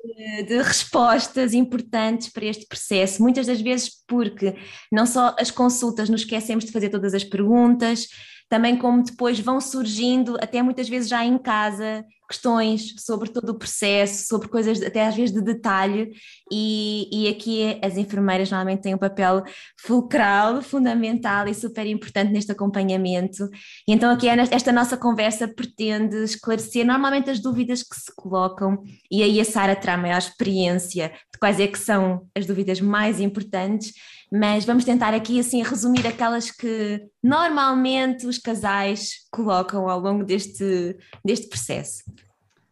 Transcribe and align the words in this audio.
de, 0.05 0.43
de 0.43 0.63
respostas 0.63 1.55
importantes 1.55 2.29
para 2.29 2.45
este 2.45 2.67
processo, 2.67 3.23
muitas 3.23 3.47
das 3.47 3.61
vezes 3.61 3.89
porque 4.05 4.57
não 4.91 5.07
só 5.07 5.37
as 5.39 5.53
consultas 5.53 6.09
nos 6.09 6.23
esquecemos 6.23 6.65
de 6.65 6.73
fazer 6.73 6.89
todas 6.89 7.15
as 7.15 7.23
perguntas, 7.23 8.09
também 8.49 8.77
como 8.77 9.03
depois 9.03 9.39
vão 9.39 9.61
surgindo, 9.61 10.37
até 10.41 10.63
muitas 10.63 10.89
vezes 10.89 11.09
já 11.09 11.25
em 11.25 11.37
casa, 11.37 12.05
questões 12.29 12.95
sobre 12.99 13.31
todo 13.31 13.51
o 13.51 13.59
processo, 13.59 14.27
sobre 14.27 14.49
coisas 14.49 14.83
até 14.83 15.07
às 15.07 15.15
vezes 15.15 15.35
de 15.35 15.41
detalhe, 15.41 16.13
e, 16.51 17.09
e 17.11 17.29
aqui 17.29 17.79
as 17.83 17.97
enfermeiras 17.97 18.51
normalmente 18.51 18.83
têm 18.83 18.95
um 18.95 18.99
papel 18.99 19.43
fulcral, 19.81 20.63
fundamental 20.63 21.49
e 21.49 21.55
super 21.55 21.87
importante 21.87 22.33
neste 22.33 22.53
acompanhamento. 22.53 23.49
E 23.87 23.93
então 23.93 24.11
aqui 24.11 24.29
esta 24.29 24.73
nossa 24.73 24.97
conversa 24.97 25.49
pretende 25.49 26.17
esclarecer 26.25 26.87
normalmente 26.87 27.31
as 27.31 27.41
dúvidas 27.41 27.83
que 27.83 27.97
se 27.97 28.13
colocam, 28.15 28.83
e 29.11 29.23
aí 29.23 29.41
a 29.41 29.45
Sara 29.45 29.77
terá 29.77 29.97
maior 29.97 30.19
experiência 30.19 31.09
de 31.09 31.39
quais 31.39 31.59
é 31.61 31.67
que 31.67 31.79
são 31.79 32.27
as 32.35 32.47
dúvidas 32.47 32.81
mais 32.81 33.21
importantes 33.21 33.93
mas 34.31 34.65
vamos 34.65 34.85
tentar 34.85 35.15
aqui 35.15 35.41
assim 35.41 35.63
resumir 35.63 36.07
aquelas 36.07 36.51
que 36.51 37.01
normalmente 37.23 38.27
os 38.27 38.39
casais 38.39 39.27
colocam 39.31 39.89
ao 39.89 39.99
longo 39.99 40.25
deste, 40.25 40.97
deste 41.25 41.49
processo. 41.49 42.03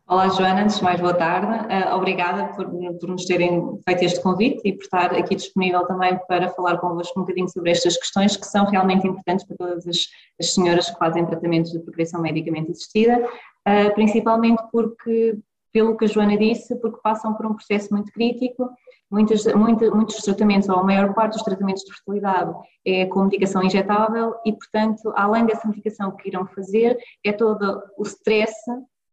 Olá 0.09 0.29
Joana, 0.29 0.63
antes 0.63 0.77
de 0.77 0.85
mais 0.85 1.01
boa 1.01 1.15
tarde, 1.15 1.67
uh, 1.67 1.97
obrigada 1.97 2.55
por, 2.55 2.71
por 3.01 3.09
nos 3.09 3.25
terem 3.25 3.81
feito 3.85 4.05
este 4.05 4.23
convite 4.23 4.61
e 4.65 4.73
por 4.73 4.85
estar 4.85 5.13
aqui 5.13 5.35
disponível 5.35 5.85
também 5.85 6.17
para 6.29 6.49
falar 6.51 6.79
convosco 6.79 7.19
um 7.19 7.23
bocadinho 7.23 7.49
sobre 7.49 7.73
estas 7.73 7.97
questões 7.97 8.37
que 8.37 8.47
são 8.47 8.67
realmente 8.67 9.05
importantes 9.05 9.45
para 9.45 9.57
todas 9.57 9.85
as, 9.85 10.07
as 10.39 10.55
senhoras 10.55 10.89
que 10.89 10.97
fazem 10.97 11.27
tratamentos 11.27 11.73
de 11.73 11.81
progressão 11.81 12.23
medicamente 12.23 12.71
assistida, 12.71 13.19
uh, 13.19 13.95
principalmente 13.95 14.63
porque, 14.71 15.39
pelo 15.73 15.97
que 15.97 16.05
a 16.05 16.09
Joana 16.09 16.37
disse, 16.37 16.77
porque 16.77 17.01
passam 17.03 17.35
por 17.35 17.45
um 17.45 17.55
processo 17.55 17.93
muito 17.93 18.13
crítico 18.13 18.71
Muitos, 19.11 19.47
muito, 19.55 19.95
muitos 19.95 20.17
tratamentos, 20.17 20.69
ou 20.69 20.81
a 20.81 20.83
maior 20.83 21.15
parte 21.15 21.35
dos 21.35 21.43
tratamentos 21.43 21.85
de 21.85 21.93
fertilidade 21.93 22.53
é 22.85 23.07
com 23.07 23.23
medicação 23.23 23.63
injetável 23.63 24.35
e, 24.45 24.53
portanto, 24.53 25.13
além 25.15 25.47
dessa 25.47 25.69
medicação 25.69 26.11
que 26.11 26.29
irão 26.29 26.45
fazer, 26.47 26.99
é 27.25 27.33
todo 27.33 27.83
o 27.97 28.03
stress 28.03 28.53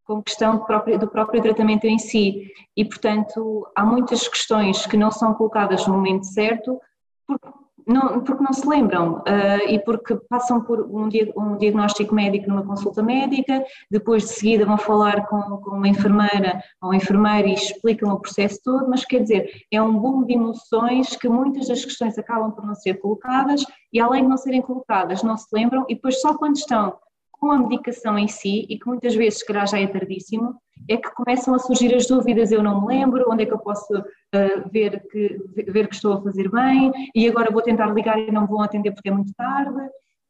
com 0.04 0.22
questão 0.22 0.58
do 0.58 0.66
próprio, 0.66 1.00
do 1.00 1.08
próprio 1.08 1.42
tratamento 1.42 1.86
em 1.86 1.98
si. 1.98 2.52
E, 2.76 2.84
portanto, 2.84 3.68
há 3.76 3.86
muitas 3.86 4.28
questões 4.28 4.86
que 4.86 4.98
não 4.98 5.12
são 5.12 5.34
colocadas 5.34 5.86
no 5.88 5.94
momento 5.94 6.26
certo, 6.26 6.80
porque 7.28 7.48
não, 7.88 8.22
porque 8.22 8.44
não 8.44 8.54
se 8.54 8.68
lembram 8.68 9.20
uh, 9.20 9.70
e 9.70 9.80
porque 9.80 10.16
passam 10.30 10.62
por 10.62 10.82
um, 10.82 11.10
um, 11.38 11.58
diagnóstico 11.58 12.14
médico 12.14 12.50
numa 12.50 12.64
consulta 12.64 13.02
médica, 13.02 13.64
depois 13.90 14.24
de 14.24 14.30
seguida 14.30 14.66
vão 14.66 14.78
falar 14.78 15.26
com, 15.28 15.40
com 15.58 15.72
uma 15.72 15.88
enfermeira 15.88 16.62
ou 16.82 16.92
um 16.92 16.94
enfermeiro 16.94 17.48
e 17.48 17.54
explicam 17.54 18.12
o 18.12 18.20
processo 18.20 18.60
todo, 18.64 18.90
mas 18.90 19.06
quer 19.06 19.22
dizer, 19.22 19.50
é 19.72 19.82
um 19.82 19.98
boom 19.98 20.26
de 20.26 20.34
emoções 20.34 21.16
que 21.16 21.28
muitas 21.28 21.68
das 21.68 21.84
questões 21.84 22.18
acabam 22.18 22.52
por 22.52 22.66
não 22.66 22.76
ser 22.76 22.96
colocadas 22.96 23.66
e 23.92 24.00
além 24.00 24.24
de 24.24 24.30
não 24.30 24.38
serem 24.38 24.62
colocadas, 24.62 25.24
não 25.24 25.38
se 25.38 25.48
lembram 25.54 25.86
e 25.90 25.96
depois 25.96 26.22
só 26.22 26.38
quando 26.38 26.56
estão 26.56 26.96
com 27.44 27.52
a 27.52 27.58
medicação 27.58 28.18
em 28.18 28.30
si, 28.30 28.66
e 28.70 28.80
que 28.80 28.88
muitas 28.88 29.14
vezes, 29.14 29.40
se 29.40 29.46
calhar 29.46 29.68
já 29.68 29.78
é 29.78 29.86
tardíssimo, 29.86 30.56
é 30.90 30.96
que 30.96 31.14
começam 31.14 31.54
a 31.54 31.60
surgir 31.60 31.94
as 31.94 32.08
dúvidas, 32.08 32.54
eu 32.54 32.64
não 32.64 32.80
me 32.80 32.96
lembro, 32.96 33.26
onde 33.30 33.44
é 33.44 33.46
que 33.46 33.52
eu 33.52 33.60
posso 33.60 33.94
uh, 33.94 34.70
ver, 34.72 35.06
que, 35.12 35.44
ver 35.70 35.90
que 35.90 35.96
estou 35.96 36.14
a 36.14 36.22
fazer 36.22 36.50
bem, 36.50 36.94
e 37.14 37.28
agora 37.28 37.52
vou 37.52 37.62
tentar 37.62 37.88
ligar 37.88 38.18
e 38.18 38.32
não 38.32 38.48
vou 38.48 38.62
atender 38.62 38.94
porque 38.94 39.10
é 39.10 39.12
muito 39.12 39.34
tarde. 39.34 39.78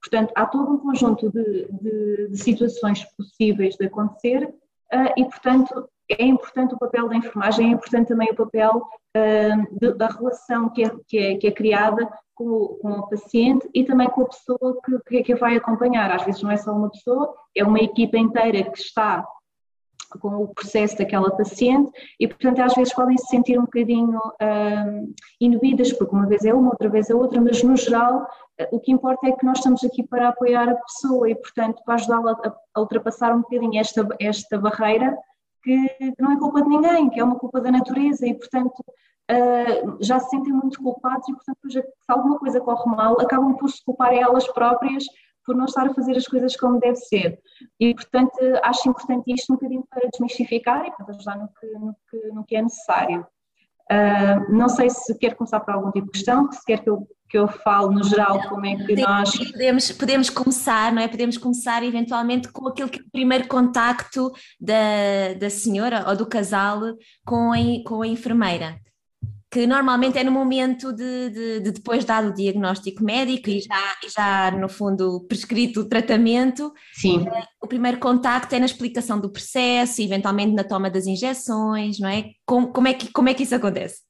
Portanto, 0.01 0.33
há 0.35 0.43
todo 0.47 0.73
um 0.73 0.79
conjunto 0.79 1.31
de, 1.31 1.67
de, 1.71 2.29
de 2.29 2.37
situações 2.37 3.05
possíveis 3.15 3.75
de 3.75 3.85
acontecer 3.85 4.45
uh, 4.45 5.13
e, 5.15 5.23
portanto, 5.25 5.87
é 6.09 6.25
importante 6.25 6.73
o 6.73 6.79
papel 6.79 7.07
da 7.09 7.15
enfermagem, 7.15 7.67
é 7.67 7.69
importante 7.73 8.07
também 8.07 8.31
o 8.31 8.35
papel 8.35 8.87
uh, 9.15 9.79
de, 9.79 9.93
da 9.93 10.07
relação 10.07 10.67
que 10.69 10.83
é, 10.83 10.91
que 11.07 11.17
é, 11.19 11.37
que 11.37 11.45
é 11.45 11.51
criada 11.51 12.09
com 12.35 12.45
o, 12.45 12.67
com 12.79 12.91
o, 12.91 13.07
paciente 13.07 13.69
e 13.73 13.83
também 13.83 14.09
com 14.09 14.21
a 14.21 14.27
pessoa 14.27 14.77
que, 15.07 15.23
que 15.23 15.33
a 15.33 15.37
vai 15.37 15.55
acompanhar. 15.55 16.11
Às 16.11 16.23
vezes 16.23 16.41
não 16.41 16.51
é 16.51 16.57
só 16.57 16.71
uma 16.71 16.89
pessoa, 16.89 17.33
é 17.55 17.63
uma 17.63 17.79
equipa 17.79 18.17
inteira 18.17 18.63
que 18.69 18.79
está 18.79 19.25
com 20.19 20.43
o 20.43 20.47
processo 20.47 20.97
daquela 20.97 21.35
paciente 21.35 21.91
e, 22.19 22.27
portanto, 22.27 22.61
às 22.61 22.73
vezes 22.75 22.93
podem 22.93 23.17
se 23.17 23.27
sentir 23.27 23.57
um 23.57 23.63
bocadinho 23.63 24.17
uh, 24.17 25.13
inibidas, 25.39 25.91
porque 25.93 26.15
uma 26.15 26.27
vez 26.27 26.45
é 26.45 26.53
uma, 26.53 26.69
outra 26.69 26.89
vez 26.89 27.09
é 27.09 27.15
outra, 27.15 27.41
mas 27.41 27.63
no 27.63 27.75
geral 27.75 28.27
uh, 28.59 28.67
o 28.71 28.79
que 28.79 28.91
importa 28.91 29.27
é 29.27 29.31
que 29.31 29.45
nós 29.45 29.57
estamos 29.57 29.83
aqui 29.83 30.03
para 30.03 30.29
apoiar 30.29 30.69
a 30.69 30.75
pessoa 30.75 31.29
e, 31.29 31.35
portanto, 31.35 31.81
para 31.85 31.95
ajudá-la 31.95 32.37
a, 32.75 32.79
ultrapassar 32.79 33.33
um 33.33 33.41
bocadinho 33.41 33.79
esta, 33.79 34.07
esta 34.19 34.57
barreira 34.57 35.17
que, 35.63 35.89
que 35.97 36.21
não 36.21 36.33
é 36.33 36.39
culpa 36.39 36.61
de 36.61 36.69
ninguém, 36.69 37.09
que 37.09 37.19
é 37.19 37.23
uma 37.23 37.39
culpa 37.39 37.61
da 37.61 37.71
natureza 37.71 38.27
e, 38.27 38.33
portanto, 38.33 38.83
uh, 39.31 39.97
já 40.01 40.19
se 40.19 40.29
sentem 40.29 40.53
muito 40.53 40.81
culpados 40.81 41.27
e, 41.29 41.33
portanto, 41.33 41.59
se 41.71 41.83
alguma 42.07 42.37
coisa 42.39 42.59
corre 42.59 42.95
mal, 42.95 43.19
acabam 43.19 43.55
por 43.55 43.69
se 43.69 43.83
culpar 43.83 44.13
elas 44.13 44.47
próprias 44.47 45.03
por 45.45 45.55
não 45.55 45.65
estar 45.65 45.85
a 45.87 45.93
fazer 45.93 46.15
as 46.15 46.25
coisas 46.25 46.55
como 46.55 46.79
deve 46.79 46.95
ser. 46.95 47.39
E, 47.79 47.93
portanto, 47.93 48.37
acho 48.63 48.89
importante 48.89 49.33
isto 49.33 49.51
um 49.51 49.55
bocadinho 49.55 49.85
para 49.89 50.09
desmistificar 50.09 50.85
e 50.85 50.91
para 50.91 51.13
ajudar 51.13 51.37
no 51.37 51.49
que, 51.49 51.67
no 51.67 51.95
que, 52.09 52.27
no 52.33 52.45
que 52.45 52.55
é 52.55 52.61
necessário. 52.61 53.25
Uh, 53.91 54.51
não 54.51 54.69
sei 54.69 54.89
se 54.89 55.13
quer 55.17 55.35
começar 55.35 55.59
por 55.59 55.73
algum 55.73 55.91
tipo 55.91 56.05
de 56.05 56.13
questão, 56.13 56.49
se 56.49 56.63
quer 56.63 56.81
que 56.81 56.89
eu, 56.89 57.05
que 57.29 57.37
eu 57.37 57.49
falo 57.49 57.91
no 57.91 58.01
geral, 58.03 58.39
como 58.47 58.65
é 58.65 58.77
que 58.77 58.95
nós. 58.95 59.37
Podemos, 59.51 59.91
podemos 59.91 60.29
começar, 60.29 60.93
não 60.93 61.01
é? 61.01 61.07
Podemos 61.09 61.37
começar 61.37 61.83
eventualmente 61.83 62.49
com 62.49 62.69
aquele 62.69 62.89
que 62.89 63.01
é 63.01 63.03
primeiro 63.11 63.47
contacto 63.49 64.31
da, 64.59 65.33
da 65.37 65.49
senhora 65.49 66.05
ou 66.07 66.15
do 66.15 66.25
casal 66.25 66.79
com 67.25 67.51
a, 67.51 67.57
com 67.85 68.01
a 68.01 68.07
enfermeira 68.07 68.79
que 69.53 69.67
normalmente 69.67 70.17
é 70.17 70.23
no 70.23 70.31
momento 70.31 70.91
de, 70.91 71.29
de, 71.29 71.59
de, 71.59 71.71
depois 71.71 72.03
dado 72.03 72.29
o 72.29 72.33
diagnóstico 72.33 73.03
médico 73.03 73.51
e 73.51 73.59
já, 73.59 73.97
já 74.09 74.51
no 74.57 74.67
fundo 74.67 75.23
prescrito 75.27 75.81
o 75.81 75.87
tratamento. 75.87 76.73
Sim. 76.91 77.23
O 77.61 77.67
primeiro 77.67 77.99
contacto 77.99 78.55
é 78.55 78.57
na 78.59 78.65
explicação 78.65 79.19
do 79.19 79.29
processo, 79.29 80.01
eventualmente 80.01 80.55
na 80.55 80.63
toma 80.63 80.89
das 80.89 81.05
injeções, 81.05 81.99
não 81.99 82.09
é? 82.09 82.31
Como, 82.47 82.73
como, 82.73 82.87
é, 82.87 82.95
que, 82.95 83.13
como 83.13 83.29
é 83.29 83.35
que 83.35 83.43
isso 83.43 83.53
acontece? 83.53 84.01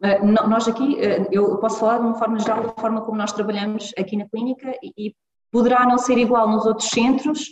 Uh, 0.00 0.24
nós 0.24 0.68
aqui, 0.68 0.94
uh, 0.94 1.26
eu 1.32 1.58
posso 1.58 1.80
falar 1.80 1.98
de 1.98 2.04
uma 2.04 2.14
forma 2.14 2.38
geral 2.38 2.62
da 2.62 2.80
forma 2.80 3.00
como 3.00 3.18
nós 3.18 3.32
trabalhamos 3.32 3.92
aqui 3.98 4.16
na 4.16 4.28
clínica 4.28 4.72
e, 4.96 5.12
poderá 5.50 5.84
não 5.84 5.98
ser 5.98 6.16
igual 6.16 6.48
nos 6.48 6.64
outros 6.64 6.90
centros, 6.90 7.48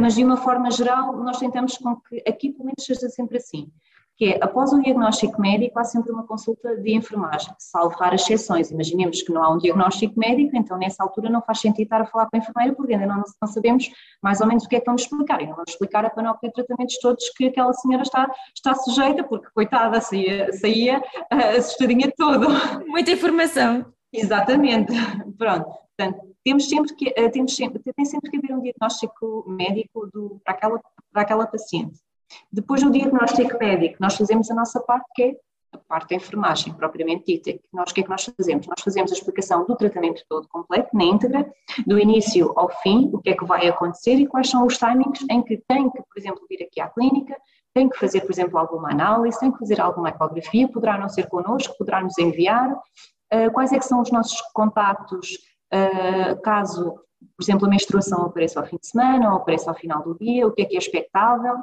mas 0.00 0.16
de 0.16 0.24
uma 0.24 0.36
forma 0.36 0.68
geral 0.72 1.16
nós 1.22 1.38
tentamos 1.38 1.78
com 1.78 1.94
que 1.94 2.20
aqui 2.26 2.50
pelo 2.50 2.64
menos 2.64 2.84
seja 2.84 3.08
sempre 3.08 3.36
assim 3.36 3.70
que 4.16 4.32
é, 4.32 4.38
após 4.40 4.72
o 4.72 4.80
diagnóstico 4.80 5.40
médico, 5.40 5.78
há 5.78 5.84
sempre 5.84 6.12
uma 6.12 6.24
consulta 6.24 6.76
de 6.76 6.94
enfermagem, 6.94 7.52
salvo 7.58 7.96
raras 7.96 8.22
exceções. 8.22 8.70
Imaginemos 8.70 9.22
que 9.22 9.32
não 9.32 9.42
há 9.42 9.50
um 9.50 9.58
diagnóstico 9.58 10.18
médico, 10.18 10.56
então 10.56 10.78
nessa 10.78 11.02
altura 11.02 11.28
não 11.28 11.42
faz 11.42 11.60
sentido 11.60 11.84
estar 11.84 12.00
a 12.00 12.06
falar 12.06 12.26
com 12.26 12.36
a 12.36 12.38
enfermeira, 12.38 12.74
porque 12.74 12.94
ainda 12.94 13.06
não, 13.06 13.22
não 13.40 13.48
sabemos 13.48 13.90
mais 14.22 14.40
ou 14.40 14.46
menos 14.46 14.64
o 14.64 14.68
que 14.68 14.76
é 14.76 14.80
que 14.80 14.86
vamos 14.86 15.02
explicar. 15.02 15.40
E 15.42 15.46
não 15.46 15.56
vamos 15.56 15.70
explicar 15.70 16.04
a 16.04 16.10
panóplia 16.10 16.50
de 16.50 16.54
tratamentos 16.54 16.98
todos 16.98 17.28
que 17.30 17.46
aquela 17.46 17.72
senhora 17.72 18.02
está, 18.02 18.30
está 18.54 18.74
sujeita, 18.74 19.24
porque, 19.24 19.48
coitada, 19.52 20.00
saía, 20.00 20.52
saía 20.52 20.98
uh, 21.32 21.58
assustadinha 21.58 22.12
todo. 22.16 22.46
Muita 22.86 23.10
informação. 23.10 23.84
Exatamente. 24.12 24.92
Pronto. 25.36 25.66
Portanto, 25.96 26.34
temos 26.44 26.68
sempre 26.68 26.94
que, 26.94 27.08
uh, 27.08 27.30
temos 27.32 27.54
sempre, 27.54 27.82
tem 27.82 28.04
sempre 28.04 28.30
que 28.30 28.36
haver 28.36 28.52
um 28.52 28.60
diagnóstico 28.60 29.44
médico 29.48 30.08
do, 30.12 30.40
para, 30.44 30.54
aquela, 30.54 30.80
para 31.12 31.22
aquela 31.22 31.46
paciente. 31.46 31.98
Depois 32.52 32.82
do 32.82 32.90
diagnóstico 32.90 33.58
médico, 33.58 33.96
nós 34.00 34.16
fazemos 34.16 34.50
a 34.50 34.54
nossa 34.54 34.80
parte, 34.80 35.06
que 35.14 35.22
é 35.22 35.36
a 35.72 35.78
parte 35.78 36.10
da 36.10 36.16
enfermagem, 36.16 36.72
propriamente 36.72 37.24
dita. 37.26 37.60
Nós, 37.72 37.90
o 37.90 37.94
que 37.94 38.00
é 38.00 38.04
que 38.04 38.10
nós 38.10 38.24
fazemos? 38.24 38.66
Nós 38.66 38.80
fazemos 38.82 39.10
a 39.10 39.14
explicação 39.14 39.66
do 39.66 39.76
tratamento 39.76 40.22
todo 40.28 40.48
completo, 40.48 40.90
na 40.92 41.04
íntegra, 41.04 41.50
do 41.86 41.98
início 41.98 42.52
ao 42.56 42.70
fim, 42.80 43.10
o 43.12 43.20
que 43.20 43.30
é 43.30 43.36
que 43.36 43.44
vai 43.44 43.68
acontecer 43.68 44.14
e 44.14 44.26
quais 44.26 44.48
são 44.48 44.66
os 44.66 44.78
timings 44.78 45.24
em 45.30 45.42
que 45.42 45.62
tem 45.68 45.90
que, 45.90 45.98
por 45.98 46.18
exemplo, 46.18 46.46
vir 46.48 46.62
aqui 46.62 46.80
à 46.80 46.88
clínica, 46.88 47.36
tem 47.74 47.88
que 47.88 47.98
fazer, 47.98 48.20
por 48.20 48.30
exemplo, 48.30 48.56
alguma 48.56 48.90
análise, 48.90 49.38
tem 49.38 49.50
que 49.50 49.58
fazer 49.58 49.80
alguma 49.80 50.08
ecografia, 50.08 50.68
poderá 50.68 50.96
não 50.96 51.08
ser 51.08 51.28
connosco, 51.28 51.76
poderá 51.76 52.00
nos 52.00 52.16
enviar, 52.18 52.70
uh, 52.72 53.52
quais 53.52 53.72
é 53.72 53.78
que 53.78 53.84
são 53.84 54.00
os 54.00 54.12
nossos 54.12 54.40
contactos, 54.52 55.38
uh, 55.72 56.40
caso, 56.42 56.94
por 57.36 57.42
exemplo, 57.42 57.66
a 57.66 57.70
menstruação 57.70 58.26
apareça 58.26 58.60
ao 58.60 58.66
fim 58.66 58.76
de 58.76 58.86
semana 58.86 59.30
ou 59.30 59.38
apareça 59.38 59.70
ao 59.70 59.76
final 59.76 60.04
do 60.04 60.16
dia, 60.16 60.46
o 60.46 60.52
que 60.52 60.62
é 60.62 60.64
que 60.64 60.76
é 60.76 60.78
expectável, 60.78 61.56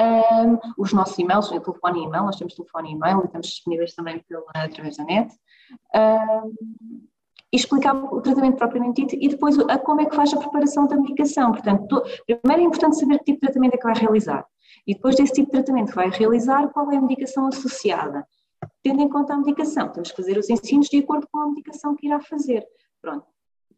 um, 0.00 0.58
os 0.76 0.92
nossos 0.92 1.18
e-mails, 1.18 1.50
o 1.50 1.60
telefone 1.60 2.00
e 2.00 2.04
e-mail, 2.04 2.24
nós 2.24 2.36
temos 2.36 2.54
telefone 2.54 2.90
e 2.90 2.92
e-mail 2.92 3.20
e 3.20 3.24
estamos 3.24 3.46
disponíveis 3.48 3.94
também 3.94 4.22
pela, 4.28 4.44
através 4.54 4.96
da 4.96 5.04
net. 5.04 5.34
Um, 5.94 7.08
e 7.50 7.56
explicar 7.56 7.94
o 7.94 8.20
tratamento 8.20 8.58
propriamente 8.58 9.06
dito 9.06 9.16
e 9.18 9.28
depois 9.28 9.58
a, 9.58 9.78
como 9.78 10.02
é 10.02 10.06
que 10.06 10.14
faz 10.14 10.32
a 10.34 10.36
preparação 10.36 10.86
da 10.86 10.96
medicação. 10.96 11.52
Portanto, 11.52 11.88
to, 11.88 12.02
primeiro 12.26 12.62
é 12.62 12.66
importante 12.66 12.98
saber 12.98 13.18
que 13.18 13.24
tipo 13.24 13.40
de 13.40 13.46
tratamento 13.46 13.74
é 13.74 13.78
que 13.78 13.84
vai 13.84 13.94
realizar 13.94 14.46
e 14.86 14.94
depois 14.94 15.16
desse 15.16 15.32
tipo 15.32 15.46
de 15.46 15.52
tratamento 15.52 15.90
que 15.90 15.96
vai 15.96 16.10
realizar, 16.10 16.68
qual 16.68 16.90
é 16.92 16.96
a 16.96 17.00
medicação 17.00 17.46
associada. 17.46 18.26
Tendo 18.82 19.00
em 19.00 19.08
conta 19.08 19.34
a 19.34 19.38
medicação, 19.38 19.90
temos 19.90 20.10
que 20.10 20.16
fazer 20.16 20.36
os 20.36 20.50
ensinos 20.50 20.88
de 20.88 20.98
acordo 20.98 21.26
com 21.30 21.40
a 21.40 21.48
medicação 21.48 21.94
que 21.94 22.06
irá 22.06 22.20
fazer. 22.20 22.66
Pronto. 23.00 23.26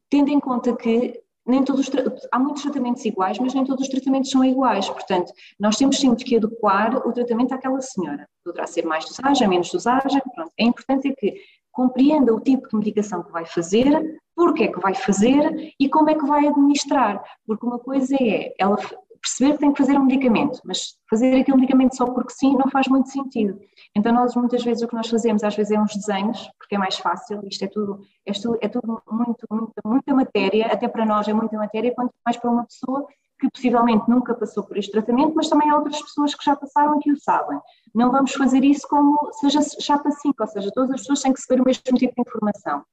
Tendo 0.08 0.30
em 0.30 0.40
conta 0.40 0.74
que 0.76 1.22
nem 1.46 1.64
todos 1.64 1.90
há 2.30 2.38
muitos 2.38 2.62
tratamentos 2.62 3.04
iguais, 3.04 3.38
mas 3.38 3.54
nem 3.54 3.64
todos 3.64 3.84
os 3.84 3.90
tratamentos 3.90 4.30
são 4.30 4.44
iguais. 4.44 4.88
Portanto, 4.88 5.32
nós 5.58 5.76
temos 5.76 5.98
sempre 5.98 6.24
que 6.24 6.36
adequar 6.36 6.96
o 7.06 7.12
tratamento 7.12 7.52
àquela 7.52 7.80
senhora. 7.80 8.28
Poderá 8.44 8.66
ser 8.66 8.84
mais 8.84 9.04
dosagem, 9.04 9.48
menos 9.48 9.70
dosagem. 9.70 10.20
Pronto. 10.34 10.52
É 10.58 10.64
importante 10.64 11.08
é 11.08 11.12
que 11.12 11.40
compreenda 11.72 12.34
o 12.34 12.40
tipo 12.40 12.68
de 12.68 12.76
medicação 12.76 13.22
que 13.22 13.32
vai 13.32 13.46
fazer, 13.46 14.20
porque 14.34 14.64
é 14.64 14.68
que 14.68 14.80
vai 14.80 14.94
fazer 14.94 15.74
e 15.78 15.88
como 15.88 16.10
é 16.10 16.14
que 16.14 16.26
vai 16.26 16.46
administrar. 16.46 17.22
Porque 17.46 17.66
uma 17.66 17.78
coisa 17.78 18.16
é 18.20 18.52
ela 18.58 18.76
perceber 19.20 19.52
que 19.52 19.58
tem 19.58 19.72
que 19.72 19.78
fazer 19.78 19.98
um 19.98 20.04
medicamento, 20.04 20.60
mas 20.64 20.96
fazer 21.08 21.40
aquele 21.40 21.58
medicamento 21.58 21.96
só 21.96 22.06
porque 22.06 22.32
sim 22.32 22.56
não 22.56 22.70
faz 22.70 22.88
muito 22.88 23.10
sentido. 23.10 23.60
Então 23.94 24.12
nós 24.12 24.34
muitas 24.34 24.64
vezes 24.64 24.82
o 24.82 24.88
que 24.88 24.94
nós 24.94 25.08
fazemos 25.08 25.44
às 25.44 25.54
vezes 25.54 25.72
é 25.72 25.80
uns 25.80 25.94
desenhos, 25.94 26.50
porque 26.58 26.74
é 26.74 26.78
mais 26.78 26.96
fácil, 26.96 27.40
isto 27.46 27.64
é 27.64 27.68
tudo, 27.68 28.00
é 28.26 28.32
tudo, 28.32 28.58
é 28.60 28.68
tudo 28.68 29.02
muito, 29.10 29.46
muita, 29.50 29.80
muita 29.84 30.14
matéria, 30.14 30.66
até 30.66 30.88
para 30.88 31.04
nós 31.04 31.28
é 31.28 31.32
muita 31.32 31.56
matéria, 31.56 31.94
quanto 31.94 32.12
mais 32.24 32.36
para 32.36 32.50
uma 32.50 32.64
pessoa 32.64 33.06
que 33.38 33.50
possivelmente 33.50 34.08
nunca 34.08 34.34
passou 34.34 34.62
por 34.62 34.76
este 34.76 34.92
tratamento, 34.92 35.34
mas 35.34 35.48
também 35.48 35.70
há 35.70 35.76
outras 35.76 36.00
pessoas 36.02 36.34
que 36.34 36.44
já 36.44 36.54
passaram 36.54 36.98
e 36.98 37.00
que 37.00 37.10
o 37.10 37.16
sabem. 37.18 37.58
Não 37.94 38.10
vamos 38.10 38.32
fazer 38.34 38.62
isso 38.62 38.86
como 38.86 39.16
seja 39.40 39.60
chapa 39.80 40.10
5, 40.10 40.34
ou 40.38 40.46
seja, 40.46 40.70
todas 40.74 40.90
as 40.90 41.00
pessoas 41.00 41.22
têm 41.22 41.32
que 41.32 41.40
saber 41.40 41.62
o 41.62 41.64
mesmo 41.64 41.82
tipo 41.82 42.14
de 42.14 42.20
informação 42.20 42.84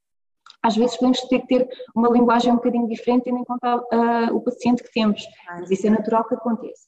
às 0.67 0.75
vezes 0.75 0.97
podemos 0.97 1.21
ter 1.21 1.39
que 1.39 1.47
ter 1.47 1.69
uma 1.95 2.09
linguagem 2.09 2.51
um 2.51 2.57
bocadinho 2.57 2.87
diferente, 2.87 3.23
tendo 3.23 3.37
em 3.37 3.43
conta 3.45 3.77
uh, 3.77 4.35
o 4.35 4.41
paciente 4.41 4.83
que 4.83 4.91
temos, 4.91 5.25
mas 5.47 5.71
isso 5.71 5.87
é 5.87 5.89
natural 5.89 6.25
que 6.25 6.35
aconteça. 6.35 6.87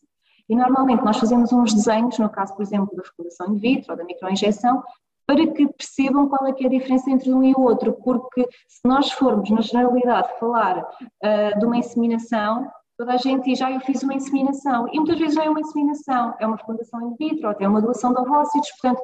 E 0.50 0.56
normalmente 0.56 1.04
nós 1.06 1.18
fazemos 1.18 1.54
uns 1.54 1.74
desenhos, 1.74 2.18
no 2.20 2.30
caso, 2.30 2.54
por 2.56 2.64
exemplo, 2.64 2.96
da 2.96 3.04
fecundação 3.04 3.54
in 3.54 3.58
vitro 3.58 3.92
ou 3.92 3.98
da 3.98 4.04
microinjeção, 4.04 4.84
para 5.26 5.46
que 5.48 5.68
percebam 5.68 6.28
qual 6.28 6.48
é 6.48 6.54
que 6.54 6.64
é 6.64 6.68
a 6.68 6.72
diferença 6.72 7.10
entre 7.10 7.32
um 7.32 7.44
e 7.44 7.54
o 7.54 7.62
outro, 7.62 7.94
porque 8.04 8.48
se 8.68 8.82
nós 8.84 9.12
formos, 9.12 9.50
na 9.50 9.62
generalidade, 9.62 10.28
falar 10.40 10.80
uh, 10.80 11.60
de 11.60 11.66
uma 11.66 11.78
inseminação, 11.78 12.68
toda 12.98 13.14
a 13.14 13.18
gente 13.18 13.46
diz, 13.46 13.62
ah, 13.62 13.72
eu 13.72 13.80
fiz 13.80 14.04
uma 14.04 14.16
inseminação, 14.16 14.88
e 14.92 14.98
muitas 14.98 15.18
vezes 15.18 15.36
não 15.36 15.44
é 15.44 15.50
uma 15.50 15.62
inseminação, 15.62 16.34
é 16.40 16.46
uma 16.46 16.58
fecundação 16.58 17.00
in 17.08 17.16
vitro, 17.16 17.46
ou 17.46 17.52
até 17.52 17.68
uma 17.68 17.82
doação 17.82 18.12
de 18.12 18.20
ovócitos, 18.20 18.72
portanto, 18.72 19.02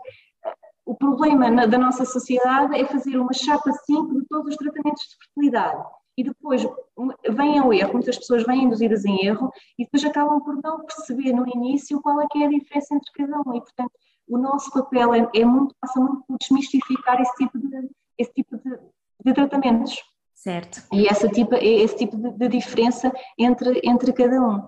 problema 1.15 1.49
na, 1.49 1.65
da 1.65 1.77
nossa 1.77 2.05
sociedade 2.05 2.75
é 2.75 2.85
fazer 2.85 3.17
uma 3.17 3.33
chapa 3.33 3.71
5 3.71 4.13
de 4.13 4.25
todos 4.27 4.51
os 4.51 4.57
tratamentos 4.57 5.03
de 5.03 5.15
fertilidade. 5.17 5.83
E 6.17 6.23
depois 6.23 6.65
vem 7.29 7.59
ao 7.59 7.73
erro, 7.73 7.93
muitas 7.93 8.17
pessoas 8.17 8.45
vêm 8.45 8.63
induzidas 8.63 9.03
em 9.05 9.25
erro 9.25 9.51
e 9.77 9.83
depois 9.83 10.03
acabam 10.05 10.39
por 10.41 10.55
não 10.63 10.85
perceber 10.85 11.33
no 11.33 11.47
início 11.47 12.01
qual 12.01 12.21
é 12.21 12.27
que 12.31 12.41
é 12.41 12.45
a 12.45 12.49
diferença 12.49 12.95
entre 12.95 13.11
cada 13.13 13.37
um. 13.37 13.55
E, 13.55 13.61
portanto, 13.61 13.91
o 14.27 14.37
nosso 14.37 14.71
papel 14.71 15.13
é, 15.13 15.27
é 15.35 15.45
muito, 15.45 15.75
passa 15.79 15.99
muito 15.99 16.23
por 16.25 16.37
desmistificar 16.37 17.21
esse 17.21 17.35
tipo 17.35 17.57
de, 17.57 17.89
esse 18.17 18.33
tipo 18.33 18.57
de, 18.57 18.79
de 19.25 19.33
tratamentos. 19.33 20.01
Certo. 20.33 20.83
E 20.93 21.07
essa 21.07 21.27
tipo, 21.27 21.55
esse 21.55 21.97
tipo 21.97 22.15
de, 22.15 22.31
de 22.31 22.47
diferença 22.47 23.11
entre, 23.37 23.81
entre 23.83 24.13
cada 24.13 24.41
um. 24.41 24.63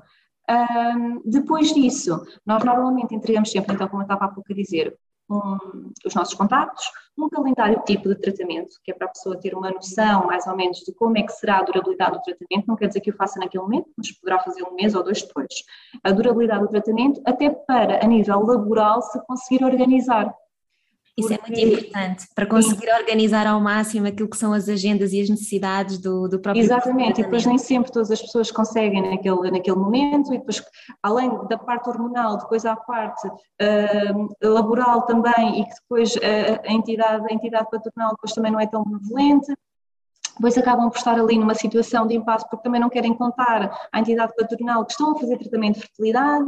Um, 0.50 1.22
depois 1.26 1.74
disso, 1.74 2.26
nós 2.46 2.64
normalmente 2.64 3.14
entregamos 3.14 3.52
sempre, 3.52 3.76
então, 3.76 3.88
como 3.88 4.02
eu 4.02 4.06
estava 4.06 4.26
há 4.26 4.28
pouco 4.30 4.52
a 4.52 4.56
dizer, 4.56 4.98
um, 5.30 5.92
os 6.06 6.16
nossos 6.16 6.34
contactos, 6.34 6.86
um 7.18 7.30
calendário 7.30 7.82
tipo 7.86 8.08
de 8.10 8.16
tratamento, 8.16 8.76
que 8.84 8.92
é 8.92 8.94
para 8.94 9.08
a 9.08 9.10
pessoa 9.10 9.40
ter 9.40 9.56
uma 9.56 9.72
noção 9.72 10.28
mais 10.28 10.46
ou 10.46 10.56
menos 10.56 10.80
de 10.80 10.94
como 10.94 11.18
é 11.18 11.24
que 11.24 11.32
será 11.32 11.60
a 11.60 11.64
durabilidade 11.64 12.18
do 12.18 12.22
tratamento, 12.22 12.68
não 12.68 12.76
quer 12.76 12.88
dizer 12.88 13.02
que 13.02 13.10
o 13.10 13.16
faça 13.16 13.40
naquele 13.40 13.64
momento, 13.64 13.90
mas 13.98 14.12
poderá 14.12 14.40
fazer 14.40 14.64
um 14.64 14.76
mês 14.76 14.94
ou 14.94 15.04
dois 15.04 15.22
depois. 15.22 15.54
A 16.04 16.12
durabilidade 16.12 16.62
do 16.62 16.70
tratamento, 16.70 17.22
até 17.26 17.50
para, 17.50 18.04
a 18.04 18.08
nível 18.08 18.46
laboral, 18.46 19.02
se 19.02 19.20
conseguir 19.26 19.64
organizar. 19.64 20.34
Isso 21.20 21.34
é 21.34 21.40
muito 21.48 21.60
importante, 21.60 22.28
para 22.36 22.46
conseguir 22.46 22.94
organizar 22.94 23.48
ao 23.48 23.60
máximo 23.60 24.06
aquilo 24.06 24.30
que 24.30 24.38
são 24.38 24.54
as 24.54 24.70
agendas 24.70 25.14
e 25.14 25.20
as 25.20 25.28
necessidades 25.28 25.98
do, 25.98 26.28
do 26.28 26.40
próprio 26.40 26.64
Exatamente, 26.64 27.22
e 27.22 27.24
depois 27.24 27.44
nem 27.44 27.58
sempre 27.58 27.92
todas 27.92 28.12
as 28.12 28.22
pessoas 28.22 28.52
conseguem 28.52 29.02
naquele, 29.02 29.50
naquele 29.50 29.78
momento, 29.78 30.32
e 30.32 30.38
depois, 30.38 30.64
além 31.02 31.28
da 31.48 31.58
parte 31.58 31.90
hormonal, 31.90 32.38
depois 32.38 32.66
há 32.68 32.74
a 32.74 32.76
parte 32.76 33.28
uh, 33.28 34.48
laboral 34.48 35.08
também, 35.08 35.62
e 35.62 35.66
que 35.66 35.74
depois 35.82 36.16
uh, 36.18 36.62
a, 36.64 36.72
entidade, 36.72 37.26
a 37.28 37.34
entidade 37.34 37.68
patronal 37.72 38.12
depois 38.12 38.34
também 38.34 38.52
não 38.52 38.60
é 38.60 38.68
tão 38.68 38.84
benevolente, 38.84 39.52
depois 40.36 40.56
acabam 40.56 40.88
por 40.88 40.98
estar 40.98 41.20
ali 41.20 41.40
numa 41.40 41.56
situação 41.56 42.06
de 42.06 42.16
impasse 42.16 42.48
porque 42.48 42.64
também 42.64 42.80
não 42.80 42.90
querem 42.90 43.16
contar 43.16 43.90
à 43.92 44.00
entidade 44.00 44.34
patronal 44.38 44.86
que 44.86 44.92
estão 44.92 45.14
a 45.14 45.20
fazer 45.20 45.40
tratamento 45.40 45.76
de 45.76 45.82
fertilidade, 45.82 46.46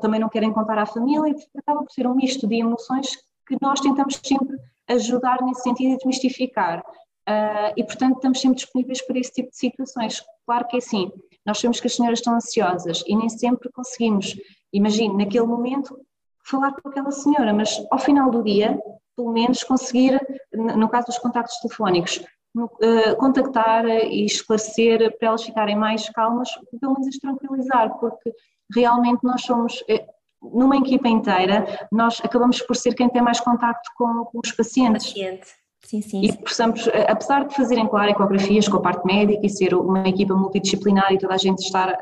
também 0.00 0.20
não 0.20 0.28
querem 0.28 0.52
contar 0.52 0.78
à 0.78 0.86
família, 0.86 1.28
e 1.28 1.58
acaba 1.58 1.82
por 1.82 1.90
ser 1.90 2.06
um 2.06 2.14
misto 2.14 2.46
de 2.46 2.54
emoções 2.54 3.08
que 3.50 3.64
nós 3.66 3.80
tentamos 3.80 4.20
sempre 4.22 4.56
ajudar 4.88 5.42
nesse 5.42 5.62
sentido 5.62 5.94
e 5.94 5.96
desmistificar. 5.96 6.80
Uh, 7.28 7.72
e, 7.76 7.84
portanto, 7.84 8.16
estamos 8.16 8.40
sempre 8.40 8.56
disponíveis 8.56 9.02
para 9.02 9.18
esse 9.18 9.32
tipo 9.32 9.50
de 9.50 9.56
situações. 9.56 10.22
Claro 10.46 10.66
que 10.68 10.76
é 10.76 10.78
assim, 10.78 11.10
nós 11.44 11.58
sabemos 11.58 11.80
que 11.80 11.86
as 11.88 11.96
senhoras 11.96 12.20
estão 12.20 12.34
ansiosas 12.34 13.02
e 13.06 13.16
nem 13.16 13.28
sempre 13.28 13.70
conseguimos, 13.72 14.36
imagine, 14.72 15.16
naquele 15.16 15.46
momento, 15.46 15.98
falar 16.44 16.72
com 16.72 16.88
aquela 16.88 17.10
senhora, 17.10 17.52
mas 17.52 17.84
ao 17.90 17.98
final 17.98 18.30
do 18.30 18.42
dia, 18.42 18.80
pelo 19.16 19.32
menos 19.32 19.62
conseguir, 19.64 20.20
no 20.52 20.88
caso 20.88 21.08
dos 21.08 21.18
contactos 21.18 21.58
telefónicos, 21.58 22.24
uh, 22.56 23.16
contactar 23.18 23.86
e 23.86 24.24
esclarecer 24.24 25.16
para 25.18 25.28
elas 25.28 25.42
ficarem 25.42 25.76
mais 25.76 26.08
calmas, 26.10 26.48
pelo 26.80 26.94
menos 26.94 27.08
as 27.08 27.18
tranquilizar, 27.18 27.98
porque 27.98 28.32
realmente 28.72 29.20
nós 29.22 29.42
somos, 29.42 29.82
eh, 29.88 30.06
numa 30.42 30.76
equipa 30.76 31.08
inteira, 31.08 31.88
nós 31.92 32.20
acabamos 32.22 32.60
por 32.62 32.76
ser 32.76 32.94
quem 32.94 33.08
tem 33.08 33.22
mais 33.22 33.40
contacto 33.40 33.90
com, 33.96 34.24
com 34.24 34.40
os 34.42 34.52
pacientes. 34.52 35.06
Paciente. 35.06 35.60
Sim, 35.82 36.02
sim. 36.02 36.22
E 36.22 36.36
possamos, 36.36 36.88
apesar 37.08 37.46
de 37.46 37.54
fazerem, 37.54 37.88
claro, 37.88 38.10
ecografias 38.10 38.68
com 38.68 38.76
a 38.76 38.82
parte 38.82 39.04
médica 39.04 39.44
e 39.44 39.48
ser 39.48 39.74
uma 39.74 40.06
equipa 40.08 40.34
multidisciplinar 40.34 41.12
e 41.12 41.18
toda 41.18 41.34
a 41.34 41.38
gente 41.38 41.60
estar, 41.60 41.96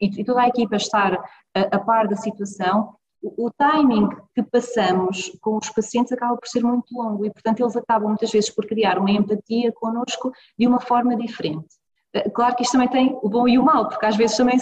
e 0.00 0.24
toda 0.24 0.42
a 0.42 0.48
equipa 0.48 0.76
estar 0.76 1.14
a, 1.54 1.60
a 1.60 1.78
par 1.78 2.08
da 2.08 2.16
situação, 2.16 2.94
o, 3.22 3.46
o 3.46 3.50
timing 3.50 4.08
que 4.34 4.42
passamos 4.42 5.30
com 5.40 5.58
os 5.58 5.68
pacientes 5.70 6.12
acaba 6.12 6.36
por 6.36 6.48
ser 6.48 6.62
muito 6.62 6.86
longo 6.92 7.24
e, 7.26 7.30
portanto, 7.30 7.60
eles 7.60 7.76
acabam 7.76 8.08
muitas 8.08 8.32
vezes 8.32 8.50
por 8.50 8.66
criar 8.66 8.98
uma 8.98 9.10
empatia 9.10 9.70
connosco 9.72 10.32
de 10.58 10.66
uma 10.66 10.80
forma 10.80 11.14
diferente. 11.14 11.68
Eh, 12.12 12.28
claro 12.30 12.56
que 12.56 12.62
isto 12.62 12.72
também 12.72 12.88
tem 12.88 13.18
o 13.22 13.28
bom 13.28 13.46
e 13.46 13.58
o 13.58 13.64
mau, 13.64 13.88
porque 13.88 14.06
às 14.06 14.16
vezes 14.16 14.36
também, 14.36 14.58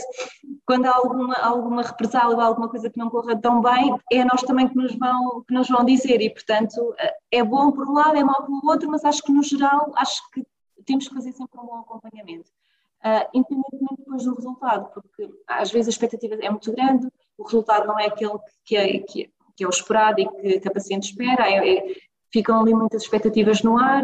quando 0.66 0.86
há 0.86 0.94
alguma, 0.94 1.34
alguma 1.36 1.82
represália 1.82 2.36
ou 2.36 2.40
alguma 2.42 2.68
coisa 2.68 2.90
que 2.90 2.98
não 2.98 3.08
corra 3.08 3.40
tão 3.40 3.62
bem, 3.62 3.96
é 4.12 4.24
nós 4.24 4.42
também 4.42 4.68
que 4.68 4.76
nos, 4.76 4.94
vão, 4.96 5.42
que 5.46 5.54
nos 5.54 5.68
vão 5.68 5.84
dizer 5.84 6.20
e, 6.20 6.30
portanto, 6.30 6.94
eh, 6.98 7.14
é 7.32 7.42
bom 7.42 7.72
por 7.72 7.88
um 7.88 7.94
lado, 7.94 8.16
é 8.16 8.24
mau 8.24 8.44
pelo 8.44 8.60
outro, 8.64 8.90
mas 8.90 9.04
acho 9.04 9.22
que 9.22 9.32
no 9.32 9.42
geral, 9.42 9.92
acho 9.96 10.20
que 10.30 10.44
temos 10.84 11.08
que 11.08 11.14
fazer 11.14 11.32
sempre 11.32 11.58
um 11.60 11.66
bom 11.66 11.80
acompanhamento. 11.80 12.50
Uh, 12.98 13.22
independentemente 13.32 13.94
depois 13.98 14.24
do 14.24 14.34
resultado, 14.34 14.90
porque 14.92 15.30
às 15.46 15.70
vezes 15.70 15.86
a 15.86 15.90
expectativa 15.90 16.34
é 16.34 16.50
muito 16.50 16.72
grande, 16.72 17.06
o 17.38 17.44
resultado 17.44 17.86
não 17.86 17.96
é 17.96 18.06
aquele 18.06 18.36
que 18.64 18.76
é, 18.76 18.98
que 18.98 19.22
é, 19.22 19.28
que 19.56 19.62
é 19.62 19.66
o 19.68 19.70
esperado 19.70 20.20
e 20.20 20.28
que, 20.28 20.60
que 20.60 20.68
a 20.68 20.72
paciente 20.72 21.10
espera, 21.10 21.48
é, 21.48 21.76
é, 21.76 21.94
ficam 22.32 22.60
ali 22.60 22.74
muitas 22.74 23.02
expectativas 23.02 23.62
no 23.62 23.78
ar, 23.78 24.02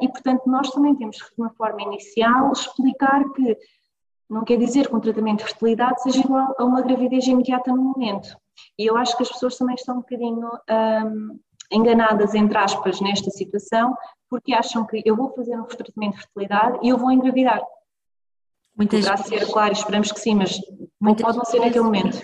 e, 0.00 0.08
portanto, 0.08 0.42
nós 0.46 0.70
também 0.70 0.94
temos 0.94 1.16
de 1.16 1.24
uma 1.38 1.50
forma 1.50 1.82
inicial, 1.82 2.52
explicar 2.52 3.24
que 3.32 3.56
não 4.28 4.44
quer 4.44 4.56
dizer 4.56 4.88
que 4.88 4.94
um 4.94 5.00
tratamento 5.00 5.38
de 5.38 5.44
fertilidade 5.44 6.02
seja 6.02 6.20
igual 6.20 6.54
a 6.58 6.64
uma 6.64 6.82
gravidez 6.82 7.26
imediata 7.26 7.72
no 7.72 7.82
momento. 7.82 8.36
E 8.78 8.86
eu 8.86 8.96
acho 8.96 9.16
que 9.16 9.22
as 9.22 9.28
pessoas 9.28 9.56
também 9.56 9.74
estão 9.74 9.96
um 9.96 10.00
bocadinho 10.00 10.48
enganadas, 11.70 12.34
entre 12.34 12.58
aspas, 12.58 13.00
nesta 13.00 13.30
situação, 13.30 13.96
porque 14.28 14.52
acham 14.52 14.86
que 14.86 15.02
eu 15.04 15.16
vou 15.16 15.30
fazer 15.34 15.58
um 15.58 15.64
tratamento 15.64 16.14
de 16.14 16.22
fertilidade 16.22 16.78
e 16.82 16.88
eu 16.88 16.98
vou 16.98 17.10
engravidar. 17.10 17.60
Muitas 18.80 19.00
Poderá 19.00 19.16
vezes, 19.16 19.28
ser, 19.28 19.52
claro, 19.52 19.72
esperamos 19.74 20.10
que 20.10 20.18
sim, 20.18 20.34
mas 20.34 20.58
Muitas 20.98 21.22
pode 21.22 21.36
não 21.36 21.44
ser 21.44 21.60
naquele 21.60 21.84
momento. 21.84 22.18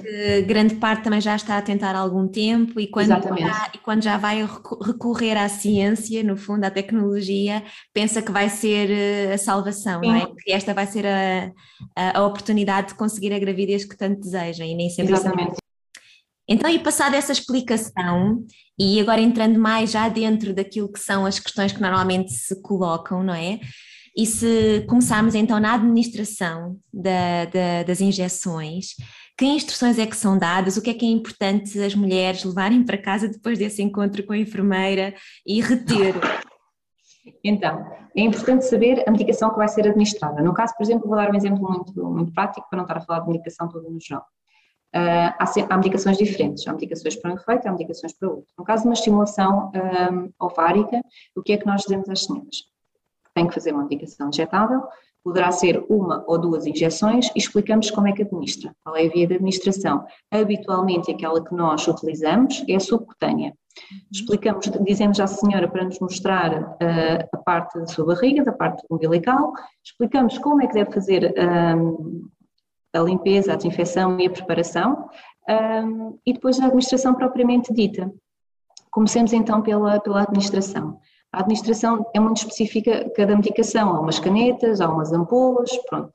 Grande 0.46 0.76
parte 0.76 1.04
também 1.04 1.20
já 1.20 1.36
está 1.36 1.58
a 1.58 1.62
tentar 1.62 1.94
há 1.94 1.98
algum 1.98 2.26
tempo 2.26 2.80
e 2.80 2.86
quando, 2.86 3.08
já, 3.08 3.70
e 3.74 3.78
quando 3.78 4.02
já 4.02 4.16
vai 4.16 4.42
recorrer 4.82 5.36
à 5.36 5.50
ciência, 5.50 6.22
no 6.22 6.34
fundo, 6.34 6.64
à 6.64 6.70
tecnologia, 6.70 7.62
pensa 7.92 8.22
que 8.22 8.32
vai 8.32 8.48
ser 8.48 8.90
eh, 8.90 9.34
a 9.34 9.38
salvação, 9.38 10.00
Sim. 10.00 10.06
não 10.08 10.14
é? 10.14 10.26
Que 10.38 10.50
esta 10.50 10.72
vai 10.72 10.86
ser 10.86 11.04
a, 11.04 11.52
a, 11.94 12.20
a, 12.20 12.26
oportunidade 12.26 12.88
de 12.88 12.94
conseguir 12.94 13.34
a 13.34 13.38
gravidez 13.38 13.84
que 13.84 13.96
tanto 13.96 14.20
desejam 14.20 14.66
e 14.66 14.74
nem 14.74 14.88
sempre 14.88 15.12
é 15.12 15.16
Exatamente. 15.16 15.50
Assim. 15.50 15.58
Então, 16.48 16.70
e 16.70 16.78
passada 16.78 17.16
essa 17.18 17.32
explicação, 17.32 18.46
e 18.78 18.98
agora 18.98 19.20
entrando 19.20 19.58
mais 19.58 19.90
já 19.90 20.08
dentro 20.08 20.54
daquilo 20.54 20.90
que 20.90 21.00
são 21.00 21.26
as 21.26 21.38
questões 21.38 21.72
que 21.72 21.82
normalmente 21.82 22.32
se 22.32 22.62
colocam, 22.62 23.22
não 23.22 23.34
é? 23.34 23.60
E 24.16 24.24
se 24.24 24.86
começarmos 24.88 25.34
então 25.34 25.60
na 25.60 25.74
administração 25.74 26.78
da, 26.92 27.44
da, 27.44 27.82
das 27.82 28.00
injeções, 28.00 28.94
que 29.36 29.44
instruções 29.44 29.98
é 29.98 30.06
que 30.06 30.16
são 30.16 30.38
dadas? 30.38 30.78
O 30.78 30.82
que 30.82 30.88
é 30.88 30.94
que 30.94 31.04
é 31.04 31.10
importante 31.10 31.78
as 31.78 31.94
mulheres 31.94 32.42
levarem 32.42 32.82
para 32.82 32.96
casa 32.96 33.28
depois 33.28 33.58
desse 33.58 33.82
encontro 33.82 34.24
com 34.24 34.32
a 34.32 34.38
enfermeira 34.38 35.14
e 35.46 35.60
reter? 35.60 36.14
Então, 37.44 37.84
é 38.16 38.22
importante 38.22 38.64
saber 38.64 39.04
a 39.06 39.10
medicação 39.10 39.50
que 39.50 39.56
vai 39.56 39.68
ser 39.68 39.86
administrada. 39.86 40.42
No 40.42 40.54
caso, 40.54 40.72
por 40.78 40.84
exemplo, 40.84 41.08
vou 41.08 41.16
dar 41.16 41.30
um 41.30 41.36
exemplo 41.36 41.60
muito, 41.60 42.02
muito 42.02 42.32
prático 42.32 42.66
para 42.70 42.78
não 42.78 42.84
estar 42.84 42.96
a 42.96 43.00
falar 43.02 43.20
de 43.20 43.28
medicação 43.28 43.68
toda 43.68 43.90
no 43.90 44.00
geral. 44.00 44.24
Uh, 44.94 45.34
há, 45.38 45.44
há, 45.68 45.76
medicações 45.76 46.16
diferentes, 46.16 46.66
há 46.66 46.72
medicações 46.72 47.16
para 47.16 47.32
um 47.32 47.34
efeito, 47.34 47.68
há 47.68 47.72
medicações 47.72 48.14
para 48.14 48.30
outro. 48.30 48.46
No 48.56 48.64
caso 48.64 48.84
de 48.84 48.88
uma 48.88 48.94
estimulação 48.94 49.70
um, 49.74 50.32
ah, 50.38 50.46
ovárica, 50.46 51.02
o 51.36 51.42
que 51.42 51.52
é 51.52 51.58
que 51.58 51.66
nós 51.66 51.82
dizemos 51.82 52.08
às 52.08 52.24
senhoras? 52.24 52.75
Tem 53.36 53.46
que 53.46 53.54
fazer 53.54 53.72
uma 53.72 53.82
medicação 53.82 54.30
injetável, 54.30 54.82
poderá 55.22 55.52
ser 55.52 55.84
uma 55.90 56.24
ou 56.26 56.38
duas 56.38 56.66
injeções 56.66 57.26
e 57.34 57.38
explicamos 57.38 57.90
como 57.90 58.08
é 58.08 58.12
que 58.12 58.22
administra, 58.22 58.74
qual 58.82 58.96
é 58.96 59.04
a 59.04 59.10
via 59.10 59.26
de 59.26 59.34
administração. 59.34 60.06
Habitualmente 60.30 61.10
aquela 61.10 61.44
que 61.44 61.54
nós 61.54 61.86
utilizamos 61.86 62.64
é 62.66 62.76
a 62.76 62.80
subcutânea. 62.80 63.52
Explicamos, 64.10 64.70
dizemos 64.86 65.20
à 65.20 65.26
senhora 65.26 65.68
para 65.68 65.84
nos 65.84 65.98
mostrar 66.00 66.62
uh, 66.62 67.28
a 67.30 67.36
parte 67.36 67.78
da 67.78 67.86
sua 67.86 68.06
barriga, 68.06 68.42
da 68.42 68.52
parte 68.52 68.82
umbilical, 68.90 69.52
explicamos 69.84 70.38
como 70.38 70.62
é 70.62 70.66
que 70.66 70.72
deve 70.72 70.90
fazer 70.90 71.34
um, 71.76 72.26
a 72.94 73.00
limpeza, 73.00 73.52
a 73.52 73.56
desinfecção 73.56 74.18
e 74.18 74.26
a 74.28 74.30
preparação 74.30 75.10
um, 75.84 76.18
e 76.24 76.32
depois 76.32 76.58
a 76.58 76.64
administração 76.66 77.14
propriamente 77.14 77.74
dita. 77.74 78.10
Comecemos 78.90 79.34
então 79.34 79.60
pela, 79.60 80.00
pela 80.00 80.22
administração. 80.22 80.98
A 81.36 81.40
administração 81.40 82.10
é 82.14 82.18
muito 82.18 82.38
específica, 82.38 83.10
cada 83.14 83.36
medicação, 83.36 83.94
há 83.94 84.00
umas 84.00 84.18
canetas, 84.18 84.80
há 84.80 84.88
umas 84.88 85.12
ampolas, 85.12 85.70
pronto. 85.86 86.10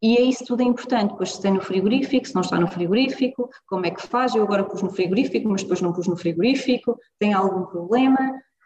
E 0.00 0.16
é 0.16 0.22
isso 0.22 0.42
tudo 0.46 0.62
é 0.62 0.64
importante, 0.64 1.12
pois 1.18 1.34
se 1.34 1.42
tem 1.42 1.52
no 1.52 1.60
frigorífico, 1.60 2.26
se 2.26 2.34
não 2.34 2.40
está 2.40 2.58
no 2.58 2.66
frigorífico, 2.66 3.50
como 3.66 3.84
é 3.84 3.90
que 3.90 4.00
faz? 4.00 4.34
Eu 4.34 4.42
agora 4.42 4.64
pus 4.64 4.80
no 4.80 4.90
frigorífico, 4.90 5.50
mas 5.50 5.60
depois 5.60 5.82
não 5.82 5.92
pus 5.92 6.06
no 6.06 6.16
frigorífico, 6.16 6.98
tem 7.18 7.34
algum 7.34 7.66
problema? 7.66 8.16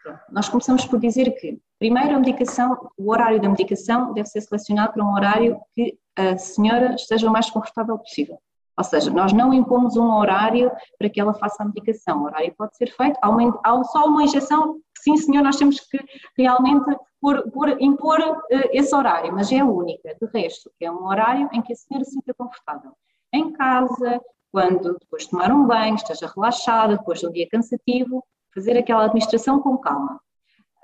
Pronto. 0.01 0.19
Nós 0.31 0.47
começamos 0.47 0.85
por 0.85 1.01
dizer 1.01 1.29
que, 1.31 1.59
primeiro, 1.77 2.15
a 2.15 2.19
medicação, 2.19 2.89
o 2.97 3.11
horário 3.11 3.41
da 3.41 3.49
medicação 3.49 4.13
deve 4.13 4.29
ser 4.29 4.39
selecionado 4.39 4.93
para 4.93 5.03
um 5.03 5.13
horário 5.13 5.59
que 5.75 5.97
a 6.15 6.37
senhora 6.37 6.95
esteja 6.95 7.27
o 7.27 7.31
mais 7.31 7.49
confortável 7.49 7.97
possível. 7.99 8.39
Ou 8.77 8.83
seja, 8.85 9.11
nós 9.11 9.33
não 9.33 9.53
impomos 9.53 9.97
um 9.97 10.15
horário 10.15 10.71
para 10.97 11.09
que 11.09 11.19
ela 11.19 11.33
faça 11.33 11.61
a 11.61 11.65
medicação. 11.65 12.21
O 12.21 12.25
horário 12.25 12.53
pode 12.57 12.75
ser 12.77 12.89
feito, 12.95 13.19
há, 13.21 13.29
uma, 13.29 13.59
há 13.63 13.83
só 13.83 14.05
uma 14.05 14.23
injeção, 14.23 14.77
sim 15.03 15.17
senhor, 15.17 15.43
nós 15.43 15.57
temos 15.57 15.79
que 15.79 15.99
realmente 16.37 16.95
por, 17.19 17.49
por 17.51 17.69
impor 17.81 18.19
uh, 18.19 18.43
esse 18.71 18.93
horário, 18.95 19.33
mas 19.33 19.51
é 19.51 19.59
a 19.59 19.65
única. 19.65 20.15
De 20.15 20.27
resto, 20.33 20.71
é 20.81 20.91
um 20.91 21.05
horário 21.05 21.49
em 21.53 21.61
que 21.61 21.73
a 21.73 21.75
senhora 21.75 22.05
se 22.05 22.11
sinta 22.11 22.33
confortável. 22.33 22.91
Em 23.33 23.51
casa, 23.51 24.21
quando 24.51 24.97
depois 24.99 25.23
de 25.23 25.31
tomar 25.31 25.51
um 25.51 25.65
banho, 25.65 25.95
esteja 25.95 26.31
relaxada, 26.33 26.97
depois 26.97 27.19
de 27.19 27.27
um 27.27 27.31
dia 27.31 27.47
cansativo, 27.49 28.23
fazer 28.53 28.77
aquela 28.77 29.05
administração 29.05 29.59
com 29.59 29.77
calma. 29.77 30.19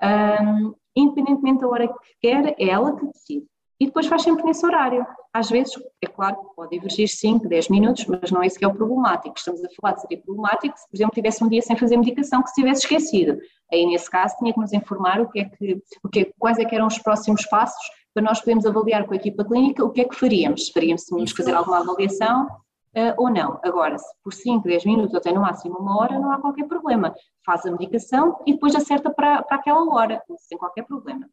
Um, 0.02 0.74
independentemente 0.96 1.60
da 1.60 1.68
hora 1.68 1.88
que 1.88 1.94
quer, 2.20 2.54
é 2.58 2.68
ela 2.68 2.96
que 2.96 3.06
decide 3.06 3.46
e 3.80 3.86
depois 3.86 4.06
faz 4.06 4.22
sempre 4.22 4.44
nesse 4.44 4.64
horário. 4.64 5.06
Às 5.32 5.48
vezes, 5.48 5.72
é 6.02 6.06
claro, 6.06 6.36
pode 6.54 6.70
divergir 6.70 7.08
5, 7.08 7.48
10 7.48 7.68
minutos, 7.70 8.04
mas 8.04 8.30
não 8.30 8.42
é 8.42 8.46
isso 8.46 8.58
que 8.58 8.64
é 8.64 8.68
o 8.68 8.74
problemático. 8.74 9.34
Estamos 9.38 9.64
a 9.64 9.68
falar 9.80 9.94
de 9.94 10.02
seria 10.02 10.18
problemático 10.18 10.76
se, 10.76 10.86
por 10.88 10.96
exemplo, 10.96 11.14
tivesse 11.14 11.42
um 11.42 11.48
dia 11.48 11.62
sem 11.62 11.76
fazer 11.76 11.96
medicação 11.96 12.42
que 12.42 12.50
se 12.50 12.56
tivesse 12.56 12.82
esquecido. 12.82 13.38
Aí, 13.72 13.86
nesse 13.86 14.10
caso, 14.10 14.36
tinha 14.38 14.52
que 14.52 14.60
nos 14.60 14.72
informar 14.74 15.20
o 15.20 15.30
que 15.30 15.40
é 15.40 15.44
que, 15.44 15.82
o 16.04 16.08
que, 16.08 16.32
quais 16.38 16.58
é 16.58 16.64
que 16.64 16.74
eram 16.74 16.86
os 16.86 16.98
próximos 16.98 17.46
passos 17.46 17.82
para 18.12 18.22
nós 18.22 18.40
podermos 18.40 18.66
avaliar 18.66 19.06
com 19.06 19.14
a 19.14 19.16
equipa 19.16 19.44
clínica 19.44 19.84
o 19.84 19.90
que 19.90 20.02
é 20.02 20.04
que 20.04 20.14
faríamos. 20.14 20.68
Faríamos, 20.68 21.04
se 21.04 21.34
fazer 21.34 21.54
alguma 21.54 21.78
avaliação 21.78 22.46
uh, 22.96 23.14
ou 23.16 23.30
não. 23.30 23.58
Agora, 23.62 23.96
se 23.96 24.12
por 24.22 24.34
5, 24.34 24.66
10 24.66 24.84
minutos 24.84 25.14
ou 25.14 25.18
até 25.18 25.32
no 25.32 25.40
máximo 25.40 25.78
uma 25.78 25.98
hora, 25.98 26.18
não 26.18 26.32
há 26.32 26.38
qualquer 26.38 26.66
problema. 26.66 27.14
Faz 27.46 27.64
a 27.64 27.70
medicação 27.70 28.38
e 28.46 28.52
depois 28.52 28.74
acerta 28.74 29.10
para, 29.10 29.42
para 29.42 29.56
aquela 29.56 29.84
hora, 29.94 30.22
sem 30.38 30.58
qualquer 30.58 30.84
problema. 30.84 31.26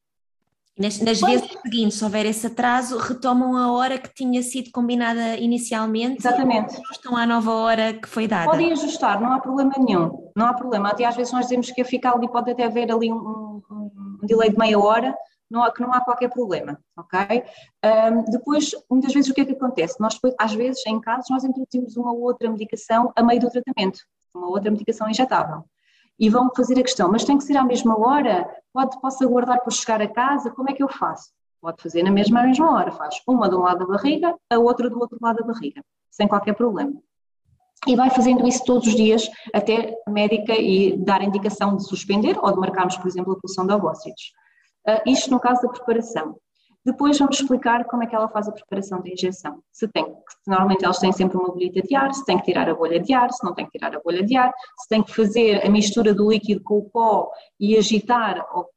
Nas, 0.78 1.00
nas 1.00 1.20
vezes 1.20 1.50
seguintes, 1.64 1.98
se 1.98 2.04
houver 2.04 2.26
esse 2.28 2.46
atraso, 2.46 3.00
retomam 3.00 3.58
a 3.58 3.72
hora 3.72 3.98
que 3.98 4.14
tinha 4.14 4.44
sido 4.44 4.70
combinada 4.72 5.36
inicialmente. 5.38 6.20
Exatamente. 6.20 6.76
Não 6.76 6.92
estão 6.92 7.18
à 7.18 7.26
nova 7.26 7.52
hora 7.52 7.94
que 7.94 8.08
foi 8.08 8.28
dada. 8.28 8.52
Podem 8.52 8.72
ajustar, 8.72 9.20
não 9.20 9.34
há 9.34 9.40
problema 9.40 9.74
nenhum. 9.76 10.32
Não 10.36 10.46
há 10.46 10.54
problema. 10.54 10.90
Até 10.90 11.06
às 11.06 11.16
vezes 11.16 11.34
nós 11.34 11.46
dizemos 11.46 11.72
que 11.72 11.84
ficar 11.84 12.14
ali 12.14 12.30
pode 12.30 12.52
até 12.52 12.66
haver 12.66 12.92
ali 12.92 13.12
um, 13.12 13.16
um, 13.16 13.92
um 14.22 14.26
delay 14.28 14.52
de 14.52 14.58
meia 14.58 14.78
hora, 14.78 15.18
não 15.50 15.64
há, 15.64 15.72
que 15.72 15.82
não 15.82 15.92
há 15.92 16.02
qualquer 16.02 16.30
problema, 16.30 16.78
ok? 16.96 17.44
Um, 17.84 18.24
depois, 18.30 18.72
muitas 18.92 19.14
vezes 19.14 19.32
o 19.32 19.34
que 19.34 19.42
é 19.42 19.46
que 19.46 19.54
acontece? 19.54 20.00
Nós 20.00 20.20
às 20.38 20.54
vezes, 20.54 20.86
em 20.86 21.00
casos, 21.00 21.30
nós 21.32 21.44
introduzimos 21.44 21.98
uma 21.98 22.12
outra 22.12 22.52
medicação 22.52 23.12
a 23.16 23.24
meio 23.24 23.40
do 23.40 23.50
tratamento, 23.50 24.00
uma 24.32 24.50
outra 24.50 24.70
medicação 24.70 25.10
injetável 25.10 25.64
e 26.20 26.30
vão 26.30 26.50
fazer 26.56 26.80
a 26.80 26.84
questão, 26.84 27.12
mas 27.12 27.24
tem 27.24 27.38
que 27.38 27.44
ser 27.44 27.58
à 27.58 27.64
mesma 27.64 27.98
hora? 27.98 28.50
Pode, 28.74 29.00
posso 29.00 29.24
aguardar 29.24 29.62
por 29.64 29.72
chegar 29.72 30.02
a 30.02 30.08
casa? 30.08 30.52
Como 30.52 30.70
é 30.70 30.74
que 30.74 30.82
eu 30.82 30.90
faço? 30.90 31.32
Pode 31.62 31.82
fazer 31.82 32.04
na 32.04 32.12
mesma, 32.12 32.44
mesma 32.44 32.72
hora, 32.72 32.92
faz 32.92 33.22
uma 33.28 33.50
de 33.50 33.56
um 33.56 33.60
lado 33.60 33.80
da 33.80 33.86
barriga, 33.86 34.36
a 34.50 34.58
outra 34.58 34.90
do 34.90 35.00
outro 35.00 35.18
lado 35.22 35.38
da 35.38 35.46
barriga, 35.46 35.82
sem 36.10 36.28
qualquer 36.28 36.54
problema. 36.54 36.94
E 37.86 37.96
vai 37.96 38.10
fazendo 38.10 38.48
isso 38.48 38.64
todos 38.66 38.88
os 38.88 38.96
dias 38.96 39.30
até 39.54 39.96
a 40.08 40.12
médica 40.12 40.54
e 40.54 40.98
dar 40.98 41.22
a 41.22 41.26
indicação 41.26 41.76
de 41.76 41.88
suspender 41.88 42.38
ou 42.42 42.52
de 42.52 42.60
marcarmos, 42.60 42.98
por 42.98 43.08
exemplo, 43.08 43.34
a 43.34 43.40
pulsão 43.40 43.68
de 43.68 43.74
ovócitos. 43.74 44.34
Uh, 44.88 45.10
isto 45.10 45.30
no 45.30 45.40
caso 45.40 45.62
da 45.62 45.70
preparação. 45.70 46.36
Depois 46.88 47.20
vamos 47.20 47.38
explicar 47.38 47.84
como 47.84 48.04
é 48.04 48.08
que 48.08 48.16
ela 48.16 48.30
faz 48.30 48.48
a 48.48 48.52
preparação 48.54 49.02
da 49.02 49.10
injeção. 49.10 49.62
Se 49.74 49.90
tem, 49.90 50.06
normalmente 50.48 50.86
elas 50.86 51.00
têm 51.00 51.12
sempre 51.12 51.36
uma 51.36 51.50
bolita 51.50 51.82
de 51.82 51.94
ar, 51.94 52.14
se 52.14 52.24
tem 52.24 52.38
que 52.38 52.46
tirar 52.46 52.70
a 52.70 52.74
bolha 52.74 52.98
de 52.98 53.14
ar, 53.14 53.30
se 53.30 53.44
não 53.44 53.54
tem 53.54 53.66
que 53.66 53.72
tirar 53.72 53.94
a 53.94 54.00
bolha 54.00 54.24
de 54.24 54.38
ar, 54.38 54.54
se 54.80 54.88
tem 54.88 55.04
que 55.04 55.14
fazer 55.14 55.66
a 55.66 55.70
mistura 55.70 56.14
do 56.14 56.32
líquido 56.32 56.64
com 56.64 56.78
o 56.78 56.90
pó 56.90 57.30
e 57.60 57.76
agitar, 57.76 58.42
ou, 58.54 58.70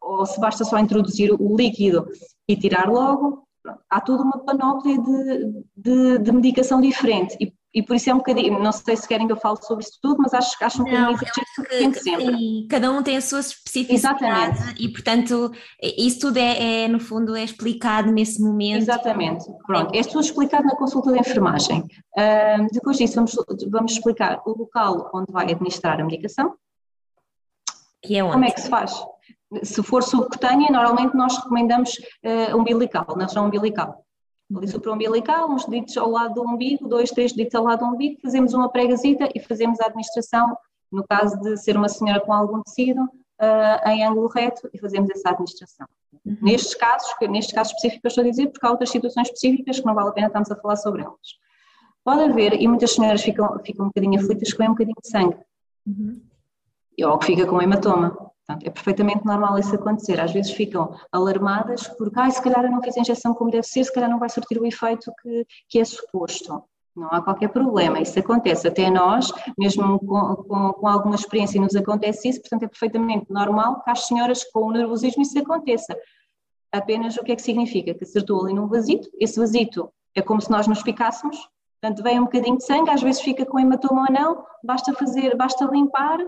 ou 0.00 0.24
se 0.24 0.38
basta 0.40 0.64
só 0.64 0.78
introduzir 0.78 1.32
o 1.32 1.56
líquido 1.56 2.06
e 2.46 2.54
tirar 2.54 2.88
logo. 2.88 3.42
Há 3.90 4.00
toda 4.00 4.22
uma 4.22 4.38
panóplia 4.44 4.96
de, 5.02 5.64
de, 5.76 6.18
de 6.18 6.30
medicação 6.30 6.80
diferente 6.80 7.36
e, 7.40 7.52
e 7.76 7.82
por 7.82 7.94
isso 7.94 8.08
é 8.08 8.14
um 8.14 8.16
bocadinho, 8.16 8.58
não 8.58 8.72
sei 8.72 8.96
se 8.96 9.06
querem 9.06 9.26
que 9.26 9.34
eu 9.34 9.36
fale 9.36 9.58
sobre 9.60 9.84
isso 9.84 9.98
tudo, 10.00 10.16
mas 10.22 10.32
acho, 10.32 10.56
acho 10.64 10.80
um 10.80 10.84
bocadinho 10.84 11.10
exagero 11.10 11.92
que, 11.92 12.00
sempre. 12.00 12.36
Sim, 12.38 12.66
cada 12.70 12.90
um 12.90 13.02
tem 13.02 13.18
a 13.18 13.20
sua 13.20 13.40
especificidade 13.40 14.24
Exatamente. 14.24 14.82
e, 14.82 14.88
portanto, 14.90 15.52
isso 15.82 16.20
tudo 16.20 16.38
é, 16.38 16.84
é, 16.84 16.88
no 16.88 16.98
fundo, 16.98 17.36
é 17.36 17.44
explicado 17.44 18.10
nesse 18.10 18.40
momento. 18.40 18.78
Exatamente, 18.78 19.44
pronto, 19.66 19.94
é 19.94 20.02
tudo 20.02 20.20
explicado 20.20 20.64
na 20.64 20.74
consulta 20.74 21.12
de 21.12 21.18
enfermagem. 21.18 21.80
Uh, 22.16 22.66
depois 22.72 22.96
disso, 22.96 23.16
vamos, 23.16 23.36
vamos 23.70 23.92
explicar 23.92 24.40
o 24.46 24.56
local 24.56 25.10
onde 25.12 25.30
vai 25.30 25.44
administrar 25.52 26.00
a 26.00 26.04
medicação. 26.04 26.54
Que 28.02 28.16
é 28.16 28.24
onde? 28.24 28.32
Como 28.32 28.44
é 28.46 28.50
que 28.52 28.60
se 28.62 28.70
faz? 28.70 28.94
Se 29.62 29.82
for 29.82 30.02
subcutânea, 30.02 30.70
normalmente 30.70 31.14
nós 31.14 31.36
recomendamos 31.36 31.90
uh, 32.24 32.56
umbilical, 32.56 33.06
não 33.18 33.44
umbilical 33.44 34.05
ali 34.54 34.66
umbilical, 34.88 35.50
uns 35.50 35.64
deditos 35.64 35.96
ao 35.96 36.10
lado 36.10 36.34
do 36.34 36.42
umbigo, 36.42 36.88
dois, 36.88 37.10
três 37.10 37.32
deditos 37.32 37.54
ao 37.54 37.64
lado 37.64 37.80
do 37.80 37.86
umbigo, 37.86 38.20
fazemos 38.20 38.54
uma 38.54 38.68
pregazita 38.68 39.28
e 39.34 39.40
fazemos 39.40 39.80
a 39.80 39.86
administração, 39.86 40.56
no 40.90 41.04
caso 41.04 41.38
de 41.40 41.56
ser 41.56 41.76
uma 41.76 41.88
senhora 41.88 42.20
com 42.20 42.32
algum 42.32 42.62
tecido, 42.62 43.02
uh, 43.02 43.88
em 43.88 44.04
ângulo 44.04 44.28
reto 44.28 44.68
e 44.72 44.78
fazemos 44.78 45.10
essa 45.10 45.30
administração. 45.30 45.86
Uhum. 46.24 46.36
Nestes 46.42 46.74
casos, 46.74 47.12
nestes 47.28 47.54
casos 47.54 47.72
específicos 47.72 48.04
eu 48.04 48.08
estou 48.08 48.24
a 48.24 48.30
dizer, 48.30 48.46
porque 48.48 48.66
há 48.66 48.70
outras 48.70 48.90
situações 48.90 49.28
específicas 49.28 49.80
que 49.80 49.86
não 49.86 49.94
vale 49.94 50.10
a 50.10 50.12
pena 50.12 50.26
estarmos 50.28 50.50
a 50.50 50.56
falar 50.56 50.76
sobre 50.76 51.02
elas. 51.02 51.38
Pode 52.04 52.22
haver, 52.22 52.54
e 52.54 52.68
muitas 52.68 52.92
senhoras 52.92 53.22
ficam, 53.22 53.58
ficam 53.64 53.86
um 53.86 53.88
bocadinho 53.88 54.20
aflitas 54.20 54.52
com 54.52 54.62
um 54.62 54.68
bocadinho 54.68 54.96
de 55.02 55.10
sangue, 55.10 55.36
uhum. 55.86 56.22
ou 57.04 57.18
que 57.18 57.26
fica 57.26 57.46
com 57.46 57.60
hematoma. 57.60 58.16
Portanto, 58.46 58.66
é 58.66 58.70
perfeitamente 58.70 59.26
normal 59.26 59.58
isso 59.58 59.74
acontecer. 59.74 60.20
Às 60.20 60.32
vezes 60.32 60.52
ficam 60.52 60.94
alarmadas 61.10 61.88
porque, 61.88 62.18
ah, 62.20 62.30
se 62.30 62.40
calhar 62.40 62.64
eu 62.64 62.70
não 62.70 62.80
fiz 62.80 62.96
a 62.96 63.00
injeção 63.00 63.34
como 63.34 63.50
deve 63.50 63.66
ser, 63.66 63.82
se 63.82 63.92
calhar 63.92 64.08
não 64.08 64.20
vai 64.20 64.28
surtir 64.28 64.58
o 64.58 64.64
efeito 64.64 65.12
que, 65.20 65.46
que 65.68 65.80
é 65.80 65.84
suposto. 65.84 66.62
Não 66.94 67.08
há 67.12 67.20
qualquer 67.20 67.48
problema, 67.48 68.00
isso 68.00 68.18
acontece 68.18 68.66
até 68.66 68.88
nós, 68.88 69.30
mesmo 69.58 69.98
com, 69.98 70.36
com, 70.36 70.72
com, 70.72 70.88
alguma 70.88 71.14
experiência 71.14 71.60
nos 71.60 71.76
acontece 71.76 72.26
isso, 72.26 72.40
portanto 72.40 72.62
é 72.62 72.68
perfeitamente 72.68 73.26
normal 73.30 73.82
que 73.82 73.90
às 73.90 74.06
senhoras 74.06 74.42
com 74.44 74.60
o 74.60 74.72
nervosismo 74.72 75.22
isso 75.22 75.38
aconteça. 75.38 75.94
Apenas 76.72 77.18
o 77.18 77.22
que 77.22 77.32
é 77.32 77.36
que 77.36 77.42
significa? 77.42 77.92
Que 77.92 78.04
acertou 78.04 78.42
ali 78.42 78.54
num 78.54 78.66
vasito, 78.66 79.10
esse 79.20 79.38
vasito 79.38 79.92
é 80.14 80.22
como 80.22 80.40
se 80.40 80.50
nós 80.50 80.66
nos 80.66 80.82
picássemos, 80.82 81.36
portanto 81.78 82.02
vem 82.02 82.18
um 82.18 82.24
bocadinho 82.24 82.56
de 82.56 82.64
sangue, 82.64 82.88
às 82.88 83.02
vezes 83.02 83.20
fica 83.20 83.44
com 83.44 83.60
hematoma 83.60 84.06
ou 84.08 84.12
não, 84.12 84.46
basta 84.64 84.94
fazer, 84.94 85.36
basta 85.36 85.66
limpar, 85.66 86.18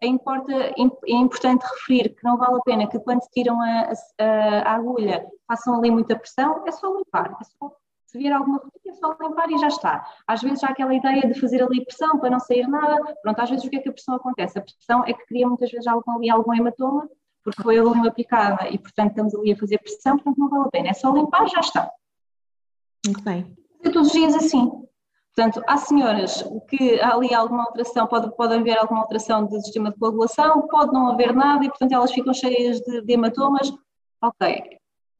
é, 0.00 0.06
importa, 0.06 0.52
é 0.52 1.12
importante 1.12 1.62
referir 1.62 2.14
que 2.14 2.24
não 2.24 2.36
vale 2.36 2.56
a 2.56 2.62
pena 2.62 2.88
que 2.88 2.98
quando 3.00 3.20
tiram 3.32 3.60
a, 3.60 3.92
a, 4.18 4.70
a 4.70 4.74
agulha 4.74 5.26
façam 5.46 5.76
ali 5.76 5.90
muita 5.90 6.16
pressão, 6.16 6.64
é 6.66 6.70
só 6.70 6.96
limpar, 6.96 7.36
é 7.40 7.44
só, 7.44 7.72
se 8.06 8.16
vier 8.16 8.32
alguma 8.32 8.58
rotina 8.58 8.94
é 8.94 8.94
só 8.94 9.16
limpar 9.20 9.50
e 9.50 9.58
já 9.58 9.68
está. 9.68 10.06
Às 10.26 10.40
vezes 10.42 10.62
há 10.62 10.68
aquela 10.68 10.94
ideia 10.94 11.26
de 11.26 11.38
fazer 11.40 11.62
ali 11.62 11.84
pressão 11.84 12.18
para 12.18 12.30
não 12.30 12.38
sair 12.38 12.66
nada, 12.68 13.16
pronto, 13.22 13.40
às 13.40 13.50
vezes 13.50 13.64
o 13.64 13.70
que 13.70 13.76
é 13.76 13.80
que 13.80 13.88
a 13.88 13.92
pressão 13.92 14.14
acontece? 14.14 14.58
A 14.58 14.62
pressão 14.62 15.04
é 15.04 15.12
que 15.12 15.26
cria 15.26 15.48
muitas 15.48 15.70
vezes 15.70 15.86
algum, 15.86 16.12
ali 16.12 16.30
algum 16.30 16.54
hematoma, 16.54 17.08
porque 17.42 17.62
foi 17.62 17.78
ali 17.78 17.88
uma 17.88 18.10
picada 18.10 18.68
e 18.68 18.78
portanto 18.78 19.10
estamos 19.10 19.34
ali 19.34 19.52
a 19.52 19.56
fazer 19.56 19.78
pressão, 19.78 20.16
portanto 20.16 20.38
não 20.38 20.48
vale 20.48 20.64
a 20.64 20.70
pena, 20.70 20.88
é 20.88 20.94
só 20.94 21.10
limpar 21.12 21.44
e 21.44 21.48
já 21.48 21.60
está. 21.60 21.90
Muito 23.04 23.22
bem. 23.22 23.56
todos 23.82 24.08
os 24.08 24.12
dias 24.12 24.34
assim, 24.34 24.87
Portanto, 25.38 25.62
há 25.68 25.76
senhoras 25.76 26.42
que 26.68 27.00
há 27.00 27.14
ali 27.14 27.32
alguma 27.32 27.62
alteração, 27.62 28.08
pode, 28.08 28.34
pode 28.34 28.54
haver 28.54 28.76
alguma 28.76 29.02
alteração 29.02 29.46
do 29.46 29.60
sistema 29.60 29.92
de 29.92 29.96
coagulação, 29.96 30.66
pode 30.66 30.92
não 30.92 31.12
haver 31.12 31.32
nada 31.32 31.64
e, 31.64 31.68
portanto, 31.68 31.92
elas 31.92 32.10
ficam 32.10 32.34
cheias 32.34 32.80
de, 32.80 33.02
de 33.02 33.12
hematomas. 33.12 33.72
Ok, 34.20 34.64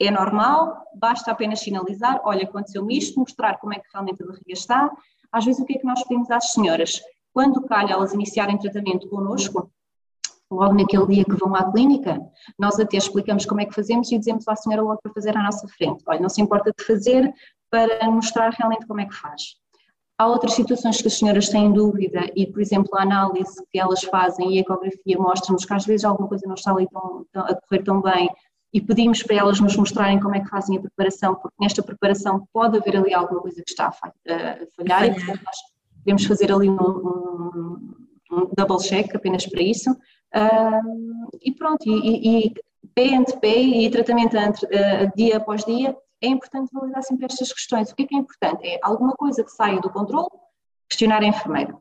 é 0.01 0.11
normal, 0.11 0.89
basta 0.93 1.31
apenas 1.31 1.61
sinalizar, 1.61 2.21
olha, 2.25 2.43
aconteceu-me 2.43 2.99
isto, 2.99 3.21
mostrar 3.21 3.59
como 3.59 3.75
é 3.75 3.79
que 3.79 3.87
realmente 3.93 4.21
a 4.21 4.27
barriga 4.27 4.53
está. 4.53 4.91
Às 5.31 5.45
vezes, 5.45 5.61
o 5.61 5.65
que 5.65 5.77
é 5.77 5.79
que 5.79 5.87
nós 5.87 6.03
pedimos 6.03 6.29
às 6.33 6.51
senhoras? 6.51 7.01
Quando 7.33 7.65
calha 7.69 7.93
elas 7.93 8.13
iniciarem 8.13 8.59
tratamento 8.59 9.09
connosco, 9.09 9.71
logo 10.51 10.75
naquele 10.75 11.07
dia 11.07 11.25
que 11.25 11.37
vão 11.37 11.55
à 11.55 11.71
clínica, 11.71 12.21
nós 12.59 12.81
até 12.81 12.97
explicamos 12.97 13.47
como 13.47 13.61
é 13.61 13.67
que 13.67 13.73
fazemos 13.73 14.11
e 14.11 14.19
dizemos 14.19 14.49
à 14.49 14.57
senhora 14.57 14.83
logo 14.83 14.99
para 15.01 15.13
fazer 15.13 15.37
à 15.37 15.43
nossa 15.45 15.69
frente. 15.69 16.03
Olha, 16.09 16.19
não 16.19 16.29
se 16.29 16.43
importa 16.43 16.73
de 16.77 16.85
fazer 16.85 17.33
para 17.71 18.11
mostrar 18.11 18.51
realmente 18.51 18.85
como 18.85 19.01
é 19.01 19.07
que 19.07 19.15
faz. 19.15 19.57
Há 20.19 20.27
outras 20.27 20.55
situações 20.55 21.01
que 21.01 21.07
as 21.07 21.17
senhoras 21.17 21.49
têm 21.49 21.73
dúvida 21.73 22.29
e, 22.35 22.45
por 22.45 22.61
exemplo, 22.61 22.91
a 22.97 23.03
análise 23.03 23.65
que 23.71 23.79
elas 23.79 24.03
fazem 24.03 24.55
e 24.55 24.59
a 24.59 24.61
ecografia 24.63 25.17
mostra-nos 25.17 25.65
que 25.65 25.73
às 25.73 25.87
vezes 25.87 26.05
alguma 26.05 26.29
coisa 26.29 26.45
não 26.47 26.55
está 26.55 26.73
ali 26.73 26.89
tão, 26.89 27.25
tão, 27.33 27.43
a 27.43 27.55
correr 27.55 27.85
tão 27.85 28.03
bem 28.03 28.29
e 28.73 28.81
pedimos 28.81 29.23
para 29.23 29.37
elas 29.37 29.61
nos 29.61 29.77
mostrarem 29.77 30.19
como 30.21 30.35
é 30.35 30.41
que 30.41 30.49
fazem 30.49 30.77
a 30.77 30.81
preparação, 30.81 31.37
porque 31.37 31.57
nesta 31.61 31.83
preparação 31.83 32.47
pode 32.53 32.77
haver 32.77 32.97
ali 32.97 33.15
alguma 33.15 33.41
coisa 33.41 33.63
que 33.63 33.71
está 33.71 33.87
a 33.87 33.93
falhar 33.93 35.05
e, 35.07 35.15
portanto, 35.15 35.41
nós 35.45 35.57
podemos 35.99 36.25
fazer 36.25 36.53
ali 36.53 36.69
um, 36.69 36.75
um, 36.75 37.95
um 38.33 38.51
double 38.57 38.79
check 38.79 39.15
apenas 39.15 39.47
para 39.47 39.63
isso. 39.63 39.91
Um, 40.35 41.29
e 41.41 41.53
pronto, 41.53 41.89
e, 41.89 42.47
e, 42.47 42.55
pé 42.95 43.15
ante 43.15 43.39
pé 43.39 43.57
e 43.57 43.91
tratamento 43.91 44.37
entre, 44.37 44.67
uh, 44.67 45.11
dia 45.17 45.37
após 45.37 45.65
dia, 45.65 45.97
é 46.21 46.29
importante 46.29 46.71
validar 46.73 47.03
sempre 47.03 47.27
estas 47.27 47.53
questões. 47.53 47.91
O 47.91 47.95
que 47.97 48.03
é 48.03 48.07
que 48.07 48.15
é 48.15 48.19
importante? 48.19 48.67
É 48.67 48.79
alguma 48.83 49.13
coisa 49.13 49.45
que 49.45 49.51
saia 49.51 49.81
do 49.81 49.91
controle, 49.91 50.29
questionar 50.89 51.23
a 51.23 51.27
enfermeira. 51.27 51.73
A 51.75 51.79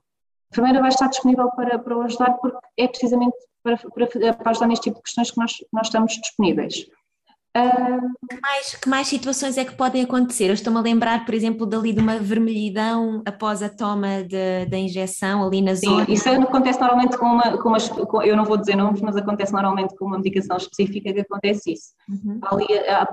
enfermeira 0.51 0.79
vai 0.79 0.89
estar 0.89 1.07
disponível 1.07 1.49
para, 1.51 1.79
para 1.79 1.97
o 1.97 2.01
ajudar 2.01 2.33
porque 2.33 2.57
é 2.77 2.87
precisamente 2.87 3.35
para, 3.63 3.77
para, 3.77 4.33
para 4.33 4.51
ajudar 4.51 4.67
neste 4.67 4.83
tipo 4.83 4.97
de 4.97 5.03
questões 5.03 5.31
que 5.31 5.37
nós, 5.37 5.53
nós 5.73 5.87
estamos 5.87 6.13
disponíveis. 6.13 6.85
Que 8.29 8.41
mais, 8.41 8.75
que 8.75 8.89
mais 8.89 9.07
situações 9.07 9.57
é 9.57 9.65
que 9.65 9.75
podem 9.75 10.03
acontecer? 10.03 10.47
Eu 10.47 10.53
estou-me 10.53 10.79
a 10.79 10.81
lembrar, 10.81 11.25
por 11.25 11.33
exemplo, 11.33 11.65
dali 11.65 11.93
de 11.93 11.99
uma 11.99 12.17
vermelhidão 12.19 13.21
após 13.25 13.63
a 13.63 13.69
toma 13.69 14.07
da 14.69 14.77
injeção 14.77 15.45
ali 15.45 15.61
na 15.61 15.73
zona. 15.75 16.05
Sim, 16.05 16.13
isso 16.13 16.29
acontece 16.29 16.79
normalmente 16.79 17.17
com 17.17 17.25
uma, 17.25 17.57
com 17.57 17.69
uma 17.69 17.79
com, 17.79 18.21
eu 18.21 18.35
não 18.35 18.45
vou 18.45 18.57
dizer 18.57 18.75
nomes, 18.75 19.01
mas 19.01 19.15
acontece 19.15 19.53
normalmente 19.53 19.95
com 19.95 20.05
uma 20.05 20.17
medicação 20.17 20.57
específica 20.57 21.13
que 21.13 21.21
acontece 21.21 21.73
isso. 21.73 21.93
Uhum. 22.09 22.39
Ali 22.43 22.67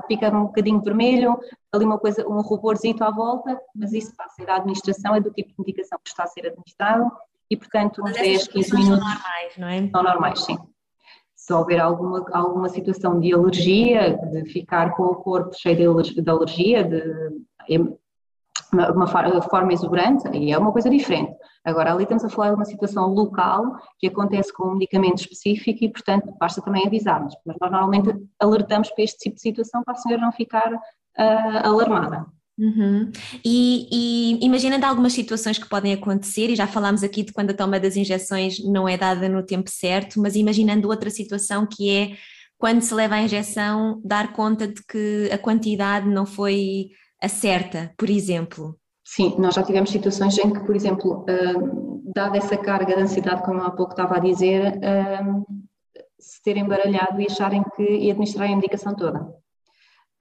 fica 0.08 0.28
um 0.28 0.46
bocadinho 0.46 0.80
vermelho, 0.80 1.38
ali 1.72 1.84
uma 1.84 1.98
coisa, 1.98 2.26
um 2.26 2.40
ruborzito 2.40 3.04
à 3.04 3.10
volta, 3.10 3.58
mas 3.74 3.92
isso 3.92 4.12
passa 4.16 4.42
a 4.50 4.56
administração, 4.56 5.14
é 5.14 5.20
do 5.20 5.30
tipo 5.30 5.50
de 5.50 5.54
medicação 5.58 5.98
que 6.02 6.10
está 6.10 6.24
a 6.24 6.26
ser 6.26 6.46
administrado 6.46 7.10
e 7.50 7.56
portanto 7.56 8.02
uns 8.02 8.12
10, 8.12 8.48
15 8.48 8.74
minutos. 8.74 8.98
São 8.98 9.14
normais, 9.14 9.52
não 9.58 9.68
é? 9.68 9.90
São 9.90 10.02
normais, 10.02 10.40
sim 10.40 10.56
se 11.44 11.52
houver 11.52 11.78
alguma, 11.78 12.24
alguma 12.32 12.70
situação 12.70 13.20
de 13.20 13.34
alergia, 13.34 14.16
de 14.32 14.46
ficar 14.46 14.96
com 14.96 15.02
o 15.02 15.14
corpo 15.14 15.54
cheio 15.54 15.76
de 15.76 16.30
alergia, 16.30 16.82
de 16.82 17.44
uma, 18.72 18.90
uma 18.90 19.06
forma 19.42 19.70
exuberante, 19.70 20.26
aí 20.26 20.52
é 20.52 20.56
uma 20.56 20.72
coisa 20.72 20.88
diferente. 20.88 21.36
Agora, 21.62 21.92
ali 21.92 22.04
estamos 22.04 22.24
a 22.24 22.30
falar 22.30 22.48
de 22.48 22.54
uma 22.54 22.64
situação 22.64 23.08
local 23.12 23.76
que 23.98 24.06
acontece 24.06 24.54
com 24.54 24.68
um 24.68 24.72
medicamento 24.74 25.18
específico 25.18 25.84
e, 25.84 25.90
portanto, 25.90 26.34
basta 26.40 26.62
também 26.62 26.86
avisarmos. 26.86 27.34
Mas 27.44 27.56
nós 27.60 27.70
normalmente 27.70 28.26
alertamos 28.40 28.90
para 28.90 29.04
este 29.04 29.18
tipo 29.18 29.36
de 29.36 29.42
situação 29.42 29.84
para 29.84 29.92
a 29.92 29.96
senhora 29.98 30.22
não 30.22 30.32
ficar 30.32 30.72
uh, 30.72 30.80
alarmada. 31.62 32.24
Uhum. 32.56 33.10
E, 33.44 33.88
e 33.90 34.44
imaginando 34.44 34.86
algumas 34.86 35.12
situações 35.12 35.58
que 35.58 35.68
podem 35.68 35.92
acontecer, 35.92 36.50
e 36.50 36.56
já 36.56 36.66
falámos 36.66 37.02
aqui 37.02 37.22
de 37.22 37.32
quando 37.32 37.50
a 37.50 37.54
toma 37.54 37.80
das 37.80 37.96
injeções 37.96 38.62
não 38.64 38.88
é 38.88 38.96
dada 38.96 39.28
no 39.28 39.42
tempo 39.42 39.68
certo, 39.68 40.20
mas 40.20 40.36
imaginando 40.36 40.88
outra 40.88 41.10
situação 41.10 41.66
que 41.66 41.90
é 41.90 42.16
quando 42.56 42.80
se 42.82 42.94
leva 42.94 43.16
a 43.16 43.22
injeção, 43.22 44.00
dar 44.04 44.32
conta 44.32 44.68
de 44.68 44.82
que 44.86 45.28
a 45.32 45.38
quantidade 45.38 46.08
não 46.08 46.24
foi 46.24 46.90
a 47.20 47.28
certa, 47.28 47.92
por 47.98 48.08
exemplo. 48.08 48.78
Sim, 49.04 49.34
nós 49.38 49.54
já 49.54 49.62
tivemos 49.62 49.90
situações 49.90 50.38
em 50.38 50.50
que, 50.50 50.60
por 50.60 50.74
exemplo, 50.74 51.26
uh, 51.28 52.02
dada 52.14 52.38
essa 52.38 52.56
carga 52.56 52.96
de 52.96 53.02
ansiedade, 53.02 53.42
como 53.42 53.60
há 53.60 53.70
pouco 53.70 53.92
estava 53.92 54.16
a 54.16 54.20
dizer, 54.20 54.78
uh, 54.78 55.44
se 56.18 56.42
terem 56.42 56.66
baralhado 56.66 57.20
e 57.20 57.26
acharem 57.26 57.62
que 57.76 57.82
e 57.82 58.10
administrarem 58.10 58.54
a 58.54 58.56
medicação 58.56 58.94
toda. 58.94 59.43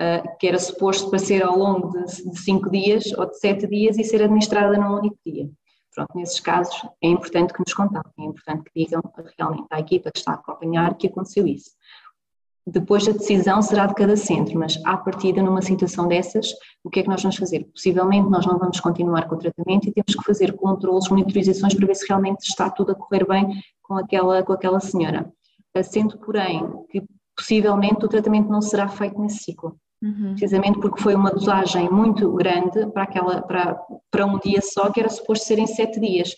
Uh, 0.01 0.37
que 0.39 0.47
era 0.47 0.57
suposto 0.57 1.09
para 1.09 1.19
ser 1.19 1.43
ao 1.43 1.55
longo 1.55 1.89
de, 1.91 2.31
de 2.31 2.39
cinco 2.39 2.69
dias 2.69 3.13
ou 3.15 3.27
de 3.27 3.37
sete 3.37 3.67
dias 3.67 3.97
e 3.97 4.03
ser 4.03 4.23
administrada 4.23 4.75
num 4.75 4.97
único 4.97 5.17
dia. 5.23 5.47
Pronto, 5.93 6.09
nesses 6.15 6.39
casos 6.39 6.75
é 7.01 7.07
importante 7.07 7.53
que 7.53 7.59
nos 7.59 7.73
contatem, 7.73 8.11
é 8.17 8.23
importante 8.23 8.63
que 8.63 8.83
digam 8.83 9.01
realmente 9.37 9.67
à 9.69 9.79
equipa 9.79 10.11
que 10.11 10.17
está 10.17 10.31
a 10.31 10.35
acompanhar 10.35 10.95
que 10.95 11.07
aconteceu 11.07 11.45
isso. 11.45 11.71
Depois 12.65 13.07
a 13.07 13.11
decisão 13.11 13.61
será 13.61 13.85
de 13.85 13.93
cada 13.93 14.15
centro, 14.15 14.57
mas 14.57 14.81
à 14.85 14.97
partida 14.97 15.43
numa 15.43 15.61
situação 15.61 16.07
dessas, 16.07 16.49
o 16.83 16.89
que 16.89 17.01
é 17.01 17.03
que 17.03 17.09
nós 17.09 17.21
vamos 17.21 17.35
fazer? 17.35 17.65
Possivelmente 17.65 18.29
nós 18.29 18.45
não 18.45 18.57
vamos 18.57 18.79
continuar 18.79 19.27
com 19.27 19.35
o 19.35 19.37
tratamento 19.37 19.87
e 19.87 19.91
temos 19.91 20.15
que 20.15 20.23
fazer 20.23 20.53
controles, 20.53 21.09
monitorizações 21.09 21.73
para 21.75 21.85
ver 21.85 21.95
se 21.95 22.07
realmente 22.07 22.47
está 22.47 22.69
tudo 22.69 22.93
a 22.93 22.95
correr 22.95 23.27
bem 23.27 23.61
com 23.81 23.95
aquela, 23.95 24.41
com 24.43 24.53
aquela 24.53 24.79
senhora. 24.79 25.31
Sendo, 25.83 26.17
porém, 26.19 26.63
que 26.89 27.03
possivelmente 27.35 28.05
o 28.05 28.09
tratamento 28.09 28.49
não 28.49 28.61
será 28.61 28.87
feito 28.87 29.19
nesse 29.19 29.43
ciclo. 29.43 29.77
Uhum. 30.01 30.31
Precisamente 30.31 30.79
porque 30.79 31.01
foi 31.01 31.15
uma 31.15 31.31
dosagem 31.31 31.89
muito 31.89 32.31
grande 32.33 32.85
para, 32.87 33.03
aquela, 33.03 33.41
para, 33.41 33.79
para 34.11 34.25
um 34.25 34.37
dia 34.37 34.61
só, 34.61 34.91
que 34.91 34.99
era 34.99 35.09
suposto 35.09 35.45
ser 35.45 35.59
em 35.59 35.67
sete 35.67 35.99
dias. 35.99 36.35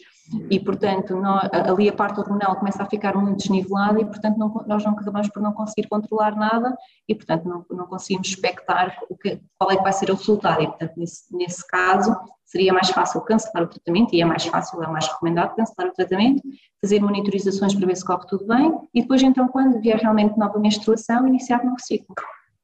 E, 0.49 0.59
portanto, 0.59 1.19
ali 1.51 1.87
a 1.87 1.93
parte 1.93 2.19
hormonal 2.19 2.55
começa 2.55 2.81
a 2.81 2.89
ficar 2.89 3.15
muito 3.15 3.37
desnivelada 3.37 4.01
e, 4.01 4.05
portanto, 4.05 4.37
não, 4.37 4.51
nós 4.65 4.83
não 4.83 4.93
acabamos 4.93 5.29
por 5.29 5.41
não 5.41 5.51
conseguir 5.51 5.87
controlar 5.87 6.35
nada 6.35 6.75
e, 7.07 7.13
portanto, 7.13 7.45
não, 7.45 7.63
não 7.69 7.85
conseguimos 7.85 8.27
expectar 8.27 8.97
o 9.07 9.15
que, 9.15 9.39
qual 9.57 9.71
é 9.71 9.77
que 9.77 9.83
vai 9.83 9.93
ser 9.93 10.09
o 10.09 10.15
resultado. 10.15 10.63
E, 10.63 10.67
portanto, 10.67 10.93
nesse, 10.97 11.35
nesse 11.35 11.67
caso, 11.67 12.15
seria 12.45 12.71
mais 12.71 12.89
fácil 12.89 13.19
cancelar 13.21 13.63
o 13.63 13.67
tratamento 13.67 14.13
e 14.13 14.21
é 14.21 14.25
mais 14.25 14.45
fácil, 14.45 14.81
é 14.83 14.87
mais 14.87 15.07
recomendado 15.07 15.55
cancelar 15.55 15.91
o 15.91 15.93
tratamento, 15.93 16.41
fazer 16.81 17.01
monitorizações 17.01 17.73
para 17.73 17.87
ver 17.87 17.95
se 17.95 18.05
corre 18.05 18.27
tudo 18.27 18.45
bem 18.45 18.73
e 18.93 19.01
depois, 19.01 19.21
então, 19.21 19.47
quando 19.47 19.81
vier 19.81 19.97
realmente 19.97 20.37
nova 20.37 20.59
menstruação, 20.59 21.27
iniciar 21.27 21.63
novo 21.63 21.79
ciclo. 21.79 22.15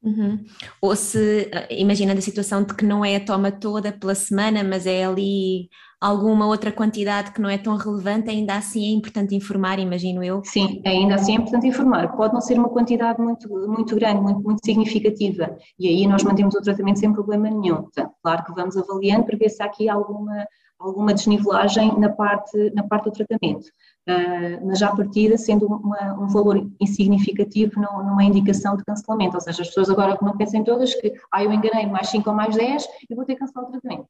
Uhum. 0.03 0.43
Ou 0.81 0.95
se, 0.95 1.49
imaginando 1.69 2.19
a 2.19 2.21
situação 2.21 2.63
de 2.63 2.73
que 2.75 2.85
não 2.85 3.05
é 3.05 3.17
a 3.17 3.25
toma 3.25 3.51
toda 3.51 3.91
pela 3.91 4.15
semana, 4.15 4.63
mas 4.63 4.87
é 4.87 5.05
ali 5.05 5.69
alguma 6.01 6.47
outra 6.47 6.71
quantidade 6.71 7.31
que 7.31 7.39
não 7.39 7.47
é 7.47 7.59
tão 7.59 7.77
relevante, 7.77 8.27
ainda 8.27 8.55
assim 8.55 8.85
é 8.87 8.91
importante 8.91 9.35
informar, 9.35 9.77
imagino 9.77 10.23
eu? 10.23 10.41
Sim, 10.43 10.81
ainda 10.83 11.13
assim 11.13 11.33
é 11.33 11.35
importante 11.35 11.67
informar. 11.67 12.17
Pode 12.17 12.33
não 12.33 12.41
ser 12.41 12.57
uma 12.57 12.69
quantidade 12.69 13.21
muito, 13.21 13.47
muito 13.67 13.95
grande, 13.95 14.19
muito, 14.19 14.41
muito 14.41 14.65
significativa, 14.65 15.55
e 15.77 15.87
aí 15.87 16.07
nós 16.07 16.23
mantemos 16.23 16.55
o 16.55 16.61
tratamento 16.61 16.97
sem 16.97 17.13
problema 17.13 17.51
nenhum. 17.51 17.87
Claro 18.23 18.43
que 18.43 18.53
vamos 18.53 18.75
avaliando 18.75 19.25
para 19.25 19.37
ver 19.37 19.49
se 19.49 19.61
há 19.61 19.67
aqui 19.67 19.87
alguma, 19.87 20.47
alguma 20.79 21.13
desnivelagem 21.13 21.99
na 21.99 22.09
parte, 22.09 22.71
na 22.73 22.81
parte 22.81 23.05
do 23.05 23.11
tratamento. 23.11 23.67
Uh, 24.09 24.65
mas 24.65 24.79
já 24.79 24.87
a 24.87 24.95
partida, 24.95 25.37
sendo 25.37 25.67
uma, 25.67 26.19
um 26.19 26.27
valor 26.27 26.67
insignificativo, 26.79 27.79
não, 27.79 28.03
não 28.03 28.19
é 28.19 28.23
indicação 28.23 28.75
de 28.75 28.83
cancelamento. 28.83 29.35
Ou 29.35 29.41
seja, 29.41 29.61
as 29.61 29.67
pessoas 29.67 29.91
agora 29.91 30.17
não 30.19 30.35
pensem 30.35 30.63
todas 30.63 30.95
que 30.95 31.13
ah, 31.31 31.43
eu 31.43 31.53
enganei 31.53 31.85
mais 31.85 32.09
5 32.09 32.27
ou 32.27 32.35
mais 32.35 32.55
10 32.55 32.87
e 33.07 33.13
vou 33.13 33.23
ter 33.23 33.35
que 33.35 33.41
cancelar 33.41 33.67
o 33.67 33.71
tratamento. 33.71 34.09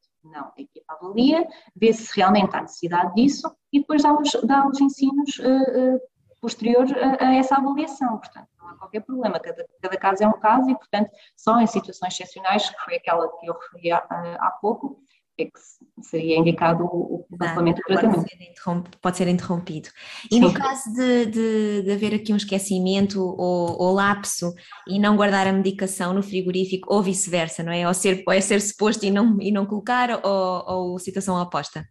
Avalia, 1.12 1.48
vê 1.76 1.94
se 1.94 2.16
realmente 2.16 2.56
há 2.56 2.62
necessidade 2.62 3.14
disso 3.14 3.54
e 3.72 3.80
depois 3.80 4.04
dá 4.04 4.14
os, 4.14 4.32
dá 4.44 4.68
os 4.68 4.80
ensinos 4.80 5.38
uh, 5.40 5.96
uh, 5.96 6.02
posteriores 6.42 6.92
a, 6.94 7.26
a, 7.26 7.36
essa 7.36 7.56
avaliação. 7.56 8.18
Portanto, 8.18 8.48
não 8.58 8.70
há 8.70 8.76
qualquer 8.76 9.02
problema, 9.02 9.40
cada, 9.40 9.68
cada 9.82 9.98
caso 9.98 10.24
é 10.24 10.28
um 10.28 10.40
caso 10.40 10.70
e, 10.70 10.76
portanto, 10.76 11.12
só 11.36 11.60
em 11.60 11.68
situações 11.68 12.14
excepcionais, 12.14 12.70
que 12.70 12.80
foi 12.82 12.96
aquela 12.96 13.28
que 13.38 13.46
eu 13.46 13.54
referi 13.54 13.92
há, 13.92 13.98
há 14.00 14.58
pouco, 14.62 15.00
é 15.38 15.46
que 15.46 15.60
seria 16.04 16.38
indicado 16.38 16.84
o 16.84 17.26
cancelamento 17.38 17.82
do 17.82 17.84
tratamento. 17.84 18.26
Pode 18.26 18.30
ser, 18.30 18.98
pode 19.02 19.18
ser 19.18 19.28
interrompido. 19.28 19.90
E 20.32 20.36
Sim. 20.36 20.42
no 20.42 20.54
caso 20.54 20.94
de, 20.94 21.26
de, 21.28 21.82
de, 21.84 21.92
haver 21.92 22.14
aqui 22.16 22.34
um 22.34 22.38
esquecimento 22.38 23.22
ou, 23.22 23.82
ou, 23.82 23.94
lapso 23.94 24.54
e 24.88 25.00
não 25.00 25.16
guardar 25.16 25.48
a 25.48 25.54
medicação 25.54 26.14
no 26.14 26.22
frigorífico 26.22 26.94
ou 26.94 27.02
vice-versa, 27.02 27.64
não 27.64 27.72
é? 27.72 27.88
Ou 27.88 27.94
ser, 27.94 28.24
ou 28.28 28.34
é 28.34 28.42
ser 28.42 28.62
suposto 28.62 29.06
e 29.06 29.12
não, 29.12 29.38
e 29.42 29.52
não 29.52 29.66
colocar 29.66 30.22
ou, 30.24 30.64
ou 30.68 31.00
situação 31.00 31.42
oposta? 31.42 31.86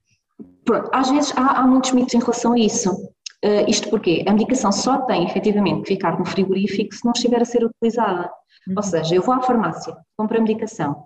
Pronto, 0.64 0.90
às 0.92 1.10
vezes 1.10 1.32
há, 1.36 1.60
há 1.60 1.66
muitos 1.66 1.92
mitos 1.92 2.14
em 2.14 2.20
relação 2.20 2.52
a 2.52 2.58
isso. 2.58 2.90
Uh, 3.42 3.64
isto 3.66 3.88
porque 3.88 4.22
a 4.28 4.32
medicação 4.32 4.70
só 4.70 4.98
tem 5.06 5.24
efetivamente 5.24 5.82
que 5.82 5.94
ficar 5.94 6.18
no 6.18 6.26
frigorífico 6.26 6.94
se 6.94 7.04
não 7.04 7.12
estiver 7.12 7.40
a 7.40 7.44
ser 7.44 7.64
utilizada. 7.64 8.30
Uhum. 8.68 8.74
Ou 8.76 8.82
seja, 8.82 9.14
eu 9.14 9.22
vou 9.22 9.34
à 9.34 9.40
farmácia, 9.40 9.96
compro 10.16 10.36
a 10.36 10.40
medicação 10.42 11.04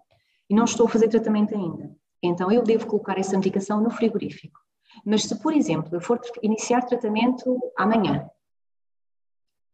e 0.51 0.55
não 0.55 0.65
estou 0.65 0.87
a 0.87 0.89
fazer 0.89 1.09
tratamento 1.09 1.55
ainda 1.55 1.91
então 2.23 2.51
eu 2.51 2.63
devo 2.63 2.87
colocar 2.87 3.19
essa 3.19 3.37
medicação 3.37 3.81
no 3.81 3.91
frigorífico. 3.91 4.59
Mas 5.05 5.25
se, 5.25 5.35
por 5.41 5.53
exemplo, 5.53 5.89
eu 5.93 6.01
for 6.01 6.21
iniciar 6.43 6.83
tratamento 6.83 7.59
amanhã 7.77 8.29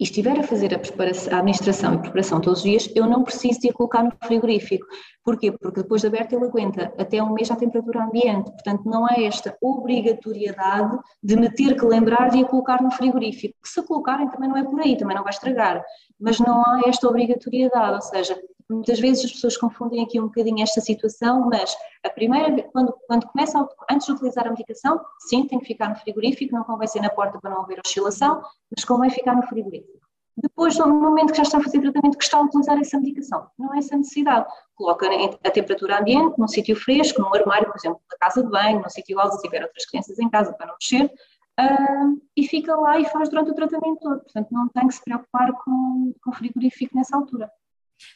e 0.01 0.05
estiver 0.05 0.39
a 0.41 0.43
fazer 0.43 0.75
a, 0.75 0.79
a 0.79 1.39
administração 1.39 1.95
e 1.95 1.99
preparação 1.99 2.41
todos 2.41 2.61
os 2.61 2.65
dias, 2.65 2.91
eu 2.95 3.07
não 3.07 3.23
preciso 3.23 3.61
de 3.61 3.69
a 3.69 3.73
colocar 3.73 4.03
no 4.03 4.13
frigorífico. 4.25 4.87
Porquê? 5.23 5.53
Porque 5.53 5.83
depois 5.83 6.01
de 6.01 6.07
aberto 6.07 6.33
ele 6.33 6.47
aguenta 6.47 6.91
até 6.99 7.23
um 7.23 7.35
mês 7.35 7.51
à 7.51 7.57
temperatura 7.57 8.05
ambiente. 8.05 8.51
Portanto, 8.51 8.85
não 8.87 9.05
há 9.05 9.21
esta 9.21 9.55
obrigatoriedade 9.61 10.99
de 11.23 11.37
me 11.37 11.51
ter 11.51 11.77
que 11.77 11.85
lembrar 11.85 12.31
de 12.31 12.43
a 12.43 12.47
colocar 12.47 12.83
no 12.83 12.91
frigorífico. 12.91 13.55
Se 13.63 13.83
colocarem 13.83 14.31
também 14.31 14.49
não 14.49 14.57
é 14.57 14.65
por 14.65 14.81
aí, 14.81 14.97
também 14.97 15.15
não 15.15 15.23
vai 15.23 15.35
estragar. 15.35 15.85
Mas 16.19 16.41
não 16.41 16.63
há 16.65 16.81
esta 16.87 17.07
obrigatoriedade, 17.07 17.95
ou 17.95 18.01
seja, 18.01 18.41
Muitas 18.71 19.01
vezes 19.01 19.25
as 19.25 19.33
pessoas 19.33 19.57
confundem 19.57 20.05
aqui 20.05 20.21
um 20.21 20.27
bocadinho 20.27 20.63
esta 20.63 20.81
situação, 20.81 21.49
mas 21.51 21.77
a 22.05 22.09
primeira, 22.09 22.63
quando, 22.73 22.95
quando 23.09 23.27
começa, 23.27 23.69
antes 23.91 24.07
de 24.07 24.13
utilizar 24.13 24.47
a 24.47 24.51
medicação, 24.51 25.01
sim, 25.19 25.45
tem 25.45 25.59
que 25.59 25.67
ficar 25.67 25.89
no 25.89 25.97
frigorífico, 25.97 26.55
não 26.55 26.63
convém 26.63 26.87
ser 26.87 27.01
na 27.01 27.11
porta 27.11 27.41
para 27.41 27.51
não 27.51 27.63
haver 27.63 27.81
oscilação, 27.85 28.41
mas 28.71 28.85
convém 28.85 29.11
ficar 29.11 29.35
no 29.35 29.43
frigorífico. 29.43 29.99
Depois, 30.37 30.79
no 30.79 30.87
momento 30.87 31.33
que 31.33 31.39
já 31.39 31.43
está 31.43 31.59
a 31.59 31.63
fazer 31.63 31.81
tratamento, 31.81 32.17
que 32.17 32.23
está 32.23 32.39
a 32.39 32.43
utilizar 32.43 32.79
essa 32.79 32.97
medicação, 32.97 33.49
não 33.59 33.75
é 33.75 33.79
essa 33.79 33.97
necessidade. 33.97 34.47
Coloca 34.77 35.09
a 35.45 35.51
temperatura 35.51 35.99
ambiente, 35.99 36.39
num 36.39 36.47
sítio 36.47 36.77
fresco, 36.77 37.21
num 37.21 37.35
armário, 37.35 37.67
por 37.67 37.77
exemplo, 37.77 38.01
da 38.09 38.17
casa 38.19 38.41
de 38.41 38.49
banho, 38.49 38.81
num 38.81 38.89
sítio 38.89 39.15
igual 39.15 39.33
se 39.33 39.43
tiver 39.43 39.65
outras 39.65 39.85
crianças 39.85 40.17
em 40.21 40.31
casa 40.31 40.53
para 40.53 40.69
não 40.69 40.77
mexer, 40.81 41.07
uh, 41.07 42.23
e 42.37 42.47
fica 42.47 42.77
lá 42.77 43.01
e 43.01 43.05
faz 43.07 43.29
durante 43.29 43.51
o 43.51 43.55
tratamento 43.55 43.99
todo. 43.99 44.21
Portanto, 44.21 44.49
não 44.53 44.69
tem 44.69 44.87
que 44.87 44.95
se 44.95 45.03
preocupar 45.03 45.53
com, 45.65 46.15
com 46.23 46.33
frigorífico 46.33 46.97
nessa 46.97 47.17
altura 47.17 47.51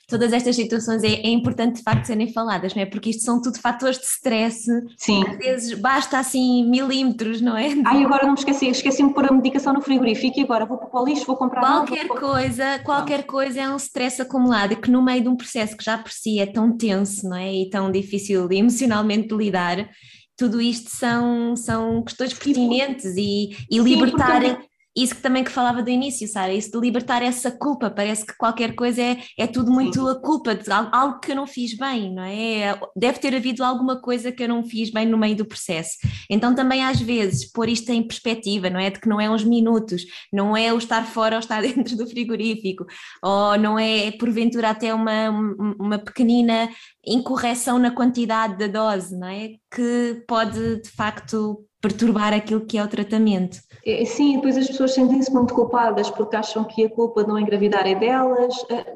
todas 0.09 0.33
estas 0.33 0.57
situações 0.57 1.03
é, 1.03 1.09
é, 1.09 1.29
importante 1.29 1.77
de 1.77 1.83
facto 1.83 2.05
serem 2.05 2.33
faladas, 2.33 2.75
não 2.75 2.83
é? 2.83 2.87
Porque 2.87 3.11
isto 3.11 3.23
são 3.23 3.41
tudo 3.41 3.59
fatores 3.59 3.99
de 3.99 4.05
stress. 4.05 4.67
Sim. 4.97 5.25
Às 5.27 5.39
vezes 5.39 5.75
basta 5.75 6.19
assim 6.19 6.69
milímetros, 6.69 7.41
não 7.41 7.57
é? 7.57 7.69
Ai, 7.85 8.05
agora 8.05 8.25
não 8.25 8.33
me 8.33 8.39
esqueci, 8.39 8.69
esqueci-me 8.69 9.09
de 9.09 9.15
pôr 9.15 9.27
a 9.31 9.33
medicação 9.33 9.73
no 9.73 9.81
frigorífico 9.81 10.39
e 10.39 10.43
agora 10.43 10.67
vou 10.67 10.79
para 10.79 11.01
o 11.01 11.05
lixo, 11.05 11.27
vou 11.27 11.37
comprar 11.37 11.61
Qualquer 11.61 12.09
coisa, 12.09 12.79
qualquer 12.81 13.19
não. 13.19 13.27
coisa 13.27 13.61
é 13.61 13.69
um 13.69 13.77
stress 13.77 14.21
acumulado 14.21 14.77
que 14.77 14.91
no 14.91 15.03
meio 15.03 15.23
de 15.23 15.29
um 15.29 15.37
processo 15.37 15.77
que 15.77 15.85
já 15.85 15.99
por 15.99 16.11
si 16.11 16.39
é 16.39 16.47
tão 16.47 16.77
tenso, 16.77 17.29
não 17.29 17.37
é? 17.37 17.53
E 17.53 17.71
tão 17.71 17.91
difícil 17.91 18.51
emocionalmente 18.51 19.29
de 19.29 19.35
lidar, 19.35 19.89
tudo 20.37 20.61
isto 20.61 20.91
são, 20.91 21.57
são 21.57 22.03
questões 22.03 22.35
pertinentes 22.35 23.17
e, 23.17 23.51
e 23.71 23.79
libertar. 23.79 24.59
Isso 24.97 25.17
que 25.17 25.23
também 25.23 25.43
que 25.43 25.51
falava 25.51 25.83
do 25.83 25.91
início, 25.91 26.29
Sara, 26.29 26.53
isso 26.53 26.71
de 26.71 26.79
libertar 26.79 27.21
essa 27.21 27.51
culpa, 27.51 27.91
parece 27.91 28.25
que 28.25 28.37
qualquer 28.37 28.75
coisa 28.75 29.03
é, 29.03 29.19
é 29.37 29.47
tudo 29.47 29.73
muito 29.73 30.07
a 30.07 30.21
culpa 30.21 30.55
de 30.55 30.71
algo 30.71 31.19
que 31.19 31.33
eu 31.33 31.37
não 31.37 31.47
fiz 31.47 31.77
bem, 31.77 32.15
não 32.15 32.23
é? 32.23 32.79
Deve 32.97 33.19
ter 33.19 33.35
havido 33.35 33.65
alguma 33.65 34.01
coisa 34.01 34.31
que 34.31 34.43
eu 34.43 34.49
não 34.49 34.63
fiz 34.63 34.91
bem 34.91 35.07
no 35.07 35.19
meio 35.19 35.35
do 35.35 35.45
processo. 35.45 35.99
Então 36.31 36.55
também 36.55 36.85
às 36.85 37.01
vezes 37.01 37.51
pôr 37.51 37.69
isto 37.69 37.91
em 37.91 38.07
perspectiva, 38.07 38.71
não 38.71 38.79
é? 38.79 38.91
De 38.91 39.01
que 39.01 39.09
não 39.09 39.21
é 39.21 39.29
uns 39.29 39.43
minutos, 39.43 40.05
não 40.33 40.57
é 40.57 40.73
o 40.73 40.79
estar 40.79 41.05
fora 41.07 41.37
ou 41.37 41.41
estar 41.41 41.61
dentro 41.63 41.97
do 41.97 42.07
frigorífico, 42.07 42.87
ou 43.23 43.59
não 43.59 43.79
é 43.79 44.13
porventura 44.13 44.71
até 44.71 44.95
uma, 44.95 45.31
uma 45.79 45.99
pequenina 45.99 46.69
incorreção 47.07 47.79
na 47.79 47.91
quantidade 47.91 48.57
da 48.57 48.67
dose, 48.67 49.19
não 49.19 49.29
é? 49.29 49.51
Que 49.75 50.23
pode 50.27 50.83
de 50.83 50.91
facto 50.91 51.65
perturbar 51.85 52.33
aquilo 52.33 52.63
que 52.63 52.79
é 52.79 52.83
o 52.83 52.89
tratamento. 52.89 53.59
É, 53.85 54.03
sim, 54.07 54.37
depois 54.37 54.57
as 54.57 54.67
pessoas 54.67 54.95
sentem-se 54.95 55.31
muito 55.31 55.53
culpadas 55.53 56.09
porque 56.09 56.35
acham 56.35 56.65
que 56.65 56.87
a 56.87 56.89
culpa 56.89 57.23
de 57.23 57.29
não 57.29 57.39
engravidar 57.39 57.87
é 57.87 57.95
delas. 57.95 58.55
Eh, 58.71 58.95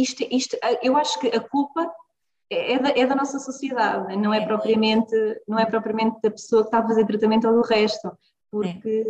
isto, 0.00 0.24
isto, 0.30 0.56
eh, 0.62 0.78
eu 0.84 0.96
acho 0.96 1.18
que 1.18 1.26
a 1.26 1.40
culpa 1.40 1.90
é, 2.48 2.74
é 2.74 2.78
da, 2.78 2.90
é 2.90 3.04
da, 3.06 3.16
nossa 3.16 3.40
sociedade, 3.40 4.14
não 4.16 4.32
é, 4.32 4.46
propriamente, 4.46 5.16
não 5.48 5.58
é 5.58 5.66
propriamente 5.66 6.18
da 6.22 6.30
pessoa 6.30 6.62
que 6.62 6.68
está 6.68 6.78
a 6.78 6.86
fazer 6.86 7.04
tratamento 7.06 7.48
ou 7.48 7.54
do 7.54 7.62
resto, 7.62 8.08
porque 8.52 9.04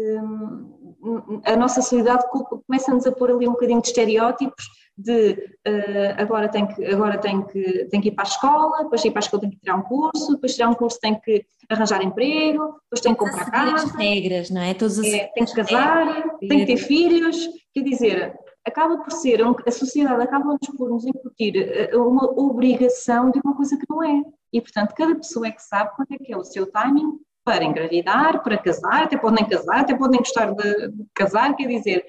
é. 1.44 1.52
a 1.52 1.56
nossa 1.56 1.82
sociedade 1.82 2.24
começa-nos 2.66 3.06
a 3.06 3.12
pôr 3.12 3.30
ali 3.30 3.46
um 3.46 3.52
bocadinho 3.52 3.82
de 3.82 3.88
estereótipos 3.88 4.64
de 4.98 5.32
uh, 5.66 6.20
agora, 6.20 6.48
tem 6.48 6.66
que, 6.66 6.84
agora 6.84 7.18
tem, 7.18 7.40
que, 7.46 7.84
tem 7.84 8.00
que 8.00 8.08
ir 8.08 8.12
para 8.12 8.24
a 8.24 8.28
escola, 8.28 8.82
depois 8.82 9.00
de 9.00 9.08
ir 9.08 9.10
para 9.12 9.20
a 9.20 9.24
escola 9.24 9.40
tem 9.42 9.50
que 9.50 9.60
tirar 9.60 9.76
um 9.76 9.82
curso, 9.82 10.32
depois 10.32 10.52
de 10.52 10.56
tirar 10.56 10.68
um 10.68 10.74
curso 10.74 10.98
tem 11.00 11.14
que 11.14 11.46
arranjar 11.70 12.02
emprego, 12.02 12.80
depois 12.82 13.00
tem 13.00 13.14
que 13.14 13.18
comprar 13.18 13.48
casa. 13.48 13.74
As 13.74 13.92
regras, 13.92 14.50
não 14.50 14.60
é? 14.60 14.74
Todos 14.74 14.98
os... 14.98 15.06
é 15.06 15.30
tem 15.34 15.44
que 15.44 15.54
casar, 15.54 16.38
tem 16.40 16.58
que 16.60 16.66
ter 16.66 16.76
filhos, 16.78 17.48
quer 17.72 17.82
dizer, 17.82 18.34
acaba 18.66 18.98
por 18.98 19.12
ser, 19.12 19.40
a 19.42 19.70
sociedade 19.70 20.20
acaba 20.20 20.58
por 20.76 20.90
nos 20.90 21.06
incutir 21.06 21.56
eh, 21.56 21.96
uma 21.96 22.24
obrigação 22.38 23.30
de 23.30 23.40
uma 23.44 23.54
coisa 23.54 23.76
que 23.76 23.86
não 23.88 24.02
é. 24.02 24.22
E, 24.52 24.60
portanto, 24.60 24.94
cada 24.94 25.14
pessoa 25.14 25.46
é 25.46 25.52
que 25.52 25.62
sabe 25.62 25.94
quando 25.94 26.12
é 26.12 26.18
que 26.18 26.32
é 26.32 26.36
o 26.36 26.44
seu 26.44 26.70
timing 26.70 27.18
para 27.48 27.64
engravidar, 27.64 28.42
para 28.42 28.58
casar, 28.58 29.04
até 29.04 29.16
podem 29.16 29.42
casar, 29.48 29.80
até 29.80 29.96
podem 29.96 30.18
gostar 30.18 30.52
de, 30.52 30.88
de 30.88 31.06
casar, 31.14 31.56
quer 31.56 31.66
dizer, 31.66 32.04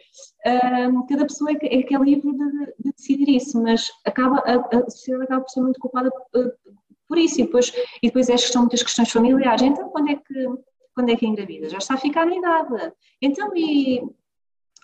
um, 0.91 1.05
cada 1.07 1.25
pessoa 1.25 1.51
é 1.51 1.55
que, 1.55 1.65
é 1.65 1.81
que, 1.81 1.95
é 1.95 1.97
livre 1.97 2.29
de, 2.29 2.65
de, 2.77 2.91
decidir 2.91 3.29
isso, 3.29 3.63
mas 3.63 3.89
acaba, 4.05 4.39
a, 4.39 4.55
a, 4.55 4.89
sociedade 4.89 5.23
acaba 5.23 5.39
por 5.39 5.49
ser 5.49 5.61
muito 5.61 5.79
culpada 5.79 6.09
uh, 6.09 6.51
por 7.07 7.17
isso, 7.17 7.39
e 7.39 7.45
depois, 7.45 7.71
e 8.03 8.07
depois 8.07 8.27
é 8.27 8.33
questão, 8.33 8.63
muitas 8.63 8.83
questões 8.83 9.09
familiares, 9.09 9.61
então 9.61 9.87
quando 9.87 10.09
é 10.09 10.15
que, 10.17 10.45
quando 10.93 11.09
é 11.09 11.15
que 11.15 11.25
engravida? 11.25 11.69
Já 11.69 11.77
está 11.77 11.93
a 11.93 11.97
ficar 11.97 12.25
na 12.25 12.35
idade, 12.35 12.93
então 13.21 13.49
e 13.55 14.03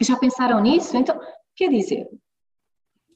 já 0.02 0.16
pensaram 0.16 0.62
nisso? 0.62 0.96
Então, 0.96 1.20
quer 1.54 1.68
dizer, 1.70 2.08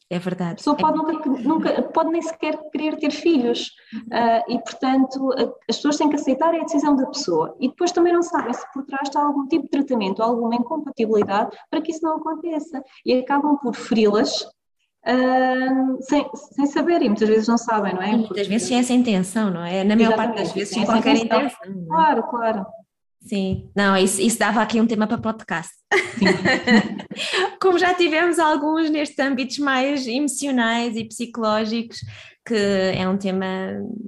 é 0.10 0.18
verdade. 0.18 0.54
A 0.54 0.56
pessoa 0.56 0.76
pode, 0.76 0.98
nunca, 0.98 1.30
nunca, 1.30 1.82
pode 1.84 2.10
nem 2.10 2.22
sequer 2.22 2.58
querer 2.72 2.98
ter 2.98 3.12
filhos 3.12 3.68
uh, 3.94 4.52
e, 4.52 4.60
portanto, 4.60 5.30
as 5.70 5.76
pessoas 5.76 5.98
têm 5.98 6.10
que 6.10 6.16
aceitar 6.16 6.54
a 6.54 6.64
decisão 6.64 6.96
da 6.96 7.06
pessoa 7.06 7.56
e 7.60 7.70
depois 7.70 7.92
também 7.92 8.12
não 8.12 8.24
sabem 8.24 8.52
se 8.54 8.66
por 8.74 8.84
trás 8.86 9.08
está 9.08 9.22
algum 9.22 9.48
tipo 9.48 9.66
de 9.66 9.70
tratamento, 9.70 10.24
alguma 10.24 10.56
incompatibilidade 10.56 11.56
para 11.70 11.82
que 11.82 11.92
isso 11.92 12.04
não 12.04 12.18
aconteça 12.18 12.84
e 13.06 13.14
acabam 13.14 13.56
por 13.58 13.76
feri-las 13.76 14.42
uh, 14.42 16.02
sem, 16.02 16.28
sem 16.34 16.66
saber 16.66 17.04
e 17.04 17.10
muitas 17.10 17.30
vezes 17.30 17.48
não 17.48 17.58
sabem, 17.58 17.94
não 17.94 18.02
é? 18.02 18.08
muitas 18.08 18.28
Porque... 18.30 18.44
vezes 18.44 18.68
sem 18.68 18.80
essa 18.80 18.94
intenção, 18.94 19.52
não 19.52 19.64
é? 19.64 19.84
Na 19.84 19.96
maior 19.96 20.16
parte 20.16 20.38
das 20.38 20.52
vezes 20.52 20.74
sem 20.74 20.86
qualquer 20.86 21.18
intenção. 21.18 21.48
intenção 21.68 21.84
é? 21.84 21.88
Claro, 21.88 22.24
claro. 22.24 22.66
Sim, 23.30 23.70
não, 23.76 23.96
isso, 23.96 24.20
isso 24.20 24.40
dava 24.40 24.60
aqui 24.60 24.82
um 24.82 24.88
tema 24.88 25.06
para 25.06 25.20
podcast. 25.20 25.72
Como 27.62 27.78
já 27.78 27.94
tivemos 27.94 28.40
alguns 28.40 28.90
nestes 28.90 29.20
âmbitos 29.20 29.60
mais 29.60 30.08
emocionais 30.08 30.96
e 30.98 31.06
psicológicos, 31.06 32.00
que 32.44 32.56
é 32.56 33.08
um 33.08 33.20
tema 33.20 33.46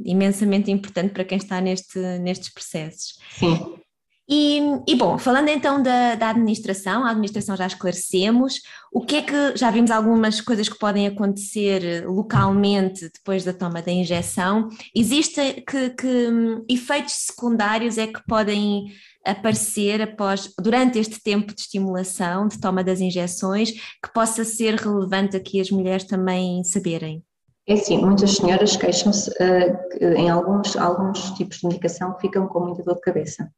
imensamente 0.04 0.72
importante 0.72 1.14
para 1.14 1.24
quem 1.24 1.38
está 1.38 1.62
neste, 1.62 2.00
nestes 2.18 2.52
processos. 2.52 3.20
Sim. 3.38 3.76
E, 4.28 4.60
e, 4.88 4.96
bom, 4.96 5.18
falando 5.18 5.50
então 5.50 5.84
da, 5.84 6.16
da, 6.16 6.30
administração, 6.30 7.04
a 7.04 7.10
administração 7.10 7.56
já 7.56 7.68
esclarecemos, 7.68 8.62
o 8.92 9.02
que 9.02 9.18
é 9.18 9.22
que 9.22 9.58
já 9.58 9.70
vimos 9.70 9.92
algumas 9.92 10.40
coisas 10.40 10.70
que 10.70 10.80
podem 10.80 11.06
acontecer 11.06 12.08
localmente 12.08 13.10
depois 13.14 13.44
da 13.44 13.52
toma 13.52 13.82
da 13.82 13.92
injeção? 13.92 14.70
Existem 14.96 15.64
que, 15.64 15.90
que 15.92 16.08
hum, 16.08 16.64
efeitos 16.70 17.14
secundários 17.14 17.98
é 17.98 18.08
que 18.08 18.26
podem 18.26 18.86
aparecer 19.26 20.02
após, 20.02 20.54
durante 20.60 21.00
este 21.00 21.22
tempo 21.22 21.54
de 21.54 21.62
estimulação, 21.62 22.48
de 22.48 22.60
toma 22.60 22.84
das 22.84 23.00
injeções, 23.00 23.72
que 23.72 24.14
possa 24.14 24.44
ser 24.44 24.76
relevante 24.76 25.38
aqui 25.38 25.60
as 25.60 25.70
mulheres 25.70 26.06
também 26.06 26.64
saberem? 26.64 27.24
É 27.68 27.76
sim, 27.76 27.98
muitas 28.00 28.32
senhoras 28.32 28.76
queixam-se 28.76 29.30
uh, 29.30 30.04
em 30.18 30.30
alguns, 30.30 30.76
alguns 30.76 31.32
tipos 31.32 31.58
de 31.58 31.68
medicação 31.68 32.14
que 32.14 32.22
ficam 32.22 32.48
com 32.48 32.60
muita 32.60 32.84
dor 32.84 32.96
de 32.96 33.02
cabeça 33.02 33.52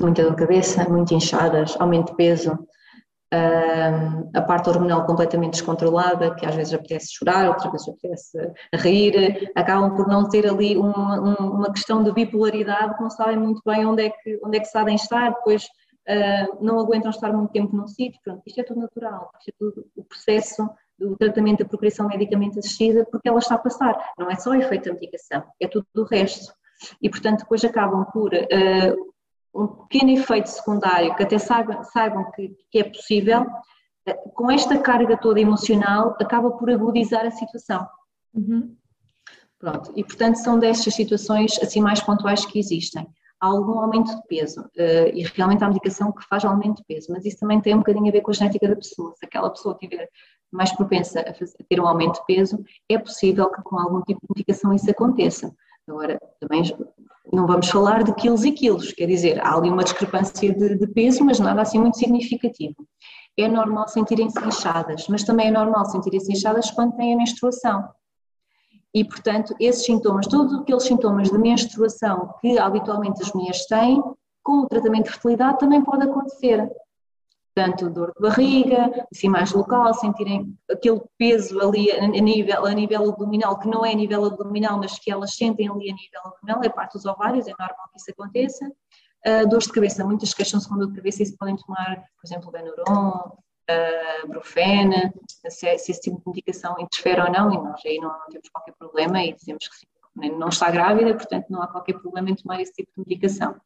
muita 0.00 0.22
dor 0.22 0.32
de 0.32 0.38
cabeça, 0.38 0.88
muito 0.88 1.14
inchadas, 1.14 1.76
aumento 1.78 2.10
de 2.10 2.16
peso, 2.16 2.58
a 4.34 4.42
parte 4.42 4.68
hormonal 4.68 5.06
completamente 5.06 5.52
descontrolada, 5.52 6.34
que 6.34 6.46
às 6.46 6.54
vezes 6.54 6.74
apetece 6.74 7.14
chorar, 7.14 7.48
outras 7.48 7.72
vezes 7.72 7.88
apetece 7.88 8.52
rir, 8.74 9.50
acabam 9.54 9.94
por 9.94 10.06
não 10.08 10.28
ter 10.28 10.46
ali 10.48 10.76
uma, 10.76 11.20
uma 11.20 11.72
questão 11.72 12.02
de 12.02 12.12
bipolaridade, 12.12 13.00
não 13.00 13.10
sabem 13.10 13.36
muito 13.36 13.62
bem 13.64 13.86
onde 13.86 14.06
é 14.06 14.10
que, 14.10 14.40
onde 14.42 14.58
é 14.58 14.60
que 14.60 14.66
sabem 14.66 14.94
estar, 14.96 15.30
depois 15.30 15.64
uh, 15.64 16.64
não 16.64 16.78
aguentam 16.78 17.10
estar 17.10 17.32
muito 17.32 17.52
tempo 17.52 17.76
num 17.76 17.86
sítio, 17.86 18.20
pronto, 18.22 18.42
isto 18.46 18.60
é 18.60 18.64
tudo 18.64 18.80
natural, 18.80 19.30
isto 19.38 19.50
é 19.50 19.52
tudo 19.58 19.86
o 19.96 20.04
processo 20.04 20.68
do 20.98 21.16
tratamento 21.16 21.58
da 21.60 21.68
procriação 21.68 22.06
medicamente 22.06 22.58
assistida, 22.58 23.06
porque 23.10 23.28
ela 23.28 23.38
está 23.38 23.56
a 23.56 23.58
passar, 23.58 24.12
não 24.18 24.30
é 24.30 24.36
só 24.36 24.50
o 24.50 24.54
efeito 24.54 24.88
da 24.88 24.94
medicação, 24.94 25.42
é 25.60 25.66
tudo 25.66 25.86
o 25.96 26.04
resto. 26.04 26.52
E, 27.00 27.08
portanto, 27.08 27.40
depois 27.40 27.64
acabam 27.64 28.04
por 28.12 28.32
uh, 28.34 29.13
um 29.54 29.66
pequeno 29.66 30.10
efeito 30.10 30.48
secundário, 30.48 31.14
que 31.14 31.22
até 31.22 31.38
saibam, 31.38 31.82
saibam 31.84 32.30
que, 32.32 32.54
que, 32.70 32.78
é 32.78 32.84
possível, 32.84 33.46
eh, 34.06 34.14
com 34.34 34.50
esta 34.50 34.78
carga 34.78 35.16
toda 35.16 35.40
emocional, 35.40 36.16
acaba 36.20 36.50
por 36.50 36.70
agudizar 36.70 37.24
a 37.24 37.30
situação. 37.30 37.86
Uhum. 38.34 38.76
Pronto, 39.58 39.92
e 39.96 40.02
portanto 40.04 40.36
são 40.36 40.58
destas 40.58 40.94
situações 40.94 41.58
assim 41.62 41.80
mais 41.80 42.00
pontuais 42.02 42.44
que 42.44 42.58
existem. 42.58 43.06
Há 43.40 43.46
algum 43.46 43.78
aumento 43.78 44.14
de 44.14 44.22
peso, 44.26 44.60
uh, 44.62 45.08
e 45.14 45.22
realmente 45.34 45.62
há 45.62 45.68
medicação 45.68 46.12
que 46.12 46.26
faz 46.26 46.44
aumento 46.44 46.78
de 46.78 46.84
peso, 46.84 47.12
mas 47.12 47.24
isso 47.24 47.38
também 47.38 47.60
tem 47.60 47.74
um 47.74 47.78
bocadinho 47.78 48.08
a 48.08 48.12
ver 48.12 48.20
com 48.22 48.30
a 48.30 48.34
genética 48.34 48.68
da 48.68 48.76
pessoa. 48.76 49.14
Se 49.16 49.24
aquela 49.24 49.50
pessoa 49.50 49.76
tiver 49.78 50.08
mais 50.52 50.72
propensa 50.72 51.20
a, 51.20 51.34
fazer, 51.34 51.54
a 51.60 51.64
ter 51.64 51.80
um 51.80 51.86
aumento 51.86 52.20
de 52.20 52.26
peso, 52.26 52.62
é 52.88 52.98
possível 52.98 53.50
que 53.50 53.62
com 53.62 53.78
algum 53.78 54.02
tipo 54.02 54.20
de 54.20 54.26
medicação 54.30 54.72
isso 54.72 54.90
aconteça. 54.90 55.54
Agora, 55.88 56.18
também 56.40 56.62
não 57.32 57.46
vamos 57.46 57.68
falar 57.68 58.02
de 58.04 58.14
quilos 58.14 58.44
e 58.44 58.52
quilos, 58.52 58.92
quer 58.92 59.06
dizer, 59.06 59.40
há 59.44 59.54
ali 59.54 59.68
uma 59.68 59.84
discrepância 59.84 60.52
de, 60.52 60.76
de 60.76 60.86
peso, 60.88 61.24
mas 61.24 61.38
nada 61.38 61.62
assim 61.62 61.78
muito 61.78 61.98
significativo. 61.98 62.76
É 63.36 63.48
normal 63.48 63.88
sentirem-se 63.88 64.38
inchadas, 64.46 65.06
mas 65.08 65.24
também 65.24 65.48
é 65.48 65.50
normal 65.50 65.84
sentirem-se 65.86 66.32
inchadas 66.32 66.70
quando 66.70 66.96
têm 66.96 67.14
a 67.14 67.16
menstruação. 67.16 67.88
E, 68.94 69.04
portanto, 69.04 69.54
esses 69.58 69.84
sintomas, 69.84 70.26
todos 70.26 70.54
aqueles 70.54 70.84
sintomas 70.84 71.28
de 71.28 71.36
menstruação 71.36 72.32
que 72.40 72.58
habitualmente 72.58 73.20
as 73.22 73.32
mulheres 73.32 73.66
têm, 73.66 74.00
com 74.42 74.60
o 74.60 74.68
tratamento 74.68 75.06
de 75.06 75.10
fertilidade 75.10 75.58
também 75.58 75.82
pode 75.82 76.04
acontecer 76.04 76.70
tanto 77.54 77.88
dor 77.88 78.12
de 78.14 78.20
barriga, 78.20 79.06
assim 79.14 79.28
mais 79.28 79.52
local, 79.52 79.94
sentirem 79.94 80.56
aquele 80.70 81.00
peso 81.16 81.60
ali 81.60 81.90
a 81.92 82.06
nível, 82.06 82.66
a 82.66 82.72
nível 82.72 83.10
abdominal, 83.10 83.58
que 83.58 83.68
não 83.68 83.86
é 83.86 83.92
a 83.92 83.94
nível 83.94 84.24
abdominal, 84.24 84.78
mas 84.78 84.98
que 84.98 85.10
elas 85.10 85.34
sentem 85.34 85.68
ali 85.68 85.90
a 85.90 85.94
nível 85.94 86.20
abdominal, 86.24 86.62
é 86.64 86.68
parte 86.68 86.94
dos 86.94 87.06
ovários, 87.06 87.46
é 87.46 87.50
normal 87.50 87.88
que 87.92 87.98
isso 87.98 88.10
aconteça. 88.10 88.66
Uh, 89.26 89.48
dores 89.48 89.66
de 89.66 89.72
cabeça, 89.72 90.04
muitas 90.04 90.34
queixam-se 90.34 90.68
com 90.68 90.76
dor 90.76 90.88
de 90.88 90.96
cabeça 90.96 91.22
e 91.22 91.26
se 91.26 91.36
podem 91.36 91.56
tomar, 91.56 91.96
por 91.96 92.26
exemplo, 92.26 92.50
Benuron, 92.50 93.38
uh, 93.70 94.28
Brufene, 94.28 95.12
se, 95.48 95.50
se, 95.50 95.68
esse 95.68 96.00
tipo 96.00 96.18
de 96.18 96.22
medicação 96.26 96.74
interfere 96.78 97.20
ou 97.20 97.30
não, 97.30 97.52
e 97.52 97.56
nós 97.56 97.80
aí 97.86 97.98
não, 97.98 98.08
não 98.08 98.26
temos 98.30 98.48
qualquer 98.50 98.74
problema 98.78 99.24
e 99.24 99.32
dizemos 99.32 99.66
que 99.68 99.76
sim, 99.76 99.86
não 100.36 100.48
está 100.48 100.70
grávida, 100.70 101.14
portanto 101.14 101.46
não 101.48 101.62
há 101.62 101.68
qualquer 101.68 101.94
problema 101.94 102.30
em 102.30 102.34
tomar 102.34 102.60
esse 102.60 102.72
tipo 102.72 102.90
de 102.96 103.00
medicação. 103.00 103.56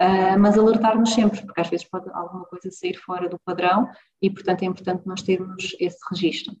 Uh, 0.00 0.38
mas 0.38 0.56
alertar-nos 0.56 1.12
sempre, 1.12 1.42
porque 1.42 1.60
às 1.60 1.68
vezes 1.68 1.84
pode 1.84 2.08
alguma 2.12 2.44
coisa 2.44 2.70
sair 2.70 2.94
fora 2.94 3.28
do 3.28 3.38
padrão 3.44 3.88
e, 4.22 4.30
portanto, 4.30 4.62
é 4.62 4.66
importante 4.66 5.02
nós 5.06 5.22
termos 5.22 5.76
esse 5.80 5.98
registro. 6.08 6.54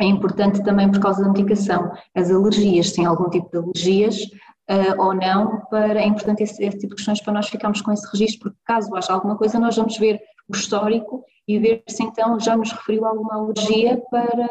É 0.00 0.04
importante 0.04 0.62
também 0.62 0.90
por 0.90 1.00
causa 1.00 1.22
da 1.22 1.28
medicação, 1.28 1.92
as 2.14 2.30
alergias, 2.30 2.88
se 2.88 2.96
tem 2.96 3.06
algum 3.06 3.28
tipo 3.28 3.50
de 3.50 3.58
alergias 3.58 4.22
uh, 4.70 5.00
ou 5.00 5.14
não, 5.14 5.60
para, 5.66 6.00
é 6.00 6.06
importante 6.06 6.42
esse, 6.42 6.62
esse, 6.64 6.78
tipo 6.78 6.90
de 6.90 6.96
questões 6.96 7.20
para 7.20 7.32
nós 7.32 7.48
ficarmos 7.48 7.82
com 7.82 7.92
esse 7.92 8.08
registro, 8.10 8.50
porque 8.50 8.58
caso 8.64 8.94
haja 8.94 9.12
alguma 9.12 9.36
coisa, 9.36 9.58
nós 9.58 9.76
vamos 9.76 9.98
ver 9.98 10.20
o 10.48 10.54
histórico 10.54 11.24
e 11.46 11.58
ver 11.58 11.82
se 11.88 12.02
então 12.02 12.38
já 12.38 12.56
nos 12.56 12.72
referiu 12.72 13.04
alguma 13.06 13.34
alergia 13.34 14.00
para, 14.10 14.48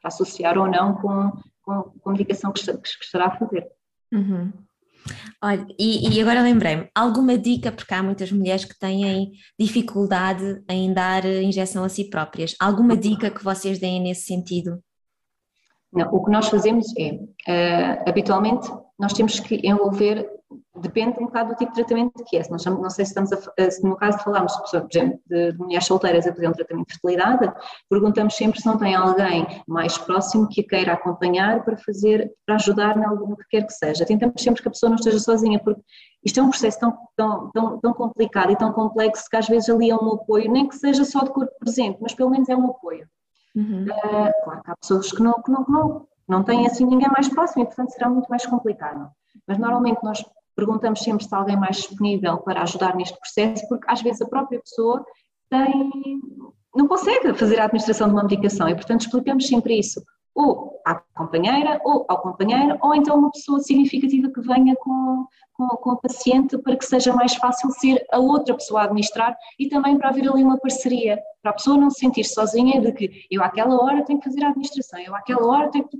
para 0.00 0.08
associar 0.08 0.56
ou 0.58 0.68
não 0.68 0.94
com, 0.94 1.32
com, 1.62 1.82
com 2.00 2.10
a 2.10 2.12
medicação 2.12 2.52
que, 2.52 2.64
que 2.64 3.04
estará 3.04 3.26
a 3.26 3.36
fazer. 3.36 3.66
Uhum. 4.12 4.52
Olha, 5.42 5.66
e, 5.78 6.08
e 6.08 6.20
agora 6.20 6.42
lembrei-me, 6.42 6.88
alguma 6.94 7.38
dica, 7.38 7.72
porque 7.72 7.94
há 7.94 8.02
muitas 8.02 8.30
mulheres 8.30 8.64
que 8.64 8.78
têm 8.78 9.32
dificuldade 9.58 10.62
em 10.68 10.92
dar 10.92 11.24
injeção 11.24 11.82
a 11.82 11.88
si 11.88 12.10
próprias, 12.10 12.54
alguma 12.60 12.96
dica 12.96 13.30
que 13.30 13.42
vocês 13.42 13.78
deem 13.78 14.02
nesse 14.02 14.26
sentido? 14.26 14.82
Não, 15.92 16.08
o 16.12 16.24
que 16.24 16.30
nós 16.30 16.48
fazemos 16.48 16.86
é, 16.96 17.12
uh, 17.12 18.08
habitualmente, 18.08 18.68
nós 19.00 19.12
temos 19.12 19.40
que 19.40 19.60
envolver 19.64 20.28
depende 20.80 21.18
um 21.20 21.26
bocado 21.26 21.50
do 21.50 21.56
tipo 21.56 21.72
de 21.72 21.76
tratamento 21.76 22.24
que 22.24 22.36
é. 22.36 22.42
Se 22.42 22.50
nós, 22.50 22.64
não 22.64 22.90
sei 22.90 23.04
se 23.04 23.10
estamos 23.10 23.32
a, 23.32 23.70
se 23.70 23.82
no 23.82 23.96
caso 23.96 24.18
de 24.18 24.24
falarmos, 24.24 24.54
por 24.56 24.66
exemplo, 24.68 25.20
de, 25.26 25.52
de, 25.52 25.58
mulheres 25.58 25.86
solteiras 25.86 26.26
a 26.26 26.32
fazer 26.32 26.48
um 26.48 26.52
tratamento 26.52 26.88
de 26.88 26.94
fertilidade, 26.94 27.52
perguntamos 27.88 28.34
sempre 28.34 28.60
se 28.60 28.66
não 28.66 28.76
tem 28.76 28.94
alguém 28.94 29.46
mais 29.66 29.96
próximo 29.98 30.48
que 30.48 30.60
a 30.62 30.66
queira 30.66 30.92
acompanhar 30.92 31.64
para 31.64 31.76
fazer, 31.76 32.30
para 32.46 32.56
ajudar 32.56 32.96
no 32.96 33.36
que 33.36 33.44
quer 33.50 33.66
que 33.66 33.72
seja. 33.72 34.04
Tentamos 34.04 34.42
sempre 34.42 34.62
que 34.62 34.68
a 34.68 34.70
pessoa 34.70 34.90
não 34.90 34.96
esteja 34.96 35.18
sozinha, 35.18 35.58
porque 35.58 35.80
isto 36.24 36.38
é 36.40 36.42
um 36.42 36.50
processo 36.50 36.78
tão, 36.80 36.98
tão, 37.16 37.50
tão, 37.52 37.78
tão 37.80 37.92
complicado 37.92 38.52
e 38.52 38.56
tão 38.56 38.72
complexo 38.72 39.28
que 39.30 39.36
às 39.36 39.48
vezes 39.48 39.68
ali 39.68 39.90
é 39.90 39.94
um 39.94 40.14
apoio, 40.14 40.50
nem 40.50 40.68
que 40.68 40.76
seja 40.76 41.04
só 41.04 41.20
de 41.20 41.30
corpo 41.30 41.52
presente, 41.58 41.98
mas 42.00 42.14
pelo 42.14 42.30
menos 42.30 42.48
é 42.48 42.56
um 42.56 42.66
apoio. 42.66 43.06
Uhum. 43.54 43.84
Uh, 43.84 44.44
claro 44.44 44.62
que 44.62 44.70
há 44.70 44.76
pessoas 44.76 45.10
que 45.10 45.22
não, 45.22 45.42
que 45.42 45.50
não, 45.50 45.64
que 45.64 45.72
não, 45.72 46.06
não 46.30 46.44
têm 46.44 46.64
assim 46.66 46.86
ninguém 46.86 47.08
mais 47.10 47.28
próximo 47.28 47.64
e 47.64 47.66
portanto 47.66 47.90
será 47.90 48.08
muito 48.08 48.28
mais 48.28 48.46
complicado. 48.46 49.10
Mas 49.46 49.58
normalmente 49.58 49.98
nós 50.02 50.24
perguntamos 50.54 51.00
sempre 51.00 51.24
se 51.24 51.34
há 51.34 51.38
alguém 51.38 51.56
mais 51.56 51.76
disponível 51.76 52.38
para 52.38 52.62
ajudar 52.62 52.94
neste 52.94 53.18
processo, 53.18 53.66
porque 53.68 53.90
às 53.90 54.00
vezes 54.00 54.22
a 54.22 54.28
própria 54.28 54.60
pessoa 54.60 55.04
tem, 55.50 55.90
não 56.74 56.86
consegue 56.86 57.34
fazer 57.34 57.58
a 57.58 57.64
administração 57.64 58.06
de 58.06 58.14
uma 58.14 58.22
medicação 58.22 58.68
e, 58.68 58.74
portanto, 58.74 59.00
explicamos 59.00 59.48
sempre 59.48 59.78
isso. 59.78 60.00
Ou 60.32 60.80
à 60.86 60.94
companheira, 61.16 61.80
ou 61.84 62.06
ao 62.08 62.22
companheiro, 62.22 62.78
ou 62.80 62.94
então 62.94 63.18
uma 63.18 63.32
pessoa 63.32 63.58
significativa 63.58 64.30
que 64.30 64.40
venha 64.40 64.76
com, 64.76 65.26
com, 65.52 65.66
com 65.68 65.96
paciente 65.96 66.56
para 66.58 66.76
que 66.76 66.84
seja 66.84 67.12
mais 67.12 67.34
fácil 67.34 67.70
ser 67.72 68.06
a 68.12 68.18
outra 68.18 68.54
pessoa 68.54 68.82
a 68.82 68.84
administrar 68.84 69.36
e 69.58 69.68
também 69.68 69.98
para 69.98 70.10
haver 70.10 70.30
ali 70.30 70.44
uma 70.44 70.58
parceria, 70.58 71.20
para 71.42 71.50
a 71.50 71.54
pessoa 71.54 71.76
não 71.76 71.90
se 71.90 72.00
sentir 72.00 72.24
sozinha 72.24 72.80
de 72.80 72.92
que 72.92 73.26
eu 73.30 73.42
àquela 73.42 73.82
hora 73.82 74.04
tenho 74.04 74.20
que 74.20 74.28
fazer 74.28 74.44
a 74.44 74.48
administração, 74.50 75.00
eu 75.00 75.14
àquela 75.14 75.46
hora 75.46 75.70
tenho 75.70 75.86
que 75.88 75.98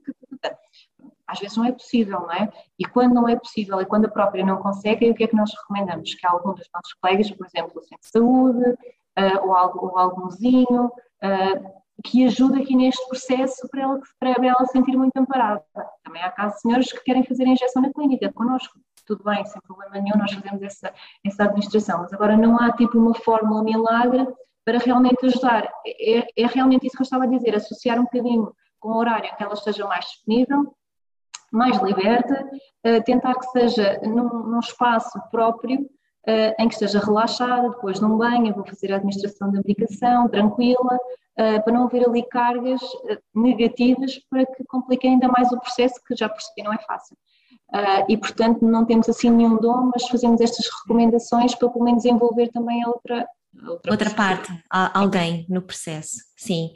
às 1.31 1.39
vezes 1.39 1.57
não 1.57 1.65
é 1.65 1.73
possível, 1.73 2.21
não 2.21 2.33
é? 2.33 2.53
E 2.79 2.85
quando 2.85 3.15
não 3.15 3.29
é 3.29 3.37
possível 3.37 3.81
e 3.81 3.87
quando 3.87 4.07
a 4.07 4.11
própria 4.11 4.45
não 4.45 4.57
consegue, 4.57 5.09
o 5.11 5.15
que 5.15 5.25
é 5.25 5.27
que 5.29 5.37
nós 5.37 5.51
recomendamos? 5.63 6.15
Que 6.15 6.27
algum 6.27 6.53
dos 6.53 6.69
nossos 6.75 6.93
colegas, 7.01 7.31
por 7.31 7.47
exemplo, 7.47 7.73
o 7.77 7.83
Centro 7.83 8.01
de 8.03 8.11
Saúde 8.11 8.71
uh, 8.71 9.47
ou, 9.47 9.55
algo, 9.55 9.87
ou 9.87 9.99
algumzinho, 9.99 10.87
uh, 10.87 11.81
que 12.05 12.25
ajude 12.25 12.63
aqui 12.63 12.75
neste 12.75 13.07
processo 13.09 13.69
para 13.71 13.83
ela, 13.83 14.01
para 14.19 14.47
ela 14.47 14.67
se 14.67 14.73
sentir 14.73 14.97
muito 14.97 15.17
amparada. 15.17 15.63
Também 16.03 16.23
há 16.23 16.31
casos 16.31 16.57
de 16.57 16.63
senhores 16.63 16.93
que 16.93 17.05
querem 17.05 17.23
fazer 17.25 17.45
a 17.45 17.49
injeção 17.49 17.83
na 17.83 17.93
clínica 17.93 18.33
connosco. 18.33 18.79
Tudo 19.07 19.23
bem, 19.23 19.45
sem 19.45 19.61
problema 19.63 19.99
nenhum, 19.99 20.19
nós 20.19 20.33
fazemos 20.33 20.63
essa, 20.63 20.93
essa 21.25 21.45
administração, 21.45 22.01
mas 22.01 22.13
agora 22.13 22.37
não 22.37 22.61
há 22.61 22.73
tipo 22.73 22.99
uma 22.99 23.15
fórmula 23.15 23.63
milagre 23.63 24.27
para 24.65 24.79
realmente 24.79 25.27
ajudar. 25.27 25.69
É, 25.87 26.43
é 26.43 26.47
realmente 26.47 26.87
isso 26.87 26.97
que 26.97 27.03
eu 27.03 27.05
estava 27.05 27.25
a 27.25 27.29
dizer, 27.29 27.55
associar 27.55 27.99
um 27.99 28.05
bocadinho 28.05 28.53
com 28.79 28.91
o 28.91 28.97
horário 28.97 29.35
que 29.37 29.43
ela 29.43 29.55
esteja 29.55 29.87
mais 29.87 30.07
disponível 30.07 30.75
mais 31.53 31.81
liberta, 31.83 32.49
tentar 33.05 33.35
que 33.35 33.47
seja 33.47 34.01
num, 34.03 34.29
num 34.45 34.61
espaço 34.61 35.21
próprio, 35.31 35.89
em 36.59 36.69
que 36.69 36.75
esteja 36.75 36.99
relaxada, 36.99 37.71
depois 37.71 38.01
num 38.01 38.17
banho, 38.17 38.55
vou 38.55 38.65
fazer 38.65 38.93
a 38.93 38.97
administração 38.97 39.51
da 39.51 39.59
medicação, 39.59 40.29
tranquila, 40.29 40.99
para 41.35 41.73
não 41.73 41.85
haver 41.85 42.07
ali 42.07 42.23
cargas 42.29 42.81
negativas 43.35 44.19
para 44.29 44.45
que 44.45 44.65
compliquem 44.65 45.13
ainda 45.15 45.29
mais 45.29 45.51
o 45.51 45.59
processo, 45.59 46.01
que 46.07 46.15
já 46.15 46.29
si 46.39 46.63
não 46.63 46.73
é 46.73 46.79
fácil. 46.79 47.17
E, 48.09 48.17
portanto, 48.17 48.65
não 48.65 48.85
temos 48.85 49.09
assim 49.09 49.31
nenhum 49.31 49.57
dom, 49.57 49.91
mas 49.93 50.09
fazemos 50.09 50.41
estas 50.41 50.67
recomendações 50.83 51.55
para 51.55 51.69
pelo 51.71 51.85
menos 51.85 52.05
envolver 52.05 52.49
também 52.49 52.83
a 52.85 52.89
outra, 52.89 53.27
outra, 53.67 53.93
outra 53.93 54.11
parte, 54.11 54.53
alguém 54.71 55.47
no 55.49 55.63
processo, 55.63 56.17
sim. 56.37 56.71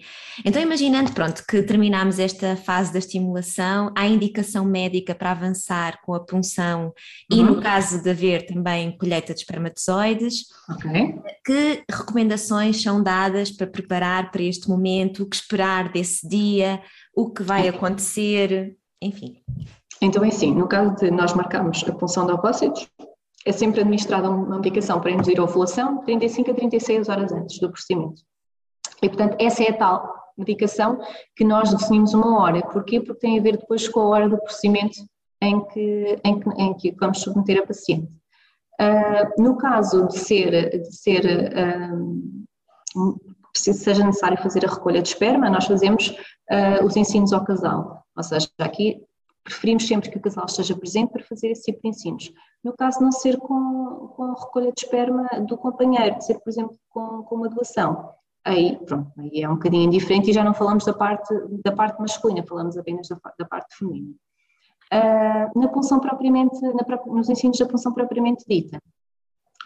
Então, 0.45 0.61
imaginando, 0.61 1.13
pronto, 1.13 1.45
que 1.47 1.63
terminamos 1.63 2.19
esta 2.19 2.57
fase 2.57 2.93
da 2.93 2.99
estimulação, 2.99 3.93
há 3.97 4.07
indicação 4.07 4.65
médica 4.65 5.15
para 5.15 5.31
avançar 5.31 6.01
com 6.03 6.15
a 6.15 6.21
punção 6.21 6.93
uhum. 7.31 7.39
e 7.39 7.43
no 7.43 7.61
caso 7.61 8.03
de 8.03 8.11
haver 8.11 8.47
também 8.47 8.97
colheita 8.97 9.33
de 9.33 9.41
espermatozoides, 9.41 10.47
okay. 10.71 11.15
que 11.45 11.85
recomendações 11.91 12.83
são 12.83 13.03
dadas 13.03 13.51
para 13.51 13.67
preparar 13.67 14.31
para 14.31 14.43
este 14.43 14.69
momento, 14.69 15.23
o 15.23 15.29
que 15.29 15.37
esperar 15.37 15.91
desse 15.93 16.29
dia, 16.29 16.83
o 17.15 17.31
que 17.31 17.43
vai 17.43 17.69
acontecer, 17.69 18.77
enfim. 19.01 19.43
Então 20.01 20.25
é 20.25 20.29
assim, 20.29 20.55
no 20.55 20.67
caso 20.67 20.97
de 20.97 21.11
nós 21.11 21.33
marcarmos 21.35 21.85
a 21.89 21.93
punção 21.93 22.27
de 22.27 22.33
ovócitos, 22.33 22.89
é 23.45 23.53
sempre 23.53 23.81
administrada 23.81 24.31
uma 24.31 24.57
medicação 24.57 25.01
para 25.01 25.11
induzir 25.11 25.39
a 25.39 25.45
ovulação 25.45 25.99
35 26.05 26.51
a 26.51 26.55
36 26.55 27.09
horas 27.09 27.33
antes 27.33 27.59
do 27.59 27.71
procedimento. 27.71 28.23
E, 29.03 29.09
portanto, 29.09 29.37
essa 29.39 29.63
é 29.63 29.71
a 29.71 29.77
tal 29.77 30.15
medicação 30.37 30.99
que 31.37 31.45
nós 31.45 31.73
definimos 31.73 32.15
uma 32.15 32.41
hora. 32.41 32.63
Porquê? 32.63 33.01
Porque 33.01 33.21
tem 33.21 33.39
a 33.39 33.43
ver 33.43 33.59
depois 33.59 33.87
com 33.89 34.01
a 34.01 34.07
hora 34.07 34.29
do 34.29 34.39
procedimento 34.39 34.97
em 35.41 35.61
que, 35.67 36.21
em 36.25 36.41
que, 36.41 36.49
em 36.51 36.75
que 36.75 36.97
vamos 36.99 37.21
submeter 37.21 37.63
a 37.63 37.67
paciente. 37.67 38.11
Uh, 38.81 39.43
no 39.43 39.57
caso 39.57 40.09
de 40.09 40.19
ser, 40.19 40.81
de 40.81 40.97
ser 40.97 41.25
uh, 42.97 43.21
seja 43.55 44.05
necessário 44.05 44.43
fazer 44.43 44.67
a 44.67 44.73
recolha 44.73 45.01
de 45.01 45.09
esperma, 45.09 45.51
nós 45.51 45.67
fazemos 45.67 46.09
uh, 46.51 46.85
os 46.85 46.97
ensinos 46.97 47.33
ao 47.33 47.45
casal. 47.45 48.05
Ou 48.17 48.23
seja, 48.23 48.49
aqui 48.59 49.01
preferimos 49.45 49.87
sempre 49.87 50.11
que 50.11 50.17
o 50.17 50.21
casal 50.21 50.47
esteja 50.47 50.75
presente 50.75 51.13
para 51.13 51.23
fazer 51.23 51.49
esse 51.49 51.65
tipo 51.65 51.83
de 51.83 51.89
ensinos. 51.89 52.33
No 52.65 52.75
caso 52.75 53.03
não 53.03 53.13
ser 53.13 53.37
com, 53.37 54.09
com 54.17 54.33
recolha 54.33 54.73
de 54.73 54.81
esperma 54.83 55.29
do 55.47 55.57
companheiro, 55.59 56.21
ser, 56.23 56.41
por 56.41 56.49
exemplo, 56.49 56.77
com, 56.89 57.23
com 57.23 57.37
uma 57.37 57.49
doação, 57.49 58.11
aí, 58.43 58.79
pronto, 58.87 59.13
aí 59.19 59.43
é 59.43 59.49
um 59.49 59.55
bocadinho 59.55 59.91
diferente 59.91 60.31
e 60.31 60.33
já 60.33 60.43
não 60.43 60.55
falamos 60.55 60.87
da 60.87 60.95
parte, 60.95 61.33
da 61.63 61.73
parte 61.73 62.01
masculina, 62.01 62.43
falamos 62.47 62.77
apenas 62.79 63.07
da, 63.07 63.19
da 63.39 63.45
parte 63.45 63.77
feminina. 63.77 64.15
Uh, 64.93 65.61
na 65.61 65.69
punção 65.69 66.01
propriamente, 66.01 66.59
na, 66.61 66.85
nos 67.07 67.29
ensinos 67.29 67.59
da 67.59 67.67
punção 67.67 67.93
propriamente 67.93 68.45
dita, 68.49 68.79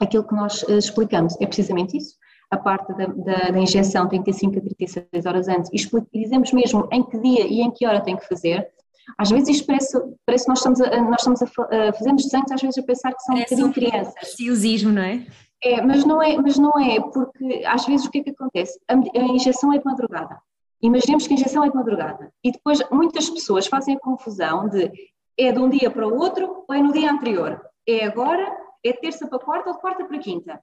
aquilo 0.00 0.26
que 0.26 0.34
nós 0.34 0.62
uh, 0.64 0.72
explicamos 0.72 1.40
é 1.40 1.46
precisamente 1.46 1.96
isso, 1.96 2.16
a 2.50 2.56
parte 2.56 2.92
da, 2.94 3.06
da, 3.06 3.50
da 3.50 3.58
injeção 3.58 4.08
tem 4.08 4.20
que 4.20 4.32
ter 4.32 4.38
5 4.38 4.58
a 4.58 4.62
36 4.62 5.26
horas 5.26 5.48
antes 5.48 5.70
e 5.70 6.18
dizemos 6.18 6.52
mesmo 6.52 6.88
em 6.90 7.02
que 7.02 7.18
dia 7.18 7.46
e 7.46 7.60
em 7.60 7.70
que 7.70 7.86
hora 7.86 8.00
tem 8.00 8.16
que 8.16 8.26
fazer, 8.26 8.66
às 9.16 9.30
vezes 9.30 9.48
isto 9.48 9.66
parece, 9.66 9.98
parece 10.26 10.44
que 10.44 10.50
nós 10.50 10.58
estamos 10.58 10.80
a, 10.80 11.02
nós 11.02 11.20
estamos 11.20 11.42
a, 11.42 11.44
a 11.46 11.92
fazemos 11.92 12.24
desenhos 12.24 12.52
às 12.52 12.60
vezes 12.60 12.78
a 12.78 12.82
pensar 12.82 13.14
que 13.14 13.22
são 13.22 13.34
um 13.34 13.40
bocadinho 13.40 13.72
crianças. 13.72 14.14
Preciosismo, 14.14 14.92
não 14.92 15.02
é? 15.02 15.26
É, 15.62 15.82
mas 15.82 16.04
não 16.04 16.22
é, 16.22 16.36
mas 16.36 16.56
não 16.56 16.72
é, 16.78 17.00
porque 17.00 17.64
às 17.66 17.84
vezes 17.86 18.06
o 18.06 18.10
que 18.10 18.18
é 18.18 18.22
que 18.22 18.30
acontece? 18.30 18.78
A, 18.86 18.94
a 18.94 19.24
injeção 19.24 19.72
é 19.72 19.78
de 19.78 19.84
madrugada. 19.84 20.38
Imaginemos 20.80 21.26
que 21.26 21.34
a 21.34 21.36
injeção 21.36 21.64
é 21.64 21.68
de 21.68 21.74
madrugada. 21.74 22.32
E 22.44 22.52
depois 22.52 22.80
muitas 22.90 23.28
pessoas 23.28 23.66
fazem 23.66 23.96
a 23.96 24.00
confusão 24.00 24.68
de 24.68 24.92
é 25.36 25.52
de 25.52 25.58
um 25.58 25.68
dia 25.68 25.90
para 25.90 26.06
o 26.06 26.18
outro 26.18 26.64
ou 26.68 26.74
é 26.74 26.82
no 26.82 26.92
dia 26.92 27.10
anterior. 27.10 27.60
É 27.86 28.04
agora, 28.04 28.44
é 28.84 28.92
terça 28.92 29.26
para 29.26 29.38
quarta 29.38 29.70
ou 29.70 29.76
de 29.76 29.80
quarta 29.80 30.04
para 30.04 30.18
quinta. 30.18 30.60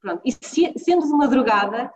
Pronto. 0.00 0.20
E 0.24 0.32
se, 0.32 0.72
sendo 0.76 1.06
de 1.06 1.12
madrugada, 1.12 1.92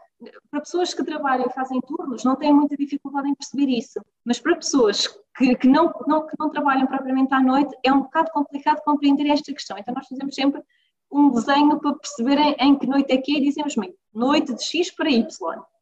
para 0.51 0.61
pessoas 0.61 0.93
que 0.93 1.05
trabalham 1.05 1.47
e 1.47 1.53
fazem 1.53 1.81
turnos, 1.81 2.25
não 2.25 2.37
têm 2.37 2.53
muita 2.53 2.77
dificuldade 2.77 3.29
em 3.29 3.35
perceber 3.35 3.71
isso. 3.71 4.01
Mas 4.25 4.39
para 4.39 4.57
pessoas 4.57 5.07
que, 5.37 5.55
que, 5.57 5.69
não, 5.69 5.93
não, 6.07 6.27
que 6.27 6.35
não 6.39 6.51
trabalham 6.51 6.87
propriamente 6.87 7.33
à 7.33 7.41
noite, 7.41 7.77
é 7.83 7.93
um 7.93 8.03
bocado 8.03 8.31
complicado 8.33 8.83
compreender 8.85 9.27
esta 9.29 9.53
questão. 9.53 9.79
Então, 9.79 9.95
nós 9.95 10.07
fazemos 10.07 10.35
sempre 10.35 10.63
um 11.11 11.31
desenho 11.31 11.79
para 11.79 11.95
perceberem 11.95 12.55
em 12.59 12.79
que 12.79 12.87
noite 12.87 13.13
é 13.13 13.17
que 13.17 13.35
é 13.35 13.39
e 13.39 13.45
dizemos 13.45 13.75
noite 14.15 14.55
de 14.55 14.63
X 14.63 14.91
para 14.91 15.11
Y, 15.11 15.27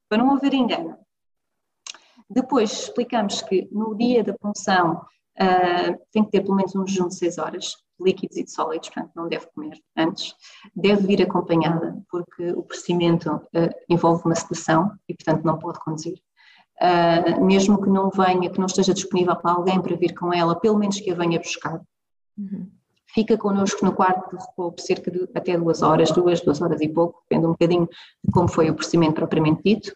para 0.09 0.19
não 0.19 0.35
haver 0.35 0.55
engano. 0.55 0.97
Depois 2.31 2.71
explicamos 2.73 3.43
que 3.43 3.69
no 3.73 3.95
dia 3.95 4.23
da 4.23 4.35
punção 4.35 5.05
uh, 5.41 5.99
tem 6.13 6.25
que 6.25 6.31
ter 6.31 6.43
pelo 6.43 6.57
menos 6.57 6.75
um 6.75 6.87
jejum 6.87 7.09
de 7.09 7.17
6 7.17 7.39
horas, 7.39 7.77
líquidos 8.01 8.37
e 8.37 8.45
de 8.45 8.51
sólidos, 8.51 8.89
portanto 8.89 9.13
não 9.15 9.29
deve 9.29 9.47
comer 9.55 9.79
antes. 9.97 10.35
Deve 10.75 11.07
vir 11.07 11.23
acompanhada, 11.23 12.01
porque 12.11 12.51
o 12.53 12.63
procedimento 12.63 13.31
uh, 13.35 13.71
envolve 13.89 14.23
uma 14.25 14.35
sedação 14.35 14.93
e, 15.09 15.15
portanto, 15.15 15.45
não 15.45 15.59
pode 15.59 15.81
conduzir. 15.81 16.19
Uh, 16.81 17.45
mesmo 17.45 17.83
que 17.83 17.91
não 17.91 18.09
venha, 18.11 18.51
que 18.51 18.59
não 18.59 18.67
esteja 18.67 18.95
disponível 18.95 19.35
para 19.37 19.53
alguém 19.53 19.81
para 19.81 19.97
vir 19.97 20.15
com 20.15 20.33
ela, 20.33 20.59
pelo 20.59 20.79
menos 20.79 21.01
que 21.01 21.11
a 21.11 21.15
venha 21.15 21.39
buscar. 21.39 21.81
Uhum. 22.37 22.71
Fica 23.13 23.37
connosco 23.37 23.85
no 23.85 23.93
quarto 23.93 24.37
de 24.37 24.45
repouso 24.45 24.87
cerca 24.87 25.11
de 25.11 25.29
até 25.35 25.57
duas 25.59 25.83
horas, 25.83 26.13
duas, 26.13 26.41
duas 26.41 26.61
horas 26.61 26.81
e 26.81 26.89
pouco, 26.89 27.23
depende 27.23 27.47
um 27.47 27.53
bocadinho 27.53 27.89
de 28.23 28.31
como 28.31 28.47
foi 28.47 28.71
o 28.71 28.75
procedimento 28.75 29.15
propriamente 29.15 29.63
dito. 29.65 29.93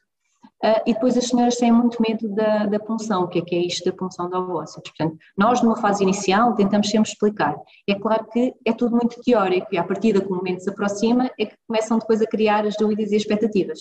Uh, 0.64 0.80
e 0.86 0.94
depois 0.94 1.16
as 1.16 1.26
senhoras 1.26 1.56
têm 1.56 1.72
muito 1.72 2.00
medo 2.00 2.28
da, 2.28 2.66
da 2.66 2.78
punção, 2.78 3.24
o 3.24 3.28
que 3.28 3.40
é 3.40 3.42
que 3.42 3.56
é 3.56 3.58
isto 3.58 3.84
da 3.84 3.96
punção 3.96 4.28
de 4.28 4.36
ovócitos. 4.36 4.92
Portanto, 4.96 5.18
nós 5.36 5.60
numa 5.60 5.76
fase 5.76 6.04
inicial 6.04 6.54
tentamos 6.54 6.88
sempre 6.88 7.10
explicar. 7.10 7.56
É 7.88 7.96
claro 7.96 8.24
que 8.30 8.54
é 8.64 8.72
tudo 8.72 8.92
muito 8.92 9.20
teórico 9.22 9.66
e 9.72 9.76
à 9.76 9.82
partida 9.82 10.20
que 10.20 10.32
o 10.32 10.36
momento 10.36 10.60
se 10.60 10.70
aproxima 10.70 11.28
é 11.36 11.46
que 11.46 11.56
começam 11.66 11.98
depois 11.98 12.22
a 12.22 12.26
criar 12.26 12.64
as 12.64 12.76
dúvidas 12.76 13.10
e 13.10 13.16
expectativas. 13.16 13.80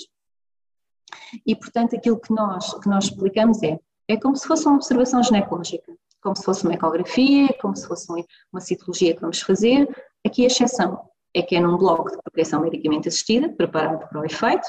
E 1.46 1.56
portanto 1.56 1.96
aquilo 1.96 2.20
que 2.20 2.34
nós, 2.34 2.74
que 2.80 2.90
nós 2.90 3.06
explicamos 3.06 3.62
é, 3.62 3.80
é 4.08 4.18
como 4.18 4.36
se 4.36 4.48
fosse 4.48 4.66
uma 4.66 4.76
observação 4.76 5.22
ginecológica, 5.22 5.94
como 6.20 6.36
se 6.36 6.44
fosse 6.44 6.64
uma 6.64 6.74
ecografia, 6.74 7.48
como 7.62 7.76
se 7.76 7.88
fosse 7.88 8.08
uma 8.52 8.60
citologia 8.60 9.14
que 9.14 9.22
vamos 9.22 9.40
fazer. 9.42 9.88
Aqui 10.26 10.44
a 10.44 10.48
exceção 10.48 11.00
é 11.34 11.42
que 11.42 11.56
é 11.56 11.60
num 11.60 11.78
bloco 11.78 12.10
de 12.10 12.18
proteção 12.22 12.62
medicamente 12.62 13.08
assistida, 13.08 13.50
preparado 13.50 14.08
para 14.10 14.20
o 14.20 14.26
efeito, 14.26 14.68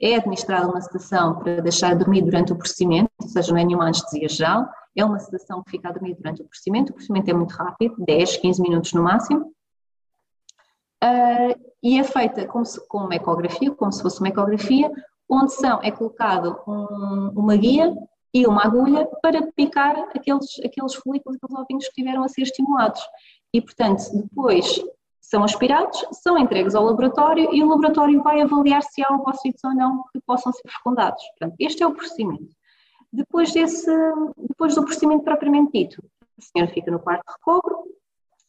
é 0.00 0.16
administrada 0.16 0.68
uma 0.68 0.80
sedação 0.80 1.38
para 1.38 1.60
deixar 1.60 1.94
dormir 1.96 2.22
durante 2.22 2.52
o 2.52 2.56
procedimento, 2.56 3.10
ou 3.20 3.28
seja, 3.28 3.52
não 3.52 3.60
é 3.60 3.64
nenhuma 3.64 3.84
anestesia 3.84 4.28
geral, 4.28 4.68
é 4.96 5.04
uma 5.04 5.18
sedação 5.18 5.62
que 5.62 5.70
fica 5.70 5.88
a 5.88 5.92
dormir 5.92 6.14
durante 6.14 6.42
o 6.42 6.44
procedimento, 6.44 6.90
o 6.90 6.94
procedimento 6.94 7.30
é 7.30 7.34
muito 7.34 7.52
rápido, 7.52 7.94
10, 7.98 8.36
15 8.38 8.62
minutos 8.62 8.92
no 8.92 9.02
máximo, 9.02 9.52
uh, 11.04 11.70
e 11.82 11.98
é 11.98 12.04
feita 12.04 12.46
como 12.46 12.64
se, 12.64 12.86
com 12.88 12.98
uma 12.98 13.14
ecografia, 13.14 13.70
como 13.70 13.92
se 13.92 14.02
fosse 14.02 14.20
uma 14.20 14.28
ecografia, 14.28 14.90
onde 15.28 15.52
são, 15.52 15.80
é 15.82 15.90
colocado 15.90 16.60
um, 16.66 17.32
uma 17.36 17.56
guia 17.56 17.94
e 18.34 18.46
uma 18.46 18.64
agulha 18.64 19.06
para 19.22 19.46
picar 19.52 19.96
aqueles, 20.14 20.58
aqueles 20.64 20.94
folículos, 20.94 21.38
aqueles 21.40 21.62
ovinhos 21.62 21.84
que 21.84 21.90
estiveram 21.90 22.24
a 22.24 22.28
ser 22.28 22.42
estimulados. 22.42 23.00
E, 23.52 23.60
portanto, 23.60 24.02
depois 24.12 24.80
são 25.30 25.44
aspirados, 25.44 26.04
são 26.10 26.36
entregues 26.36 26.74
ao 26.74 26.84
laboratório 26.84 27.54
e 27.54 27.62
o 27.62 27.68
laboratório 27.68 28.20
vai 28.20 28.40
avaliar 28.40 28.82
se 28.82 29.00
há 29.04 29.14
ovócitos 29.14 29.62
ou 29.62 29.72
não 29.74 30.02
que 30.12 30.20
possam 30.26 30.52
ser 30.52 30.68
fecundados. 30.68 31.22
Portanto, 31.38 31.54
este 31.60 31.84
é 31.84 31.86
o 31.86 31.94
procedimento. 31.94 32.48
Depois, 33.12 33.52
desse, 33.52 33.90
depois 34.36 34.74
do 34.74 34.84
procedimento 34.84 35.22
propriamente 35.22 35.70
dito, 35.72 36.02
a 36.36 36.42
senhora 36.42 36.72
fica 36.72 36.90
no 36.90 36.98
quarto 36.98 37.24
de 37.24 37.32
recobro, 37.32 37.84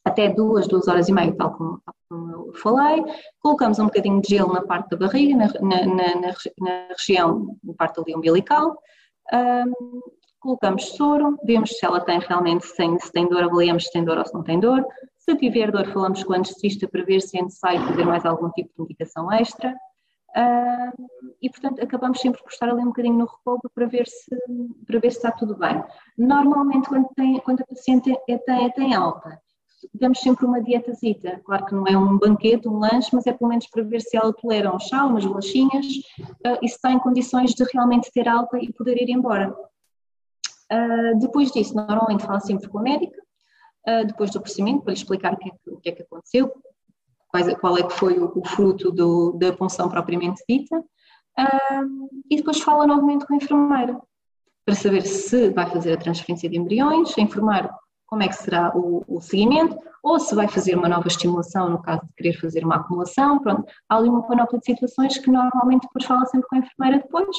até 0.03 0.29
duas, 0.29 0.67
duas 0.67 0.87
horas 0.87 1.07
e 1.07 1.13
meia, 1.13 1.35
tal 1.35 1.53
como, 1.53 1.79
tal 1.85 1.95
como 2.09 2.31
eu 2.31 2.53
falei. 2.55 3.03
Colocamos 3.39 3.77
um 3.77 3.85
bocadinho 3.85 4.19
de 4.19 4.29
gelo 4.29 4.51
na 4.51 4.63
parte 4.63 4.89
da 4.89 4.97
barriga, 4.97 5.37
na, 5.37 5.47
na, 5.61 5.85
na, 5.85 6.33
na 6.59 6.87
região, 6.97 7.55
na 7.63 7.73
parte 7.75 7.99
ali 7.99 8.15
umbilical. 8.15 8.75
Um, 9.31 10.01
colocamos 10.39 10.95
soro, 10.95 11.37
vemos 11.43 11.77
se 11.77 11.85
ela 11.85 11.99
tem 12.01 12.19
realmente, 12.19 12.65
se 12.65 12.75
tem, 12.75 12.97
se 12.97 13.11
tem 13.11 13.29
dor, 13.29 13.43
avaliamos 13.43 13.85
se 13.85 13.91
tem 13.91 14.03
dor 14.03 14.17
ou 14.17 14.25
se 14.25 14.33
não 14.33 14.43
tem 14.43 14.59
dor. 14.59 14.83
Se 15.23 15.35
tiver 15.35 15.71
dor, 15.71 15.85
falamos 15.93 16.23
com 16.23 16.33
o 16.33 16.35
anestesista 16.35 16.87
para 16.87 17.03
ver 17.03 17.21
se 17.21 17.37
é 17.37 17.43
necessário 17.43 17.85
fazer 17.85 18.05
mais 18.05 18.25
algum 18.25 18.49
tipo 18.49 18.71
de 18.75 18.83
indicação 18.83 19.31
extra. 19.31 19.71
Uh, 20.35 21.09
e, 21.39 21.49
portanto, 21.49 21.83
acabamos 21.83 22.19
sempre 22.19 22.41
por 22.41 22.51
estar 22.51 22.69
ali 22.69 22.81
um 22.81 22.87
bocadinho 22.87 23.17
no 23.17 23.25
recobro 23.25 23.69
para 23.73 23.85
ver 23.85 24.07
se, 24.07 24.35
para 24.87 24.99
ver 24.99 25.11
se 25.11 25.17
está 25.17 25.31
tudo 25.31 25.55
bem. 25.55 25.83
Normalmente, 26.17 26.89
quando, 26.89 27.07
tem, 27.15 27.39
quando 27.41 27.61
a 27.61 27.65
paciente 27.65 28.11
é, 28.27 28.37
tem, 28.39 28.71
tem 28.71 28.95
alta, 28.95 29.39
damos 29.93 30.19
sempre 30.19 30.45
uma 30.45 30.59
dietazita. 30.59 31.39
Claro 31.45 31.65
que 31.65 31.75
não 31.75 31.85
é 31.85 31.95
um 31.95 32.17
banquete, 32.17 32.67
um 32.67 32.79
lanche, 32.79 33.09
mas 33.13 33.27
é 33.27 33.33
pelo 33.33 33.49
menos 33.49 33.67
para 33.67 33.83
ver 33.83 34.01
se 34.01 34.17
ela 34.17 34.33
tolera 34.33 34.73
um 34.73 34.79
chá, 34.79 35.05
umas 35.05 35.25
bolachinhas 35.25 35.85
uh, 36.19 36.57
e 36.63 36.67
se 36.67 36.75
está 36.75 36.91
em 36.91 36.99
condições 36.99 37.53
de 37.53 37.63
realmente 37.71 38.11
ter 38.11 38.27
alta 38.27 38.57
e 38.57 38.73
poder 38.73 38.99
ir 38.99 39.09
embora. 39.11 39.53
Uh, 40.71 41.19
depois 41.19 41.51
disso, 41.51 41.75
normalmente 41.75 42.25
fala 42.25 42.39
sempre 42.39 42.67
com 42.67 42.79
a 42.79 42.81
médica, 42.81 43.21
uh, 43.87 44.05
depois 44.05 44.31
do 44.31 44.41
procedimento, 44.41 44.83
para 44.83 44.93
lhe 44.93 44.97
explicar 44.99 45.33
o 45.33 45.37
que 45.37 45.49
é 45.49 45.51
que, 45.51 45.81
que, 45.81 45.89
é 45.89 45.91
que 45.91 46.01
aconteceu, 46.03 46.51
quais, 47.27 47.53
qual 47.55 47.77
é 47.77 47.83
que 47.83 47.93
foi 47.93 48.19
o, 48.19 48.31
o 48.35 48.45
fruto 48.47 48.91
do, 48.91 49.31
da 49.33 49.53
punção 49.53 49.89
propriamente 49.89 50.43
dita, 50.47 50.77
uh, 50.77 52.09
e 52.29 52.37
depois 52.37 52.59
fala 52.59 52.85
novamente 52.85 53.25
com 53.25 53.33
a 53.33 53.37
enfermeira, 53.37 53.99
para 54.65 54.75
saber 54.75 55.01
se 55.01 55.49
vai 55.49 55.69
fazer 55.69 55.93
a 55.93 55.97
transferência 55.97 56.49
de 56.49 56.57
embriões, 56.57 57.17
informar 57.17 57.73
como 58.05 58.23
é 58.23 58.27
que 58.27 58.35
será 58.35 58.75
o, 58.75 59.03
o, 59.07 59.21
seguimento, 59.21 59.77
ou 60.03 60.19
se 60.19 60.35
vai 60.35 60.47
fazer 60.47 60.77
uma 60.77 60.89
nova 60.89 61.07
estimulação, 61.07 61.69
no 61.69 61.81
caso 61.81 62.01
de 62.01 62.13
querer 62.17 62.33
fazer 62.33 62.65
uma 62.65 62.75
acumulação, 62.75 63.39
pronto, 63.39 63.65
há 63.87 63.95
ali 63.95 64.09
uma 64.09 64.27
panóplia 64.27 64.59
de 64.59 64.65
situações 64.65 65.17
que 65.17 65.31
normalmente 65.31 65.83
depois 65.83 66.03
fala 66.03 66.25
sempre 66.25 66.47
com 66.49 66.57
a 66.57 66.59
enfermeira 66.59 67.03
depois, 67.03 67.37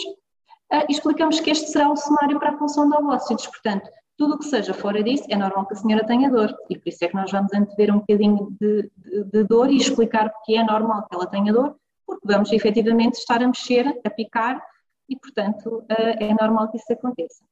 uh, 0.72 0.86
explicamos 0.88 1.40
que 1.40 1.50
este 1.50 1.70
será 1.70 1.90
o 1.90 1.96
cenário 1.96 2.38
para 2.38 2.52
a 2.52 2.58
função 2.58 2.88
de 2.88 2.96
ovócitos, 2.96 3.46
portanto, 3.46 3.88
Tudo 4.22 4.34
o 4.34 4.38
que 4.38 4.44
seja 4.44 4.72
fora 4.72 5.02
disso, 5.02 5.24
é 5.28 5.34
normal 5.34 5.66
que 5.66 5.74
a 5.74 5.76
senhora 5.76 6.06
tenha 6.06 6.30
dor 6.30 6.56
e 6.70 6.78
por 6.78 6.88
isso 6.88 7.04
é 7.04 7.08
que 7.08 7.14
nós 7.16 7.28
vamos 7.32 7.52
antever 7.52 7.92
um 7.92 7.98
bocadinho 7.98 8.56
de, 8.60 8.88
de, 8.96 9.24
de 9.24 9.42
dor 9.42 9.68
e 9.68 9.76
explicar 9.76 10.32
que 10.44 10.56
é 10.56 10.62
normal 10.62 11.08
que 11.08 11.16
ela 11.16 11.26
tenha 11.26 11.52
dor, 11.52 11.74
porque 12.06 12.24
vamos 12.24 12.52
efetivamente 12.52 13.14
estar 13.14 13.42
a 13.42 13.48
mexer, 13.48 13.84
a 14.04 14.10
picar 14.10 14.64
e, 15.08 15.16
portanto, 15.16 15.84
eh, 15.88 16.26
é 16.26 16.34
normal 16.40 16.70
que 16.70 16.76
isso 16.76 16.92
aconteça. 16.92 17.44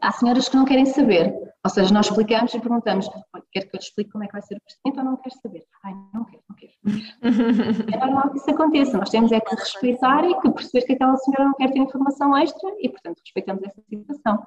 Há 0.00 0.10
senhoras 0.10 0.48
que 0.48 0.56
não 0.56 0.64
querem 0.64 0.86
saber, 0.86 1.32
ou 1.62 1.70
seja, 1.70 1.94
nós 1.94 2.06
explicamos 2.06 2.52
e 2.52 2.58
perguntamos: 2.58 3.08
quer 3.52 3.60
que 3.60 3.76
eu 3.76 3.78
te 3.78 3.84
explique 3.84 4.10
como 4.10 4.24
é 4.24 4.26
que 4.26 4.32
vai 4.32 4.42
ser 4.42 4.56
o 4.56 4.60
procedimento 4.60 4.98
ou 4.98 5.04
não 5.04 5.16
quer 5.22 5.30
saber? 5.40 5.64
Ai, 5.84 5.94
não 6.12 6.24
quero, 6.24 6.42
não 6.48 6.56
quero. 6.56 6.72
é 7.94 7.96
normal 7.96 8.30
que 8.30 8.38
isso 8.38 8.50
aconteça, 8.50 8.98
nós 8.98 9.10
temos 9.10 9.30
é 9.30 9.38
que 9.38 9.54
respeitar 9.54 10.24
e 10.24 10.34
que 10.40 10.50
perceber 10.50 10.84
que 10.84 10.92
aquela 10.94 11.16
senhora 11.18 11.44
não 11.44 11.54
quer 11.54 11.70
ter 11.70 11.78
informação 11.78 12.36
extra 12.36 12.74
e, 12.80 12.88
portanto, 12.88 13.20
respeitamos 13.24 13.62
essa 13.62 13.80
situação. 13.88 14.44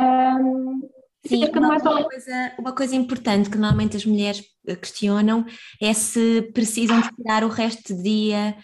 Um, 0.00 0.88
Sim, 1.26 1.44
uma, 1.44 1.76
uma, 1.76 2.04
coisa, 2.04 2.52
uma 2.58 2.72
coisa 2.72 2.96
importante 2.96 3.50
que 3.50 3.58
normalmente 3.58 3.96
as 3.96 4.06
mulheres 4.06 4.42
questionam 4.80 5.44
é 5.80 5.92
se 5.92 6.42
precisam 6.54 7.00
de 7.00 7.08
tirar 7.16 7.44
o 7.44 7.48
resto 7.48 7.94
do 7.94 8.02
dia 8.02 8.56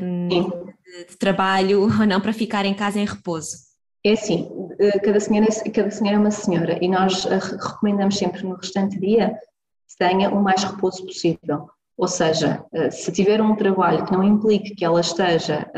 um, 0.00 0.28
de, 0.28 1.04
de 1.10 1.16
trabalho 1.18 1.82
ou 2.00 2.06
não 2.06 2.20
para 2.20 2.32
ficar 2.32 2.64
em 2.64 2.74
casa 2.74 2.98
em 2.98 3.04
repouso. 3.04 3.56
É 4.04 4.12
assim, 4.12 4.50
eh, 4.78 4.98
cada 4.98 5.18
senhora, 5.18 5.48
é, 5.48 5.70
cada 5.70 5.90
senhora 5.90 6.16
é 6.16 6.20
uma 6.20 6.30
senhora 6.30 6.78
e 6.84 6.88
nós 6.88 7.24
eh, 7.24 7.38
recomendamos 7.38 8.18
sempre 8.18 8.42
no 8.42 8.54
restante 8.54 8.98
dia 9.00 9.30
que 9.88 9.96
tenha 9.98 10.28
o 10.28 10.42
mais 10.42 10.62
repouso 10.62 11.06
possível. 11.06 11.70
Ou 11.96 12.06
seja, 12.08 12.64
eh, 12.72 12.90
se 12.90 13.10
tiver 13.10 13.40
um 13.40 13.56
trabalho 13.56 14.04
que 14.04 14.12
não 14.12 14.22
implique 14.22 14.74
que 14.74 14.84
ela 14.84 15.00
esteja 15.00 15.70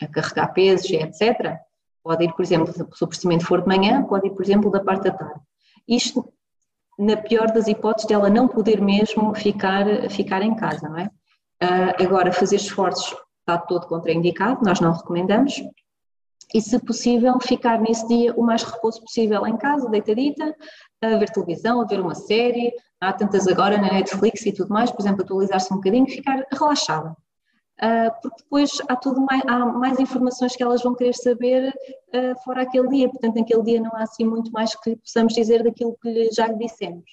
a 0.00 0.06
carregar 0.08 0.52
pesos 0.52 0.90
etc., 0.90 1.58
pode 2.04 2.24
ir, 2.24 2.32
por 2.34 2.42
exemplo, 2.42 2.72
se 2.72 2.82
o 2.82 3.08
procedimento 3.08 3.46
for 3.46 3.62
de 3.62 3.66
manhã, 3.66 4.04
pode 4.04 4.28
ir, 4.28 4.30
por 4.30 4.44
exemplo, 4.44 4.70
da 4.70 4.80
parte 4.80 5.04
da 5.04 5.12
tarde. 5.12 5.40
Isto, 5.88 6.32
na 6.98 7.16
pior 7.16 7.50
das 7.50 7.66
hipóteses, 7.66 8.06
dela 8.06 8.28
não 8.28 8.46
poder 8.46 8.80
mesmo 8.80 9.34
ficar, 9.34 9.86
ficar 10.10 10.42
em 10.42 10.54
casa, 10.54 10.88
não 10.88 10.98
é? 10.98 11.10
Agora, 12.00 12.30
fazer 12.30 12.56
esforços 12.56 13.16
está 13.40 13.58
todo 13.58 13.86
contraindicado, 13.86 14.64
nós 14.64 14.80
não 14.80 14.92
recomendamos, 14.92 15.62
e, 16.54 16.60
se 16.60 16.78
possível, 16.78 17.38
ficar 17.40 17.80
nesse 17.80 18.06
dia 18.06 18.32
o 18.34 18.42
mais 18.42 18.62
repouso 18.62 19.00
possível 19.00 19.46
em 19.46 19.56
casa, 19.56 19.88
deitadita, 19.88 20.54
a 21.02 21.16
ver 21.16 21.30
televisão, 21.30 21.80
a 21.80 21.84
ver 21.84 22.00
uma 22.00 22.14
série, 22.14 22.72
há 23.00 23.12
tantas 23.12 23.48
agora 23.48 23.76
na 23.76 23.92
Netflix 23.92 24.46
e 24.46 24.52
tudo 24.52 24.72
mais, 24.72 24.90
por 24.90 25.00
exemplo, 25.00 25.22
atualizar-se 25.22 25.72
um 25.72 25.76
bocadinho, 25.76 26.06
ficar 26.06 26.46
relaxada. 26.52 27.16
Uh, 27.82 28.10
porque 28.22 28.42
depois 28.44 28.70
há, 28.88 28.94
tudo 28.94 29.20
mais, 29.20 29.42
há 29.46 29.66
mais 29.66 29.98
informações 29.98 30.54
que 30.54 30.62
elas 30.62 30.82
vão 30.82 30.94
querer 30.94 31.14
saber 31.14 31.74
uh, 32.14 32.42
fora 32.44 32.62
aquele 32.62 32.88
dia, 32.88 33.08
portanto, 33.08 33.34
naquele 33.34 33.62
dia 33.62 33.80
não 33.80 33.90
há 33.94 34.04
assim 34.04 34.24
muito 34.24 34.50
mais 34.52 34.74
que 34.76 34.96
possamos 34.96 35.34
dizer 35.34 35.62
daquilo 35.62 35.96
que 36.00 36.30
já 36.30 36.46
lhe 36.46 36.56
dissemos. 36.56 37.04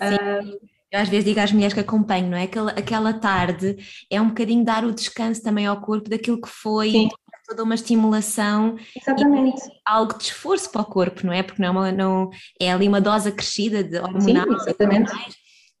Uh, 0.00 0.58
eu 0.90 1.00
às 1.00 1.08
vezes 1.08 1.24
digo 1.24 1.40
às 1.40 1.52
mulheres 1.52 1.72
que 1.72 1.80
acompanho, 1.80 2.28
não 2.30 2.36
é? 2.36 2.42
Aquela, 2.42 2.72
aquela 2.72 3.14
tarde 3.14 3.76
é 4.10 4.20
um 4.20 4.28
bocadinho 4.28 4.64
dar 4.64 4.84
o 4.84 4.92
descanso 4.92 5.42
também 5.42 5.66
ao 5.66 5.80
corpo 5.80 6.10
daquilo 6.10 6.40
que 6.40 6.48
foi 6.48 6.90
Sim 6.90 7.08
toda 7.52 7.62
uma 7.62 7.74
estimulação 7.74 8.76
Exatamente. 8.96 9.62
algo 9.84 10.16
de 10.16 10.24
esforço 10.24 10.70
para 10.70 10.82
o 10.82 10.86
corpo, 10.86 11.26
não 11.26 11.32
é? 11.32 11.42
Porque 11.42 11.60
não 11.60 11.68
é, 11.68 11.70
uma, 11.70 11.92
não, 11.92 12.30
é 12.60 12.72
ali 12.72 12.88
uma 12.88 13.00
dose 13.00 13.28
acrescida 13.28 13.84
de 13.84 13.98
hormonal. 13.98 14.46
Sim, 14.46 14.54
exatamente. 14.54 15.12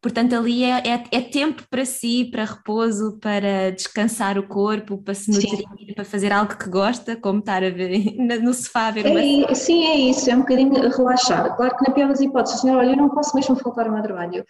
Portanto, 0.02 0.34
ali 0.34 0.64
é, 0.64 0.82
é, 0.84 1.04
é, 1.12 1.20
tempo 1.20 1.62
para 1.70 1.84
si, 1.84 2.24
para 2.24 2.44
repouso, 2.44 3.20
para 3.20 3.70
descansar 3.70 4.36
o 4.36 4.48
corpo, 4.48 4.98
para 4.98 5.14
se 5.14 5.30
nutrir, 5.30 5.64
sim. 5.78 5.94
para 5.94 6.04
fazer 6.04 6.32
algo 6.32 6.56
que 6.56 6.68
gosta, 6.68 7.14
como 7.14 7.38
estar 7.38 7.62
a 7.62 7.70
ver 7.70 8.16
no 8.42 8.52
sofá 8.52 8.88
a 8.88 8.90
ver 8.90 9.06
uma... 9.06 9.20
É, 9.20 9.54
sim, 9.54 9.86
é 9.86 9.94
isso, 9.94 10.28
é 10.28 10.34
um 10.34 10.40
bocadinho 10.40 10.72
relaxar. 10.90 11.56
Claro 11.56 11.76
que 11.76 11.88
na 11.88 11.94
pior 11.94 12.08
das 12.08 12.20
hipóteses, 12.20 12.60
senhor, 12.60 12.78
olha, 12.78 12.90
eu 12.90 12.96
não 12.96 13.10
posso 13.10 13.36
mesmo 13.36 13.54
faltar 13.54 13.86
ao 13.86 13.92
meu 13.92 14.02
trabalho. 14.02 14.44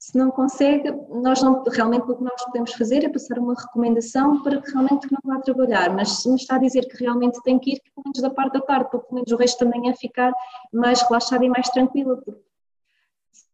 Se 0.00 0.18
não 0.18 0.32
consegue, 0.32 0.92
nós 1.10 1.40
não, 1.42 1.62
realmente 1.62 2.02
o 2.02 2.16
que 2.16 2.24
nós 2.24 2.44
podemos 2.46 2.72
fazer 2.72 3.04
é 3.04 3.08
passar 3.08 3.38
uma 3.38 3.54
recomendação 3.54 4.42
para 4.42 4.60
que 4.60 4.72
realmente 4.72 5.06
não 5.12 5.20
vá 5.32 5.40
trabalhar, 5.40 5.94
mas 5.94 6.22
se 6.22 6.28
me 6.28 6.34
está 6.34 6.56
a 6.56 6.58
dizer 6.58 6.88
que 6.88 7.04
realmente 7.04 7.40
tem 7.44 7.56
que 7.56 7.74
ir, 7.74 7.80
pelo 7.94 8.02
menos 8.04 8.20
da 8.20 8.30
parte 8.30 8.54
da 8.54 8.60
tarde, 8.60 8.90
para 8.90 8.98
pelo 8.98 9.14
menos 9.14 9.30
o 9.30 9.36
resto 9.36 9.64
da 9.64 9.70
manhã 9.70 9.94
ficar 9.94 10.32
mais 10.72 11.02
relaxada 11.02 11.44
e 11.44 11.48
mais 11.48 11.68
tranquila, 11.68 12.16
porque 12.16 12.48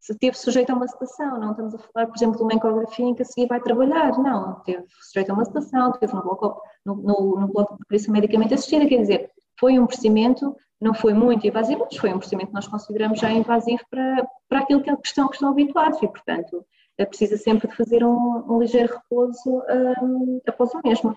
se 0.05 0.13
esteve 0.13 0.37
sujeito 0.37 0.71
a 0.71 0.75
uma 0.75 0.87
sedação, 0.87 1.41
não 1.41 1.53
estamos 1.53 1.75
a 1.75 1.79
falar, 1.79 2.07
por 2.07 2.17
exemplo, 2.17 2.37
de 2.37 2.43
uma 2.43 2.53
ecografia 2.53 3.07
em 3.07 3.15
que 3.15 3.23
a 3.23 3.25
seguir 3.25 3.47
vai 3.49 3.59
trabalhar, 3.59 4.19
não, 4.19 4.59
esteve 4.59 4.85
sujeito 5.01 5.31
a 5.31 5.35
uma 5.35 5.47
sedação, 5.47 5.91
esteve 5.91 6.13
no 6.13 6.23
bloco, 6.23 6.61
no, 6.85 6.95
no, 6.97 7.41
no 7.41 7.49
bloco 7.49 7.79
de 7.79 7.87
prescrição 7.87 8.13
medicamente 8.13 8.53
assistida, 8.53 8.87
quer 8.87 8.99
dizer, 8.99 9.31
foi 9.59 9.79
um 9.79 9.87
procedimento 9.87 10.55
não 10.79 10.93
foi 10.93 11.15
muito 11.15 11.47
invasivo, 11.47 11.87
mas 11.91 11.97
foi 11.97 12.13
um 12.13 12.19
procedimento 12.19 12.49
que 12.49 12.55
nós 12.55 12.69
consideramos 12.69 13.19
já 13.19 13.31
invasivo 13.31 13.83
para, 13.89 14.29
para 14.47 14.59
aquilo 14.59 14.83
que, 14.83 14.91
é 14.91 14.97
estão, 15.03 15.29
que 15.29 15.37
estão 15.37 15.49
habituados 15.49 16.03
e, 16.03 16.09
portanto, 16.09 16.67
é 16.99 17.07
precisa 17.07 17.39
sempre 17.39 17.69
de 17.69 17.75
fazer 17.75 18.05
um, 18.05 18.45
um 18.47 18.59
ligeiro 18.59 18.93
repouso 18.93 19.63
um, 20.03 20.41
após 20.47 20.75
o 20.75 20.81
mesmo. 20.85 21.17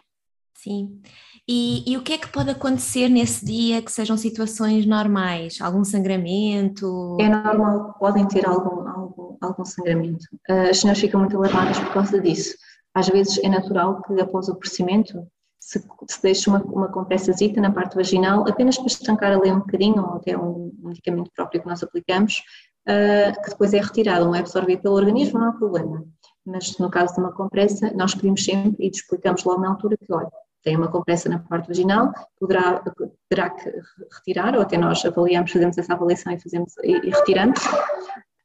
Sim. 0.58 1.02
E, 1.48 1.90
e, 1.90 1.96
o 1.96 2.02
que 2.02 2.14
é 2.14 2.18
que 2.18 2.32
pode 2.32 2.50
acontecer 2.50 3.08
nesse 3.10 3.46
dia 3.46 3.82
que 3.82 3.92
sejam 3.92 4.18
situações 4.18 4.88
normais? 4.88 5.62
Algum 5.62 5.84
sangramento? 5.84 7.16
É 7.22 7.30
normal, 7.30 7.96
podem 8.00 8.28
ter 8.28 8.46
algum, 8.46 8.88
algum, 8.90 9.38
algum 9.40 9.64
sangramento. 9.64 10.26
As 10.50 10.80
senhoras 10.80 11.00
ficam 11.00 11.20
muito 11.20 11.38
alarmadas 11.38 11.80
por 11.80 11.94
causa 11.94 12.20
disso. 12.20 12.56
Às 12.94 13.08
vezes 13.08 13.38
é 13.44 13.50
natural 13.50 14.02
que 14.02 14.20
após 14.20 14.50
o 14.50 14.56
procedimento 14.56 15.26
se, 15.60 15.84
se 16.10 16.22
deixa 16.22 16.50
uma, 16.50 16.64
uma 16.64 16.92
compressazita 16.92 17.62
na 17.62 17.72
parte 17.72 17.96
vaginal, 17.96 18.48
apenas 18.48 18.78
para 18.78 18.88
estancar 18.88 19.34
ali 19.34 19.52
um 19.52 19.60
bocadinho, 19.60 20.02
ou 20.02 20.16
até 20.16 20.36
um 20.38 20.72
medicamento 20.80 21.30
próprio 21.36 21.62
que 21.62 21.68
nós 21.68 21.84
aplicamos, 21.84 22.42
uh, 22.88 23.42
que 23.44 23.50
depois 23.52 23.74
é 23.74 23.80
retirado, 23.80 24.26
não 24.26 24.34
é 24.34 24.40
absorvido 24.40 24.82
pelo 24.82 24.96
organismo, 24.96 25.40
não 25.40 25.50
há 25.50 25.52
problema. 25.52 26.04
Mas 26.46 26.78
no 26.80 26.90
caso 26.90 27.14
de 27.14 27.20
uma 27.20 27.34
compressa, 27.34 27.92
nós 27.94 28.16
pedimos 28.16 28.44
sempre 28.44 28.86
e 28.86 28.90
explicamos 28.90 29.44
logo 29.44 29.62
na 29.62 29.70
altura 29.70 29.98
que, 29.98 30.12
olha, 30.12 30.32
tem 30.68 30.76
uma 30.76 30.92
compressa 30.92 31.30
na 31.30 31.40
parte 31.40 31.70
vaginal, 31.70 32.12
poderá, 32.38 32.84
terá 33.30 33.50
que 33.52 33.72
retirar, 34.18 34.54
ou 34.54 34.62
até 34.62 34.78
nós 34.78 35.06
avaliamos, 35.06 35.50
fazemos 35.50 35.78
essa 35.78 35.94
avaliação 35.94 36.34
e, 36.34 36.40
fazemos, 36.42 36.74
e, 36.84 36.92
e 36.92 37.10
retiramos, 37.10 37.58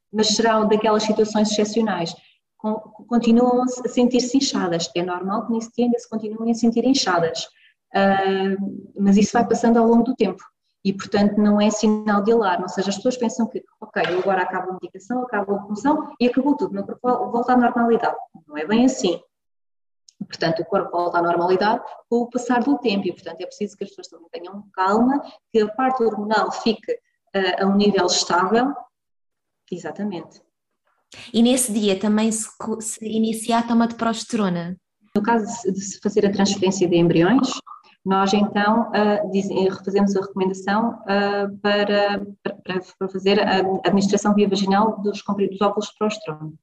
mas 0.09 0.27
serão 0.27 0.65
daquelas 0.65 1.03
situações 1.03 1.51
excepcionais 1.51 2.15
continuam 3.09 3.63
a 3.63 3.67
sentir-se 3.89 4.37
inchadas. 4.37 4.89
É 4.95 5.03
normal 5.03 5.45
que 5.45 5.51
nesse 5.51 5.69
dia 5.75 5.83
ainda 5.83 5.99
se 5.99 6.09
continuem 6.09 6.49
a 6.49 6.53
sentir 6.53 6.85
inchadas, 6.85 7.43
uh, 7.93 8.93
mas 8.97 9.17
isso 9.17 9.33
vai 9.33 9.45
passando 9.45 9.75
ao 9.75 9.85
longo 9.85 10.03
do 10.03 10.15
tempo 10.15 10.41
e, 10.81 10.93
portanto, 10.93 11.35
não 11.35 11.59
é 11.59 11.69
sinal 11.69 12.23
de 12.23 12.31
alarme. 12.31 12.63
Ou 12.63 12.69
seja, 12.69 12.87
as 12.87 12.95
pessoas 12.95 13.17
pensam 13.17 13.47
que, 13.47 13.61
ok, 13.81 14.01
agora 14.17 14.43
acaba 14.43 14.69
a 14.69 14.73
medicação, 14.75 15.23
acaba 15.23 15.57
a 15.57 15.61
função 15.63 16.13
e 16.21 16.27
acabou 16.27 16.55
tudo, 16.55 16.73
meu 16.73 16.85
corpo 16.85 17.31
volta 17.31 17.51
à 17.51 17.57
normalidade. 17.57 18.15
Não 18.47 18.57
é 18.57 18.65
bem 18.65 18.85
assim. 18.85 19.19
Portanto, 20.25 20.61
o 20.61 20.65
corpo 20.65 20.91
volta 20.91 21.19
à 21.19 21.21
normalidade 21.21 21.83
com 22.09 22.17
o 22.17 22.29
passar 22.29 22.63
do 22.63 22.77
tempo 22.77 23.07
e, 23.07 23.11
portanto, 23.11 23.41
é 23.41 23.45
preciso 23.45 23.77
que 23.77 23.83
as 23.83 23.89
pessoas 23.89 24.07
também 24.07 24.29
tenham 24.31 24.63
calma, 24.73 25.21
que 25.51 25.61
a 25.61 25.67
parte 25.67 26.03
hormonal 26.03 26.51
fique 26.51 26.91
uh, 26.91 27.63
a 27.63 27.65
um 27.65 27.75
nível 27.75 28.05
estável. 28.05 28.73
Exatamente. 29.71 30.41
E 31.33 31.41
nesse 31.41 31.71
dia 31.71 31.99
também 31.99 32.31
se, 32.31 32.47
se 32.79 33.05
inicia 33.05 33.59
a 33.59 33.63
toma 33.63 33.87
de 33.87 33.95
progesterona? 33.95 34.77
No 35.15 35.21
caso 35.21 35.45
de 35.71 35.79
se 35.79 35.99
fazer 35.99 36.25
a 36.25 36.31
transferência 36.31 36.87
de 36.87 36.95
embriões, 36.95 37.51
nós 38.05 38.33
então 38.33 38.89
uh, 38.89 39.83
fazemos 39.85 40.15
a 40.15 40.21
recomendação 40.21 40.99
uh, 41.03 41.57
para, 41.59 42.25
para, 42.43 42.81
para, 42.97 43.09
fazer 43.09 43.39
a 43.39 43.59
administração 43.85 44.33
via 44.33 44.49
vaginal 44.49 45.01
dos, 45.01 45.23
dos 45.23 45.61
óvulos 45.61 45.87
de 45.87 45.97
progesterona. 45.97 46.53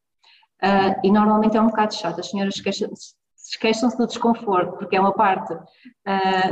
Uh, 0.63 1.01
e 1.03 1.11
normalmente 1.11 1.57
é 1.57 1.61
um 1.61 1.69
bocado 1.69 1.95
chato, 1.95 2.21
as 2.21 2.29
senhoras 2.29 2.61
queixam-se 2.61 3.15
do 3.97 4.07
desconforto, 4.07 4.77
porque 4.79 4.97
é 4.97 5.01
uma 5.01 5.13
parte 5.13 5.57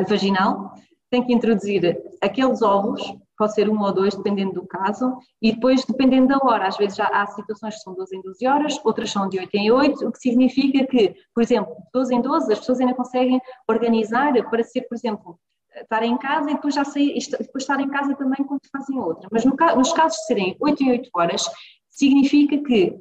vaginal, 0.09 0.74
tem 1.11 1.24
que 1.24 1.32
introduzir 1.32 1.99
aqueles 2.20 2.62
óvulos 2.62 3.03
pode 3.38 3.55
ser 3.55 3.70
um 3.70 3.80
ou 3.80 3.92
dois, 3.92 4.16
dependendo 4.16 4.55
do 4.55 4.66
caso, 4.66 5.16
e 5.40 5.53
depois 5.53 5.84
dependendo 5.84 6.26
da 6.26 6.38
hora. 6.42 6.66
Às 6.66 6.76
vezes 6.76 6.96
já 6.96 7.07
há 7.07 7.24
situações 7.28 7.76
que 7.76 7.80
são 7.82 7.94
12 7.94 8.16
em 8.16 8.20
12 8.20 8.46
horas, 8.46 8.80
outras 8.84 9.11
são 9.11 9.28
de 9.28 9.38
8 9.38 9.55
em 9.55 9.70
8, 9.70 10.07
o 10.07 10.12
que 10.12 10.18
significa 10.18 10.84
que, 10.86 11.14
por 11.32 11.42
exemplo, 11.42 11.72
12 11.94 12.14
em 12.14 12.20
12, 12.20 12.53
as 12.53 12.59
pessoas 12.59 12.80
ainda 12.80 12.94
conseguem 12.94 13.40
organizar 13.68 14.32
para 14.51 14.64
ser, 14.64 14.82
por 14.82 14.96
exemplo, 14.96 15.38
estar 15.80 16.03
em 16.03 16.18
casa 16.18 16.51
e 16.51 16.55
depois 16.55 16.74
já 16.74 16.84
sair, 16.84 17.16
depois 17.38 17.62
estar 17.62 17.80
em 17.80 17.88
casa 17.88 18.14
também 18.16 18.44
quando 18.44 18.61
fazem 18.72 18.99
outra. 18.99 19.28
Mas 19.30 19.44
no, 19.44 19.55
nos 19.76 19.92
casos 19.92 20.18
de 20.18 20.26
serem 20.26 20.57
8 20.61 20.82
em 20.82 20.90
8 20.90 21.11
horas, 21.14 21.49
significa 21.88 22.59
que 22.59 22.99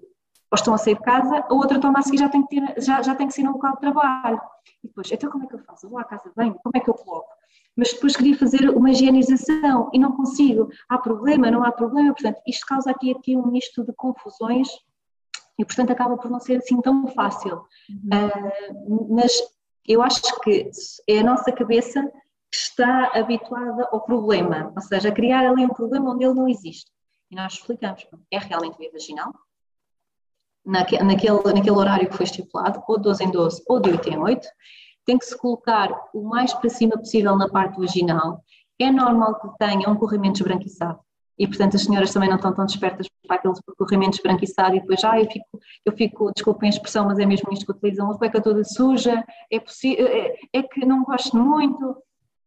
ou 0.51 0.55
estão 0.55 0.73
a 0.73 0.77
sair 0.77 0.95
de 0.95 1.01
casa, 1.01 1.45
a 1.47 1.53
outra 1.53 1.79
toma 1.79 1.99
a 1.99 2.01
seguir 2.01 2.19
já 2.19 2.29
tem 2.29 2.45
que, 2.45 2.55
ter, 2.55 2.81
já, 2.81 3.01
já 3.01 3.15
tem 3.15 3.27
que 3.27 3.33
ser 3.33 3.43
no 3.43 3.53
local 3.53 3.73
de 3.73 3.81
trabalho. 3.81 4.41
E 4.83 4.87
depois, 4.87 5.11
então 5.11 5.29
como 5.29 5.43
é 5.43 5.47
que 5.47 5.55
eu 5.55 5.59
faço? 5.59 5.89
vou 5.89 5.99
à 5.99 6.03
casa 6.03 6.31
bem, 6.35 6.53
como 6.53 6.71
é 6.75 6.79
que 6.79 6.89
eu 6.89 6.93
coloco? 6.93 7.27
mas 7.77 7.93
depois 7.93 8.15
queria 8.15 8.35
fazer 8.35 8.69
uma 8.71 8.89
higienização 8.89 9.91
e 9.93 9.99
não 9.99 10.11
consigo. 10.13 10.67
Há 10.89 10.97
problema, 10.97 11.51
não 11.51 11.63
há 11.63 11.71
problema, 11.71 12.11
portanto, 12.11 12.41
isto 12.47 12.65
causa 12.65 12.89
aqui, 12.89 13.11
aqui 13.11 13.37
um 13.37 13.45
misto 13.51 13.85
de 13.85 13.93
confusões 13.93 14.67
e, 15.59 15.63
portanto, 15.63 15.91
acaba 15.91 16.17
por 16.17 16.29
não 16.31 16.39
ser 16.39 16.57
assim 16.57 16.81
tão 16.81 17.07
fácil. 17.09 17.63
Uhum. 17.87 19.05
Uh, 19.09 19.15
mas 19.15 19.31
eu 19.87 20.01
acho 20.01 20.39
que 20.41 20.71
é 21.07 21.19
a 21.19 21.23
nossa 21.23 21.51
cabeça 21.51 22.01
que 22.51 22.57
está 22.57 23.11
habituada 23.13 23.87
ao 23.91 24.01
problema, 24.01 24.73
ou 24.75 24.81
seja, 24.81 25.09
a 25.09 25.11
criar 25.11 25.47
ali 25.47 25.63
um 25.63 25.69
problema 25.69 26.11
onde 26.11 26.25
ele 26.25 26.33
não 26.33 26.47
existe. 26.47 26.91
E 27.29 27.35
nós 27.35 27.53
explicamos, 27.53 28.07
é 28.31 28.39
realmente 28.39 28.77
via 28.77 28.91
vaginal, 28.91 29.33
naquele, 30.67 31.03
naquele 31.53 31.71
horário 31.71 32.09
que 32.09 32.15
foi 32.15 32.25
estipulado, 32.25 32.83
ou 32.87 32.99
12 32.99 33.23
em 33.23 33.31
12 33.31 33.63
ou 33.67 33.79
de 33.79 33.89
8 33.91 34.09
em 34.09 34.17
8, 34.17 34.47
tem 35.05 35.17
que 35.17 35.25
se 35.25 35.37
colocar 35.37 35.89
o 36.13 36.21
mais 36.21 36.53
para 36.53 36.69
cima 36.69 36.97
possível 36.97 37.35
na 37.37 37.47
parte 37.47 37.79
vaginal. 37.79 38.43
É 38.77 38.91
normal 38.91 39.39
que 39.39 39.57
tenha 39.57 39.89
um 39.89 39.95
corrimento 39.95 40.41
esbranquiçado. 40.41 40.99
E, 41.39 41.47
portanto, 41.47 41.75
as 41.75 41.83
senhoras 41.83 42.11
também 42.11 42.29
não 42.29 42.35
estão 42.35 42.53
tão 42.53 42.65
despertas 42.65 43.07
para 43.25 43.37
aquele 43.37 43.53
corrimento 43.77 44.17
esbranquiçado 44.17 44.75
e 44.75 44.79
depois, 44.79 45.03
ah, 45.03 45.19
eu 45.19 45.29
fico, 45.29 45.59
eu 45.85 45.93
fico, 45.93 46.31
desculpem 46.35 46.67
a 46.67 46.71
expressão, 46.71 47.05
mas 47.05 47.19
é 47.19 47.25
mesmo 47.25 47.53
isto 47.53 47.65
que 47.65 47.71
utilizam, 47.71 48.11
a 48.11 48.17
cueca 48.17 48.41
toda 48.41 48.63
suja, 48.63 49.23
é, 49.51 49.57
é, 49.57 50.35
é 50.53 50.63
que 50.63 50.85
não 50.85 51.03
gosto 51.03 51.37
muito. 51.37 51.95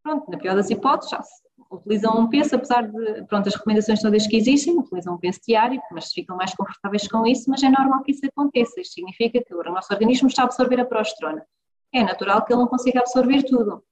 Pronto, 0.03 0.31
na 0.31 0.39
pior 0.39 0.57
das 0.57 0.71
hipóteses, 0.71 1.11
já 1.11 1.23
se 1.23 1.43
utilizam 1.71 2.19
um 2.19 2.29
penso, 2.29 2.55
apesar 2.57 2.83
de, 2.83 3.25
pronto, 3.27 3.49
as 3.49 3.55
recomendações 3.55 4.01
todas 4.01 4.27
que 4.27 4.37
existem, 4.37 4.77
utilizam 4.77 5.15
um 5.15 5.19
penso 5.19 5.41
diário, 5.47 5.81
mas 5.93 6.13
ficam 6.13 6.37
mais 6.37 6.55
confortáveis 6.55 7.07
com 7.07 7.27
isso, 7.27 7.49
mas 7.49 7.63
é 7.63 7.69
normal 7.69 8.03
que 8.03 8.13
isso 8.13 8.27
aconteça. 8.27 8.81
Isto 8.81 8.95
significa 8.95 9.43
que 9.43 9.55
o 9.55 9.63
nosso 9.63 9.93
organismo 9.93 10.29
está 10.29 10.43
a 10.43 10.45
absorver 10.47 10.81
a 10.81 10.85
progesterona. 10.85 11.45
É 11.93 12.03
natural 12.03 12.45
que 12.45 12.53
ele 12.53 12.61
não 12.61 12.69
consiga 12.69 13.01
absorver 13.01 13.43
tudo. 13.45 13.83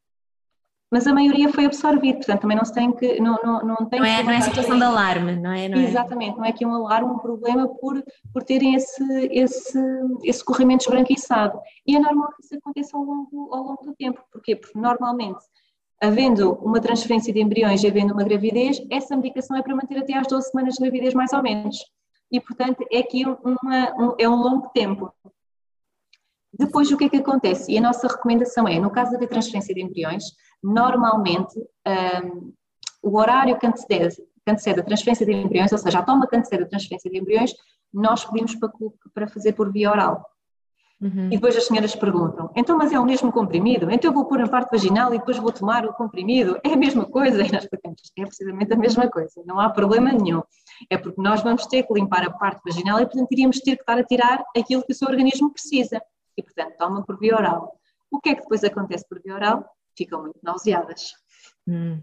Mas 0.91 1.07
a 1.07 1.13
maioria 1.13 1.53
foi 1.53 1.67
absorvido, 1.67 2.17
portanto 2.17 2.41
também 2.41 2.57
não 2.57 2.65
se 2.65 2.73
tem 2.73 2.91
que. 2.91 3.21
Não, 3.21 3.39
não, 3.45 3.61
não, 3.63 3.77
tem 3.91 4.01
não, 4.01 4.07
é, 4.07 4.23
não 4.23 4.33
é 4.33 4.41
situação 4.41 4.79
de 4.79 4.85
alarme, 4.85 5.37
não 5.37 5.53
é? 5.53 5.69
Não 5.69 5.79
é? 5.79 5.85
Exatamente, 5.85 6.39
não 6.39 6.45
é 6.47 6.53
que 6.53 6.65
um 6.65 6.73
alarme, 6.75 7.11
um 7.11 7.19
problema 7.19 7.69
por, 7.69 8.03
por 8.33 8.43
terem 8.43 8.75
esse, 8.75 9.05
esse, 9.31 9.79
esse 10.25 10.43
corrimento 10.43 10.85
esbranquiçado. 10.85 11.61
E 11.87 11.95
é 11.95 12.01
normal 12.01 12.31
que 12.35 12.43
isso 12.43 12.57
aconteça 12.57 12.97
ao 12.97 13.03
longo, 13.05 13.55
ao 13.55 13.65
longo 13.65 13.85
do 13.85 13.95
tempo. 13.95 14.23
Porquê? 14.33 14.57
Porque 14.57 14.79
normalmente 14.79 15.41
havendo 16.01 16.53
uma 16.55 16.81
transferência 16.81 17.33
de 17.33 17.41
embriões 17.41 17.83
e 17.83 17.89
havendo 17.89 18.15
uma 18.15 18.25
gravidez, 18.25 18.81
essa 18.91 19.17
medicação 19.17 19.57
é 19.57 19.63
para 19.63 19.75
manter 19.75 19.99
até 19.99 20.15
às 20.15 20.27
12 20.27 20.51
semanas 20.51 20.75
de 20.75 20.81
gravidez, 20.81 21.15
mais 21.15 21.33
ou 21.33 21.43
menos. 21.43 21.77
E, 22.31 22.41
portanto, 22.41 22.85
é 22.93 22.99
aqui 22.99 23.25
uma, 23.25 23.93
um, 23.97 24.15
é 24.19 24.29
um 24.29 24.37
longo 24.37 24.69
tempo. 24.69 25.13
Depois, 26.53 26.91
o 26.91 26.97
que 26.97 27.05
é 27.05 27.09
que 27.09 27.17
acontece? 27.17 27.73
E 27.73 27.79
a 27.79 27.81
nossa 27.81 28.07
recomendação 28.07 28.67
é, 28.69 28.79
no 28.79 28.91
caso 28.91 29.19
da 29.19 29.27
transferência 29.27 29.75
de 29.75 29.83
embriões, 29.83 30.25
normalmente 30.63 31.59
um, 31.87 32.53
o 33.03 33.17
horário 33.17 33.59
que 33.59 33.67
antecede, 33.67 34.17
que 34.17 34.51
antecede 34.51 34.81
a 34.81 34.85
transferência 34.85 35.27
de 35.27 35.33
embriões, 35.33 35.73
ou 35.73 35.79
seja, 35.79 35.99
a 35.99 36.03
toma 36.03 36.27
que 36.27 36.37
antecede 36.37 36.65
a 36.65 36.69
transferência 36.69 37.11
de 37.11 37.19
embriões, 37.19 37.53
nós 37.93 38.25
pedimos 38.25 38.55
para, 38.55 38.71
para 39.15 39.29
fazer 39.29 39.53
por 39.53 39.73
via 39.73 39.91
oral. 39.91 40.25
Uhum. 41.01 41.27
E 41.27 41.31
depois 41.31 41.57
as 41.57 41.67
senhoras 41.67 41.95
perguntam: 41.95 42.51
então, 42.57 42.77
mas 42.77 42.93
é 42.93 42.99
o 42.99 43.05
mesmo 43.05 43.31
comprimido? 43.31 43.91
Então 43.91 44.11
eu 44.11 44.15
vou 44.15 44.25
pôr 44.25 44.39
na 44.39 44.49
parte 44.49 44.71
vaginal 44.71 45.15
e 45.15 45.19
depois 45.19 45.39
vou 45.39 45.53
tomar 45.53 45.87
o 45.87 45.93
comprimido? 45.93 46.59
É 46.65 46.73
a 46.73 46.77
mesma 46.77 47.05
coisa? 47.05 47.39
E 47.47 47.53
nós 47.53 47.63
explicamos: 47.63 48.03
é 48.19 48.23
precisamente 48.23 48.73
a 48.73 48.77
mesma 48.77 49.09
coisa, 49.09 49.43
não 49.47 49.61
há 49.61 49.71
problema 49.71 50.13
nenhum. 50.13 50.43
É 50.91 50.99
porque 50.99 51.21
nós 51.21 51.43
vamos 51.43 51.67
ter 51.67 51.85
que 51.85 51.95
limpar 51.95 52.25
a 52.25 52.31
parte 52.31 52.61
vaginal 52.65 53.01
e, 53.01 53.07
portanto, 53.07 53.31
iríamos 53.31 53.61
ter 53.61 53.77
que 53.77 53.83
estar 53.83 53.99
a 53.99 54.05
tirar 54.05 54.45
aquilo 54.57 54.83
que 54.83 54.93
o 54.93 54.95
seu 54.95 55.09
organismo 55.09 55.53
precisa. 55.53 56.03
E, 56.37 56.43
portanto, 56.43 56.77
toma 56.77 57.05
por 57.05 57.19
via 57.19 57.37
oral. 57.37 57.73
O 58.11 58.21
que 58.21 58.31
é 58.31 58.35
que 58.35 58.43
depois 58.43 58.65
acontece 58.65 59.07
por 59.09 59.21
via 59.23 59.35
oral? 59.35 59.65
Ficam 59.97 60.23
muito 60.23 60.39
nauseadas. 60.43 61.13
Hum 61.67 62.01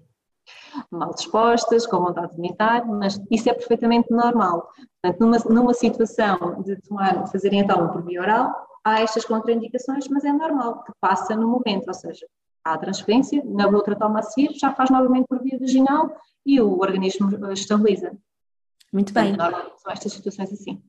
mal 0.92 1.12
dispostas, 1.14 1.86
com 1.86 1.98
vontade 1.98 2.30
de 2.30 2.36
vomitar, 2.36 2.86
mas 2.86 3.20
isso 3.32 3.50
é 3.50 3.54
perfeitamente 3.54 4.12
normal. 4.12 4.70
Portanto, 5.02 5.20
numa, 5.20 5.38
numa 5.50 5.74
situação 5.74 6.62
de 6.62 6.76
tomar, 6.82 7.28
fazerem 7.28 7.60
então 7.60 7.88
por 7.92 8.04
via 8.04 8.22
oral, 8.22 8.54
há 8.86 9.02
estas 9.02 9.26
contraindicações, 9.26 10.08
mas 10.08 10.24
é 10.24 10.32
normal, 10.32 10.84
que 10.84 10.94
passa 11.02 11.36
no 11.36 11.48
momento, 11.48 11.88
ou 11.88 11.94
seja, 11.94 12.26
há 12.64 12.74
a 12.74 12.78
transferência, 12.78 13.42
na 13.44 13.68
outra 13.68 13.96
toma 13.96 14.20
a 14.20 14.24
seguir, 14.24 14.54
já 14.54 14.72
faz 14.72 14.92
novamente 14.92 15.26
por 15.28 15.42
via 15.42 15.58
vaginal 15.60 16.16
e 16.46 16.62
o 16.62 16.80
organismo 16.80 17.30
estabiliza. 17.52 18.16
Muito 18.94 19.12
bem. 19.12 19.34
É 19.34 19.38
normal, 19.38 19.74
são 19.78 19.92
estas 19.92 20.14
situações 20.14 20.54
assim. 20.54 20.82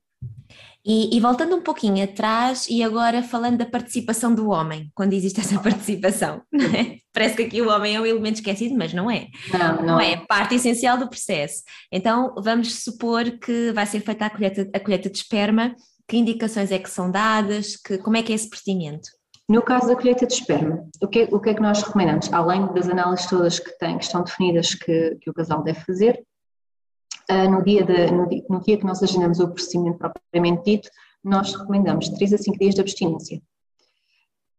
E, 0.84 1.16
e, 1.16 1.20
voltando 1.20 1.57
um 1.57 1.61
pouquinho 1.61 2.05
atrás, 2.05 2.68
e 2.70 2.80
agora 2.80 3.20
falando 3.20 3.59
da 3.59 3.66
participação 3.66 4.32
do 4.32 4.51
homem, 4.51 4.92
quando 4.94 5.14
existe 5.14 5.40
essa 5.40 5.59
participação, 5.59 6.42
é? 6.55 6.99
parece 7.12 7.34
que 7.34 7.42
aqui 7.42 7.61
o 7.61 7.68
homem 7.68 7.97
é 7.97 8.01
um 8.01 8.07
elemento 8.07 8.36
esquecido, 8.36 8.76
mas 8.76 8.94
não 8.94 9.11
é. 9.11 9.26
Não, 9.53 9.76
não, 9.76 9.86
não 9.86 10.01
é. 10.01 10.12
é 10.12 10.16
parte 10.16 10.55
essencial 10.55 10.97
do 10.97 11.09
processo. 11.09 11.64
Então, 11.90 12.32
vamos 12.38 12.84
supor 12.84 13.28
que 13.32 13.72
vai 13.72 13.84
ser 13.84 13.99
feita 13.99 14.26
a 14.26 14.30
colheita, 14.30 14.70
a 14.72 14.78
colheita 14.78 15.11
de 15.11 15.18
esperma 15.18 15.74
que 16.09 16.17
indicações 16.17 16.71
é 16.71 16.79
que 16.79 16.91
são 16.91 17.11
dadas? 17.11 17.77
Que, 17.77 17.99
como 17.99 18.17
é 18.17 18.23
que 18.23 18.33
é 18.33 18.35
esse 18.35 18.49
procedimento? 18.49 19.09
No 19.49 19.63
caso 19.63 19.87
da 19.87 19.95
colheita 19.95 20.27
de 20.27 20.35
esperma, 20.35 20.89
o 21.01 21.07
que, 21.07 21.29
o 21.31 21.39
que 21.39 21.51
é 21.51 21.55
que 21.55 21.63
nós 21.63 21.83
recomendamos? 21.83 22.33
Além 22.33 22.67
das 22.73 22.89
análises 22.89 23.27
todas 23.27 23.61
que, 23.61 23.71
têm, 23.79 23.97
que 23.97 24.05
estão 24.05 24.25
definidas 24.25 24.75
que, 24.75 25.17
que 25.21 25.31
o 25.31 25.35
casal 25.35 25.63
deve 25.63 25.81
fazer, 25.81 26.25
uh, 27.31 27.51
no, 27.51 27.63
dia 27.63 27.85
de, 27.85 28.11
no, 28.11 28.29
dia, 28.29 28.45
no, 28.49 28.61
dia 28.61 28.77
que 28.77 28.85
nós 28.85 29.03
agendamos 29.03 29.39
o 29.39 29.49
procedimento 29.49 29.99
propriamente 29.99 30.65
dito, 30.65 30.91
nós 31.23 31.55
recomendamos 31.55 32.09
3 32.09 32.35
a 32.35 32.39
5 32.39 32.59
dias 32.59 32.75
de 32.75 32.81
abstinência. 32.81 33.41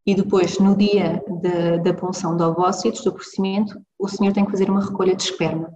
E 0.06 0.16
depois, 0.16 0.58
no 0.58 0.74
dia 0.74 1.22
da 1.84 1.94
punção 1.94 2.38
de 2.38 2.44
ovócitos, 2.44 3.04
do 3.04 3.12
procedimento, 3.12 3.78
o 4.00 4.08
senhor 4.08 4.32
tem 4.32 4.46
que 4.46 4.52
fazer 4.52 4.70
uma 4.70 4.86
recolha 4.86 5.14
de 5.14 5.24
esperma. 5.24 5.70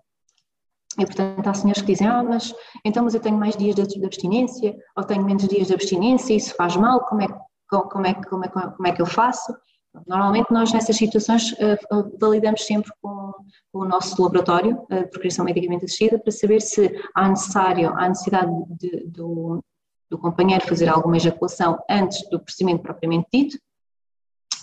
E, 1.00 1.06
portanto, 1.06 1.48
há 1.48 1.54
senhores 1.54 1.82
que 1.82 1.88
dizem, 1.88 2.08
ah, 2.08 2.24
mas 2.24 2.54
então, 2.84 3.04
mas 3.04 3.14
eu 3.14 3.22
tenho 3.22 3.38
mais 3.38 3.56
dias 3.56 3.76
de, 3.76 4.06
abstinência, 4.06 4.76
ou 4.96 5.04
tenho 5.04 5.24
menos 5.24 5.48
dias 5.48 5.68
de 5.68 5.74
abstinência, 5.74 6.34
isso 6.34 6.54
faz 6.56 6.76
mal, 6.76 7.00
como 7.06 7.22
é, 7.22 7.28
como 7.70 8.06
é, 8.06 8.14
como 8.14 8.46
é, 8.46 8.50
como 8.50 8.88
é 8.88 8.92
que 8.92 9.02
eu 9.02 9.06
faço? 9.06 9.54
Normalmente 10.08 10.52
nós 10.52 10.72
nessas 10.72 10.96
situações 10.96 11.52
uh, 11.54 12.18
validamos 12.20 12.66
sempre 12.66 12.92
com, 13.02 13.32
o 13.74 13.86
nosso 13.86 14.22
laboratório 14.22 14.86
uh, 14.90 14.96
de 14.96 15.08
procriação 15.08 15.46
medicamente 15.46 15.86
assistida 15.86 16.20
para 16.20 16.32
saber 16.32 16.62
se 16.62 16.94
há 17.14 17.28
necessário, 17.28 17.94
há 17.98 18.08
necessidade 18.08 18.52
de, 18.80 19.06
do, 19.08 19.64
do 20.10 20.18
companheiro 20.18 20.66
fazer 20.68 20.90
alguma 20.90 21.18
ejaculação 21.18 21.78
antes 21.90 22.30
do 22.30 22.40
procedimento 22.40 22.84
propriamente 22.84 23.28
dito, 23.34 23.58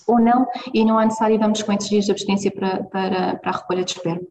ou 0.07 0.19
não, 0.19 0.47
e 0.73 0.85
não 0.85 0.99
há 0.99 1.05
necessário, 1.05 1.39
vamos 1.39 1.63
com 1.63 1.73
esses 1.73 1.89
dias 1.89 2.05
de 2.07 2.11
abstinência 2.11 2.51
para, 2.51 2.85
para, 2.85 3.37
para 3.37 3.51
a 3.51 3.57
recolha 3.57 3.85
de 3.85 3.93
esperma. 3.93 4.27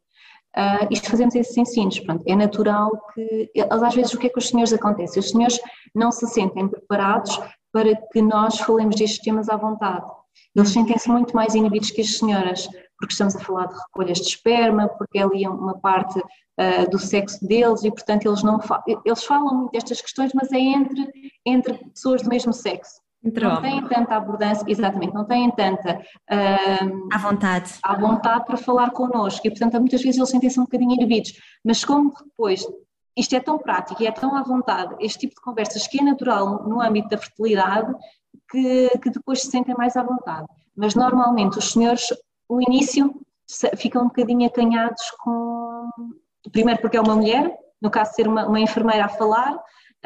Uh, 0.57 0.87
isto 0.89 1.11
fazemos 1.11 1.35
esses 1.35 1.55
ensinos, 1.55 1.99
pronto, 1.99 2.23
é 2.25 2.35
natural 2.35 2.89
que, 3.13 3.51
às 3.69 3.93
vezes 3.93 4.11
o 4.13 4.17
que 4.17 4.25
é 4.25 4.29
que 4.29 4.39
os 4.39 4.47
senhores 4.47 4.73
acontece? 4.73 5.19
Os 5.19 5.29
senhores 5.29 5.59
não 5.93 6.11
se 6.11 6.25
sentem 6.25 6.67
preparados 6.67 7.39
para 7.71 7.95
que 7.95 8.21
nós 8.23 8.57
falemos 8.59 8.95
destes 8.95 9.19
temas 9.19 9.49
à 9.49 9.55
vontade. 9.55 10.05
Eles 10.55 10.69
sentem-se 10.69 11.07
muito 11.09 11.35
mais 11.35 11.53
inibidos 11.53 11.91
que 11.91 12.01
as 12.01 12.17
senhoras, 12.17 12.67
porque 12.97 13.11
estamos 13.11 13.35
a 13.35 13.39
falar 13.39 13.67
de 13.67 13.75
recolhas 13.75 14.17
de 14.17 14.29
esperma, 14.29 14.87
porque 14.87 15.19
é 15.19 15.23
ali 15.23 15.47
uma 15.47 15.77
parte 15.77 16.17
uh, 16.19 16.89
do 16.89 16.97
sexo 16.97 17.45
deles 17.45 17.83
e, 17.83 17.91
portanto, 17.91 18.25
eles 18.25 18.41
não 18.41 18.59
fa 18.59 18.83
eles 19.05 19.23
falam 19.23 19.53
muito 19.53 19.71
destas 19.73 20.01
questões, 20.01 20.31
mas 20.33 20.51
é 20.51 20.57
entre, 20.57 21.07
entre 21.45 21.73
pessoas 21.89 22.23
do 22.23 22.29
mesmo 22.29 22.51
sexo. 22.51 22.99
Não 23.31 23.61
têm 23.61 23.87
tanta 23.87 24.15
abordância, 24.15 24.65
exatamente, 24.67 25.13
não 25.13 25.25
têm 25.25 25.51
tanta 25.51 25.99
uh, 25.99 27.09
à 27.13 27.17
vontade. 27.17 27.73
à 27.83 27.95
vontade 27.95 28.45
para 28.45 28.57
falar 28.57 28.91
connosco 28.91 29.45
e, 29.45 29.49
portanto, 29.49 29.79
muitas 29.79 30.01
vezes 30.01 30.17
eles 30.17 30.29
sentem-se 30.29 30.59
um 30.59 30.63
bocadinho 30.63 30.93
inibidos, 30.93 31.33
mas 31.63 31.83
como 31.83 32.13
depois 32.13 32.65
isto 33.17 33.35
é 33.35 33.39
tão 33.39 33.57
prático 33.57 34.01
e 34.03 34.07
é 34.07 34.11
tão 34.11 34.35
à 34.35 34.43
vontade, 34.43 34.95
este 34.99 35.21
tipo 35.21 35.35
de 35.35 35.41
conversas 35.41 35.87
que 35.87 35.99
é 35.99 36.03
natural 36.03 36.63
no 36.67 36.79
âmbito 36.79 37.09
da 37.09 37.17
fertilidade, 37.17 37.91
que, 38.49 38.89
que 39.01 39.09
depois 39.09 39.41
se 39.41 39.49
sentem 39.49 39.75
mais 39.75 39.97
à 39.97 40.03
vontade. 40.03 40.45
Mas 40.75 40.93
normalmente 40.93 41.57
os 41.57 41.71
senhores, 41.71 42.05
no 42.47 42.61
início, 42.61 43.19
ficam 43.75 44.03
um 44.03 44.07
bocadinho 44.07 44.45
acanhados 44.45 45.01
com. 45.19 45.89
Primeiro 46.51 46.79
porque 46.79 46.95
é 46.95 47.01
uma 47.01 47.15
mulher, 47.15 47.57
no 47.81 47.89
caso 47.89 48.11
de 48.11 48.15
ser 48.17 48.27
uma, 48.27 48.45
uma 48.45 48.59
enfermeira 48.59 49.05
a 49.05 49.09
falar, 49.09 49.57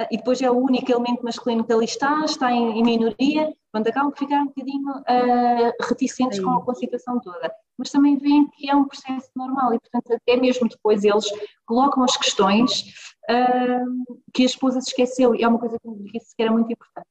e 0.09 0.17
depois 0.17 0.41
é 0.41 0.49
o 0.49 0.57
único 0.57 0.91
elemento 0.91 1.23
masculino 1.23 1.63
que 1.63 1.73
ali 1.73 1.85
está, 1.85 2.23
está 2.23 2.51
em, 2.51 2.79
em 2.79 2.83
minoria, 2.83 3.53
quando 3.71 3.87
acabam 3.87 4.11
por 4.11 4.19
ficar 4.19 4.41
um 4.41 4.47
bocadinho 4.47 4.89
uh, 4.89 5.71
reticentes 5.87 6.39
com, 6.39 6.61
com, 6.61 6.71
a 6.71 6.75
situação 6.75 7.19
toda. 7.19 7.51
Mas 7.77 7.89
também 7.89 8.17
veem 8.17 8.47
que 8.49 8.69
é 8.69 8.75
um 8.75 8.85
processo 8.85 9.29
normal 9.35 9.73
e, 9.73 9.79
portanto, 9.79 10.13
até 10.13 10.37
mesmo 10.37 10.67
depois 10.67 11.03
eles 11.03 11.25
colocam 11.65 12.03
as 12.03 12.15
questões 12.17 12.81
uh, 13.29 14.15
que 14.33 14.43
a 14.43 14.45
esposa 14.45 14.81
se 14.81 14.89
esqueceu, 14.89 15.35
e 15.35 15.43
é 15.43 15.47
uma 15.47 15.59
coisa 15.59 15.77
que 15.79 15.87
me 15.87 16.11
disse 16.11 16.35
que 16.35 16.41
era 16.41 16.51
muito 16.51 16.71
importante, 16.71 17.07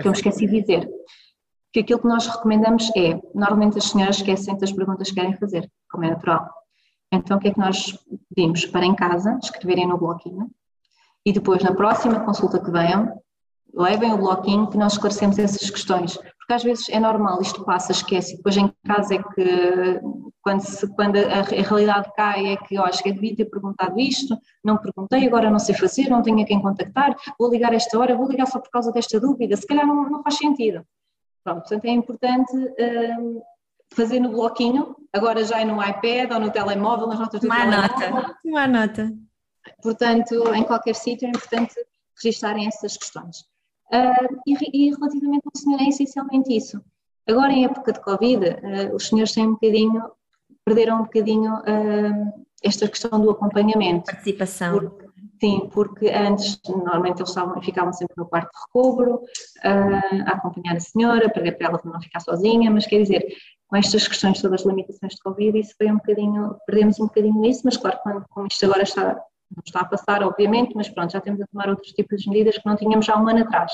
que 0.00 0.06
eu 0.06 0.10
me 0.10 0.16
esqueci 0.16 0.46
de 0.46 0.60
dizer. 0.60 0.88
Que 1.72 1.80
aquilo 1.80 2.00
que 2.00 2.08
nós 2.08 2.26
recomendamos 2.26 2.90
é, 2.96 3.20
normalmente 3.34 3.78
as 3.78 3.84
senhoras 3.84 4.16
esquecem 4.16 4.56
das 4.56 4.72
perguntas 4.72 5.08
que 5.08 5.14
querem 5.14 5.36
fazer, 5.36 5.70
como 5.90 6.04
é 6.04 6.10
natural. 6.10 6.48
Então, 7.12 7.36
o 7.36 7.40
que 7.40 7.48
é 7.48 7.52
que 7.52 7.60
nós 7.60 7.98
pedimos? 8.34 8.66
Para 8.66 8.86
em 8.86 8.94
casa 8.94 9.38
escreverem 9.42 9.86
no 9.86 9.98
bloquinho 9.98 10.50
e 11.24 11.32
depois 11.32 11.62
na 11.62 11.74
próxima 11.74 12.20
consulta 12.20 12.58
que 12.58 12.70
venham, 12.70 13.20
levem 13.74 14.12
o 14.12 14.18
bloquinho 14.18 14.68
que 14.68 14.78
nós 14.78 14.94
esclarecemos 14.94 15.38
essas 15.38 15.70
questões, 15.70 16.16
porque 16.16 16.54
às 16.54 16.62
vezes 16.62 16.88
é 16.88 16.98
normal, 16.98 17.40
isto 17.40 17.64
passa, 17.64 17.92
esquece, 17.92 18.36
depois 18.36 18.56
em 18.56 18.72
casa 18.86 19.14
é 19.14 19.22
que 19.22 20.00
quando, 20.40 20.60
se, 20.60 20.86
quando 20.94 21.16
a, 21.16 21.40
a, 21.40 21.62
realidade 21.62 22.10
cai 22.16 22.46
é 22.52 22.56
que 22.56 22.74
eu 22.74 22.82
acho 22.82 23.02
que 23.02 23.12
devia 23.12 23.36
ter 23.36 23.44
perguntado 23.44 23.98
isto, 24.00 24.36
não 24.64 24.78
perguntei, 24.78 25.26
agora 25.26 25.50
não 25.50 25.58
sei 25.58 25.74
fazer, 25.74 26.08
não 26.08 26.22
tenho 26.22 26.40
a 26.40 26.44
quem 26.44 26.62
contactar, 26.62 27.14
vou 27.38 27.50
ligar 27.50 27.74
esta 27.74 27.98
hora, 27.98 28.16
vou 28.16 28.28
ligar 28.28 28.46
só 28.46 28.58
por 28.58 28.70
causa 28.70 28.90
desta 28.90 29.20
dúvida, 29.20 29.56
se 29.56 29.66
calhar 29.66 29.86
não, 29.86 30.08
não 30.08 30.22
faz 30.22 30.38
sentido. 30.38 30.82
Pronto, 31.44 31.60
portanto 31.60 31.84
é 31.84 31.90
importante 31.90 32.56
hum, 32.56 33.42
fazer 33.92 34.20
no 34.20 34.30
bloquinho, 34.30 34.96
agora 35.12 35.44
já 35.44 35.60
é 35.60 35.64
no 35.64 35.82
iPad 35.82 36.32
ou 36.32 36.40
no 36.40 36.50
telemóvel, 36.50 37.06
nas 37.06 37.18
notas 37.18 37.40
do 37.40 37.46
Uma 37.46 37.56
telemóvel. 37.56 38.10
nota. 38.10 38.38
Uma 38.44 38.66
nota. 38.66 39.12
Portanto, 39.82 40.54
em 40.54 40.62
qualquer 40.64 40.94
sítio 40.94 41.26
é 41.26 41.30
importante 41.30 41.74
registarem 42.16 42.66
essas 42.66 42.96
questões. 42.96 43.40
Uh, 43.92 44.40
e, 44.46 44.86
e, 44.86 44.90
relativamente 44.90 45.44
ao 45.46 45.60
senhor 45.60 45.80
é 45.80 45.88
essencialmente 45.88 46.54
isso. 46.54 46.80
Agora, 47.26 47.52
em 47.52 47.64
época 47.64 47.92
de 47.92 48.00
Covid, 48.00 48.44
uh, 48.44 48.94
os 48.94 49.08
senhores 49.08 49.32
têm 49.32 49.46
um 49.46 49.52
bocadinho, 49.52 50.02
perderam 50.64 50.96
um 50.96 51.04
bocadinho 51.04 51.54
uh, 51.54 52.44
esta 52.62 52.86
questão 52.88 53.18
do 53.20 53.30
acompanhamento. 53.30 54.06
Participação. 54.06 54.78
Porque, 54.78 55.06
sim, 55.40 55.70
porque 55.72 56.08
antes, 56.10 56.60
normalmente 56.68 57.20
eles 57.20 57.30
estavam, 57.30 57.62
ficavam 57.62 57.92
sempre 57.92 58.14
no 58.16 58.26
quarto 58.26 58.50
de 58.50 58.60
recobro, 58.66 59.22
a 59.62 60.32
acompanhar 60.32 60.76
a 60.76 60.80
senhora, 60.80 61.30
para, 61.30 61.50
para 61.52 61.68
ela 61.68 61.80
não 61.84 62.00
ficar 62.00 62.20
sozinha, 62.20 62.70
mas 62.70 62.86
quer 62.86 63.00
dizer, 63.02 63.26
com 63.68 63.76
estas 63.76 64.08
questões 64.08 64.40
todas 64.42 64.60
as 64.60 64.66
limitações 64.66 65.14
de 65.14 65.20
Covid, 65.22 65.58
isso 65.58 65.74
foi 65.76 65.90
um 65.90 65.96
bocadinho, 65.96 66.56
perdemos 66.66 66.98
um 66.98 67.06
bocadinho 67.06 67.44
isso, 67.44 67.62
mas 67.64 67.76
claro, 67.76 67.98
quando, 68.02 68.24
como 68.28 68.46
isto 68.50 68.64
agora 68.64 68.82
está, 68.82 69.22
não 69.54 69.62
está 69.64 69.80
a 69.80 69.84
passar, 69.84 70.22
obviamente, 70.22 70.74
mas 70.74 70.88
pronto, 70.88 71.12
já 71.12 71.20
temos 71.20 71.40
a 71.40 71.46
tomar 71.46 71.68
outros 71.68 71.92
tipos 71.92 72.22
de 72.22 72.28
medidas 72.30 72.58
que 72.58 72.66
não 72.66 72.76
tínhamos 72.76 73.06
já 73.06 73.16
um 73.16 73.28
ano 73.28 73.40
atrás. 73.40 73.72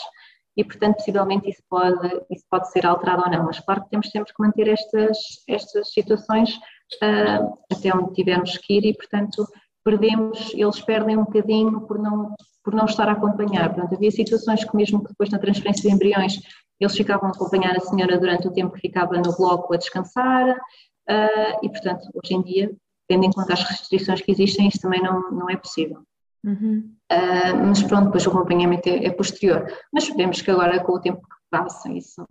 E, 0.57 0.63
portanto, 0.63 0.97
possivelmente 0.97 1.51
isso 1.51 1.63
pode, 1.69 2.09
isso 2.31 2.45
pode 2.49 2.71
ser 2.71 2.87
alterado 2.87 3.23
ou 3.25 3.31
não, 3.31 3.45
mas 3.45 3.59
claro 3.59 3.83
que 3.83 3.91
temos 3.91 4.09
sempre 4.11 4.33
que 4.33 4.43
manter 4.43 4.69
estas, 4.69 5.19
estas 5.49 5.93
situações 5.93 6.55
uh, 7.03 7.59
até 7.73 7.95
onde 7.95 8.13
tivermos 8.13 8.57
que 8.59 8.75
ir 8.75 8.85
e, 8.85 8.95
portanto, 8.95 9.45
perdemos, 9.85 10.53
eles 10.55 10.81
perdem 10.81 11.17
um 11.17 11.25
bocadinho 11.25 11.81
por 11.83 11.99
não, 11.99 12.35
por 12.63 12.73
não 12.73 12.85
estar 12.85 13.09
a 13.09 13.13
acompanhar. 13.13 13.73
Portanto, 13.75 13.95
havia 13.95 14.11
situações 14.11 14.65
que 14.65 14.77
mesmo 14.77 15.03
que 15.03 15.09
depois 15.09 15.29
na 15.29 15.39
transferência 15.39 15.89
de 15.89 15.95
embriões 15.95 16.39
eles 16.81 16.97
ficavam 16.97 17.29
a 17.29 17.33
acompanhar 17.33 17.77
a 17.77 17.81
senhora 17.81 18.19
durante 18.19 18.49
o 18.49 18.53
tempo 18.53 18.75
que 18.75 18.81
ficava 18.81 19.17
no 19.17 19.37
bloco 19.37 19.75
a 19.75 19.77
descansar 19.77 20.51
uh, 20.51 21.59
e, 21.63 21.69
portanto, 21.69 22.09
hoje 22.15 22.35
em 22.35 22.43
dia, 22.43 22.71
tendo 23.15 23.25
em 23.25 23.31
conta 23.31 23.53
as 23.53 23.63
restrições 23.63 24.21
que 24.21 24.33
existem, 24.33 24.69
isso 24.69 24.81
também 24.81 25.03
não, 25.03 25.31
não 25.31 25.51
é 25.51 25.57
possível. 25.57 25.99
Uhum. 26.45 26.91
Uh, 27.11 27.67
mas 27.67 27.83
pronto, 27.83 28.07
depois 28.07 28.27
o 28.27 28.31
acompanhamento 28.31 28.89
é, 28.89 29.07
é, 29.07 29.11
posterior. 29.11 29.67
Mas 29.93 30.05
esperemos 30.05 30.43
que 30.43 30.51
agora, 30.51 30.83
com 30.83 30.93
o 30.93 31.01
tempo 31.01 31.21
que 31.21 31.37
passa, 31.51 31.91
isso, 31.93 32.27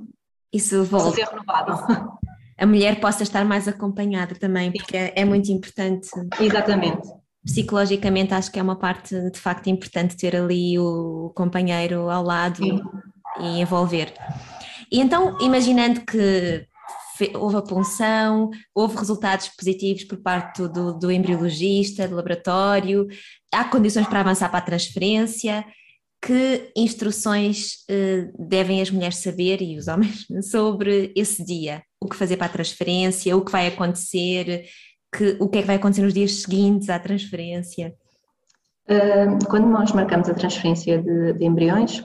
isso 0.52 0.84
volta. 0.84 1.16
ser 1.16 1.28
renovado. 1.28 1.74
A 2.56 2.68
mulher 2.68 3.00
possa 3.00 3.24
estar 3.24 3.44
mais 3.44 3.68
acompanhada 3.68 4.36
também, 4.36 4.72
Sim. 4.72 4.78
porque 4.78 4.96
é, 4.96 5.14
é 5.16 5.26
muito 5.26 5.52
importante. 5.52 6.10
Exatamente 6.40 7.08
psicologicamente 7.46 8.34
acho 8.34 8.50
que 8.50 8.58
é 8.58 8.64
uma 8.64 8.78
parte 8.78 9.30
de 9.30 9.38
facto 9.38 9.68
importante 9.68 10.16
ter 10.16 10.34
ali 10.34 10.80
o 10.80 11.30
companheiro 11.36 12.10
ao 12.10 12.24
lado 12.24 12.64
Sim 12.64 12.82
e 13.40 13.62
envolver. 13.62 14.14
E 14.92 15.00
então, 15.00 15.38
imaginando 15.40 16.02
que 16.02 16.66
houve 17.36 17.56
a 17.56 17.62
punção, 17.62 18.50
houve 18.74 18.98
resultados 18.98 19.50
positivos 19.50 20.04
por 20.04 20.18
parte 20.18 20.68
do, 20.68 20.98
do 20.98 21.12
embriologista, 21.12 22.08
do 22.08 22.16
laboratório, 22.16 23.08
há 23.54 23.64
condições 23.64 24.08
para 24.08 24.22
avançar 24.22 24.50
para 24.50 24.60
a 24.60 24.64
transferência, 24.64 25.66
que 26.22 26.72
instruções 26.76 27.84
eh, 27.90 28.30
devem 28.40 28.82
as 28.82 28.90
mulheres 28.90 29.18
saber 29.18 29.62
e 29.62 29.78
os 29.78 29.88
homens 29.88 30.26
sobre 30.50 31.12
esse 31.16 31.44
dia? 31.44 31.84
O 32.00 32.08
que 32.08 32.16
fazer 32.16 32.38
para 32.38 32.48
a 32.48 32.50
transferência, 32.50 33.36
o 33.36 33.44
que 33.44 33.52
vai 33.52 33.68
acontecer, 33.68 34.66
que, 35.16 35.38
o 35.40 35.50
que 35.50 35.58
é 35.58 35.62
que 35.62 35.68
vai 35.68 35.76
acontecer 35.76 36.02
nos 36.02 36.14
dias 36.14 36.42
seguintes 36.42 36.90
à 36.90 37.00
transferência? 37.00 37.94
quando 39.50 39.66
nós 39.68 39.94
marcamos 39.94 40.28
a 40.28 40.34
transferência 40.34 41.02
de, 41.02 41.34
de 41.34 41.46
embriões, 41.46 42.04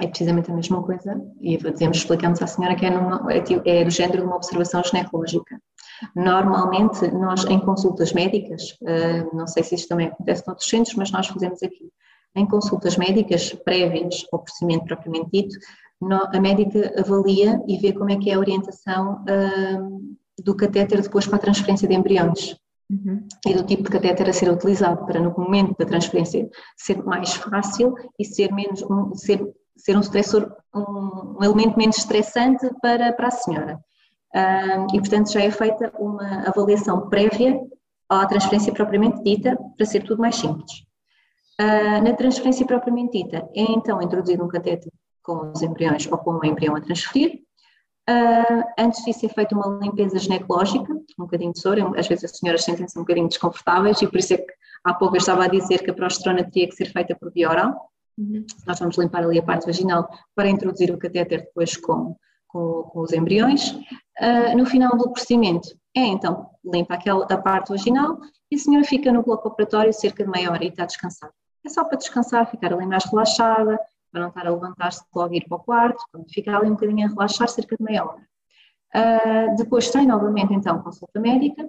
é 0.00 0.06
precisamente 0.06 0.50
a 0.50 0.54
mesma 0.54 0.82
coisa 0.82 1.20
e 1.40 1.56
dizemos, 1.56 1.98
explicamos 1.98 2.40
à 2.40 2.46
senhora 2.46 2.76
que 2.76 2.86
é, 2.86 2.90
numa, 2.90 3.26
é, 3.32 3.42
é 3.64 3.84
do 3.84 3.90
género 3.90 4.18
de 4.18 4.26
uma 4.26 4.36
observação 4.36 4.82
ginecológica. 4.84 5.60
Normalmente, 6.14 7.08
nós 7.10 7.44
em 7.46 7.58
consultas 7.58 8.12
médicas, 8.12 8.76
eh, 8.86 9.24
não 9.32 9.46
sei 9.48 9.64
se 9.64 9.74
isto 9.74 9.88
também 9.88 10.06
acontece 10.06 10.46
noutros 10.46 10.68
centros, 10.68 10.94
mas 10.94 11.10
nós 11.10 11.26
fazemos 11.26 11.60
aqui, 11.62 11.90
em 12.36 12.46
consultas 12.46 12.96
médicas 12.96 13.52
prévias 13.64 14.24
ao 14.32 14.38
procedimento 14.38 14.84
propriamente 14.84 15.30
dito, 15.32 15.58
a 16.32 16.40
médica 16.40 16.94
avalia 16.96 17.60
e 17.66 17.76
vê 17.78 17.92
como 17.92 18.10
é 18.10 18.16
que 18.16 18.30
é 18.30 18.34
a 18.34 18.38
orientação 18.38 19.24
eh, 19.26 19.78
do 20.44 20.54
catéter 20.54 21.02
depois 21.02 21.26
para 21.26 21.36
a 21.36 21.40
transferência 21.40 21.88
de 21.88 21.94
embriões. 21.94 22.56
Uhum. 22.90 23.26
E 23.46 23.52
do 23.52 23.64
tipo 23.64 23.82
de 23.82 23.90
catéter 23.90 24.28
a 24.28 24.32
ser 24.32 24.50
utilizado 24.50 25.04
para 25.04 25.20
no 25.20 25.34
momento 25.36 25.76
da 25.76 25.84
transferência 25.84 26.48
ser 26.74 27.02
mais 27.04 27.34
fácil 27.34 27.94
e 28.18 28.24
ser 28.24 28.50
menos 28.50 28.82
ser 29.14 29.46
ser 29.78 29.96
um 29.96 30.00
estressor, 30.00 30.54
um, 30.74 31.36
um 31.38 31.44
elemento 31.44 31.78
menos 31.78 31.96
estressante 31.96 32.68
para, 32.82 33.12
para 33.12 33.28
a 33.28 33.30
senhora. 33.30 33.78
Um, 34.34 34.94
e, 34.94 35.00
portanto, 35.00 35.32
já 35.32 35.40
é 35.40 35.50
feita 35.50 35.92
uma 35.98 36.48
avaliação 36.48 37.08
prévia 37.08 37.58
à 38.08 38.26
transferência 38.26 38.72
propriamente 38.72 39.22
dita, 39.22 39.56
para 39.76 39.86
ser 39.86 40.02
tudo 40.02 40.20
mais 40.20 40.36
simples. 40.36 40.86
Uh, 41.60 42.02
na 42.04 42.12
transferência 42.12 42.64
propriamente 42.66 43.22
dita, 43.22 43.48
é 43.54 43.62
então 43.62 44.00
introduzido 44.02 44.44
um 44.44 44.48
cateter 44.48 44.92
com 45.22 45.50
os 45.50 45.60
embriões 45.60 46.06
ou 46.10 46.16
com 46.18 46.32
o 46.32 46.44
embrião 46.44 46.76
a 46.76 46.80
transferir. 46.80 47.40
Uh, 48.08 48.64
antes 48.78 49.04
disso 49.04 49.26
é 49.26 49.28
feita 49.28 49.54
uma 49.54 49.78
limpeza 49.82 50.18
ginecológica, 50.18 50.90
um 50.94 51.24
bocadinho 51.24 51.52
de 51.52 51.60
soro, 51.60 51.98
às 51.98 52.06
vezes 52.06 52.24
as 52.24 52.38
senhoras 52.38 52.64
sentem-se 52.64 52.98
um 52.98 53.02
bocadinho 53.02 53.28
desconfortáveis 53.28 54.00
e 54.00 54.06
por 54.06 54.18
isso 54.18 54.32
é 54.32 54.38
que 54.38 54.46
há 54.84 54.94
pouco 54.94 55.16
eu 55.16 55.18
estava 55.18 55.44
a 55.44 55.48
dizer 55.48 55.82
que 55.82 55.90
a 55.90 55.94
progesterona 55.94 56.42
teria 56.44 56.68
que 56.68 56.74
ser 56.74 56.86
feita 56.86 57.14
por 57.14 57.30
via 57.30 57.50
oral. 57.50 57.90
Uhum. 58.18 58.44
Nós 58.66 58.78
vamos 58.80 58.98
limpar 58.98 59.22
ali 59.22 59.38
a 59.38 59.42
parte 59.42 59.66
vaginal 59.66 60.10
para 60.34 60.48
introduzir 60.48 60.92
o 60.92 60.98
catéter 60.98 61.42
depois 61.42 61.76
com, 61.76 62.16
com, 62.48 62.82
com 62.82 63.00
os 63.00 63.12
embriões. 63.12 63.70
Uh, 64.20 64.56
no 64.56 64.66
final 64.66 64.96
do 64.96 65.10
procedimento, 65.12 65.68
é 65.96 66.00
então 66.00 66.50
limpa 66.64 66.94
aquela, 66.94 67.24
a 67.24 67.38
parte 67.38 67.68
vaginal 67.68 68.18
e 68.50 68.56
a 68.56 68.58
senhora 68.58 68.84
fica 68.84 69.12
no 69.12 69.22
bloco 69.22 69.48
operatório 69.48 69.92
cerca 69.92 70.24
de 70.24 70.30
meia 70.30 70.50
hora 70.50 70.64
e 70.64 70.68
está 70.68 70.82
a 70.82 70.86
descansar. 70.86 71.30
É 71.64 71.68
só 71.68 71.84
para 71.84 71.96
descansar, 71.96 72.50
ficar 72.50 72.72
ali 72.72 72.86
mais 72.86 73.04
relaxada, 73.04 73.78
para 74.10 74.22
não 74.22 74.28
estar 74.28 74.46
a 74.46 74.50
levantar-se 74.50 75.04
logo 75.14 75.34
ir 75.34 75.44
para 75.46 75.56
o 75.56 75.60
quarto, 75.60 76.02
ficar 76.32 76.56
ali 76.56 76.66
um 76.66 76.74
bocadinho 76.74 77.06
a 77.06 77.10
relaxar, 77.10 77.48
cerca 77.48 77.76
de 77.76 77.84
meia 77.84 78.04
hora. 78.04 78.26
Uh, 78.94 79.56
depois 79.56 79.90
tem 79.90 80.06
novamente 80.06 80.52
então 80.54 80.82
consulta 80.82 81.20
médica, 81.20 81.68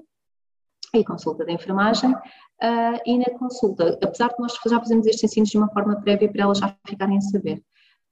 e 0.93 1.03
consulta 1.03 1.45
de 1.45 1.51
enfermagem, 1.51 2.11
uh, 2.11 2.99
e 3.05 3.17
na 3.17 3.37
consulta, 3.37 3.97
apesar 4.01 4.29
de 4.29 4.39
nós 4.39 4.53
já 4.65 4.79
fazermos 4.79 5.05
estes 5.07 5.23
ensinos 5.23 5.49
de 5.49 5.57
uma 5.57 5.69
forma 5.69 6.01
prévia 6.01 6.31
para 6.31 6.43
elas 6.43 6.57
já 6.57 6.75
ficarem 6.87 7.17
a 7.17 7.21
saber, 7.21 7.63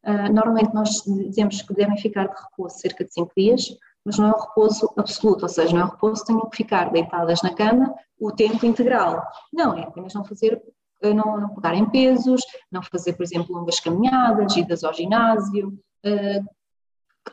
uh, 0.05 0.33
normalmente 0.33 0.73
nós 0.73 1.03
dizemos 1.05 1.61
que 1.61 1.73
devem 1.73 1.97
ficar 1.97 2.27
de 2.27 2.35
repouso 2.41 2.77
cerca 2.79 3.03
de 3.03 3.13
5 3.13 3.31
dias, 3.35 3.77
mas 4.05 4.17
não 4.17 4.29
é 4.29 4.31
um 4.31 4.39
repouso 4.39 4.89
absoluto, 4.95 5.43
ou 5.43 5.49
seja, 5.49 5.73
não 5.73 5.81
é 5.81 5.85
um 5.85 5.89
repouso 5.89 6.21
que 6.21 6.27
tenham 6.27 6.49
que 6.49 6.57
ficar 6.57 6.91
deitadas 6.91 7.41
na 7.41 7.53
cama 7.53 7.93
o 8.17 8.31
tempo 8.31 8.65
integral. 8.65 9.21
Não, 9.51 9.77
é 9.77 9.83
apenas 9.83 10.13
não 10.13 10.23
fazer, 10.23 10.61
ah, 11.03 11.13
não, 11.13 11.37
não 11.37 11.49
pegarem 11.49 11.89
pesos, 11.89 12.41
não 12.71 12.81
fazer, 12.81 13.13
por 13.13 13.23
exemplo, 13.23 13.53
longas 13.53 13.81
caminhadas, 13.81 14.55
idas 14.55 14.83
ao 14.85 14.93
ginásio, 14.93 15.77
uh, 16.05 16.49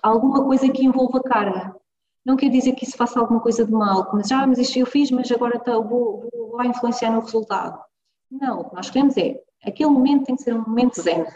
alguma 0.03 0.45
coisa 0.45 0.68
que 0.68 0.84
envolva 0.84 1.22
carga. 1.22 1.76
Não 2.24 2.36
quer 2.36 2.48
dizer 2.48 2.72
que 2.72 2.84
isso 2.84 2.96
faça 2.96 3.20
alguma 3.20 3.40
coisa 3.40 3.64
de 3.64 3.72
mal, 3.72 4.08
mas 4.12 4.28
já, 4.28 4.42
ah, 4.42 4.46
mas 4.46 4.58
isto 4.58 4.78
eu 4.78 4.86
fiz, 4.86 5.10
mas 5.10 5.30
agora 5.30 5.58
tá, 5.58 5.78
vou, 5.78 6.28
vou, 6.32 6.64
influenciar 6.64 7.10
no 7.10 7.20
resultado. 7.20 7.78
Não, 8.30 8.60
o 8.60 8.70
que 8.70 8.74
nós 8.74 8.88
queremos 8.88 9.16
é, 9.16 9.40
aquele 9.64 9.90
momento 9.90 10.24
tem 10.24 10.36
que 10.36 10.42
ser 10.42 10.54
um 10.54 10.62
momento 10.62 11.00
zen, 11.00 11.26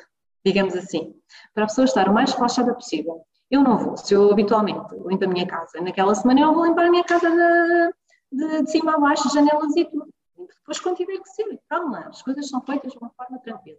digamos 0.45 0.74
assim, 0.74 1.14
para 1.55 1.64
a 1.64 1.66
pessoa 1.66 1.84
estar 1.84 2.09
o 2.09 2.14
mais 2.14 2.32
relaxada 2.32 2.72
possível. 2.72 3.22
Eu 3.51 3.62
não 3.62 3.78
vou, 3.78 3.97
se 3.97 4.14
eu 4.14 4.30
habitualmente 4.30 4.95
limpo 5.07 5.24
a 5.24 5.28
minha 5.28 5.47
casa, 5.47 5.80
naquela 5.80 6.14
semana 6.14 6.41
eu 6.41 6.55
vou 6.55 6.64
limpar 6.64 6.86
a 6.86 6.91
minha 6.91 7.05
casa 7.05 7.30
de, 7.30 7.93
de, 8.32 8.62
de 8.62 8.70
cima 8.70 8.95
a 8.95 8.99
baixo, 8.99 9.32
janelas 9.32 9.76
e 9.76 9.84
tudo. 9.84 10.09
Depois, 10.36 10.80
quando 10.80 10.97
tiver 10.97 11.18
que 11.18 11.28
ser, 11.30 11.61
calma, 11.68 12.01
as 12.09 12.22
coisas 12.22 12.49
são 12.49 12.61
feitas 12.62 12.93
de 12.93 12.99
uma 12.99 13.11
forma 13.11 13.39
tranquila. 13.39 13.78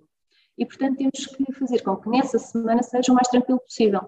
E, 0.57 0.65
portanto, 0.65 0.97
temos 0.97 1.25
que 1.25 1.53
fazer 1.53 1.81
com 1.83 1.95
que 1.95 2.09
nessa 2.09 2.37
semana 2.37 2.83
seja 2.83 3.11
o 3.11 3.15
mais 3.15 3.27
tranquilo 3.27 3.59
possível. 3.59 4.01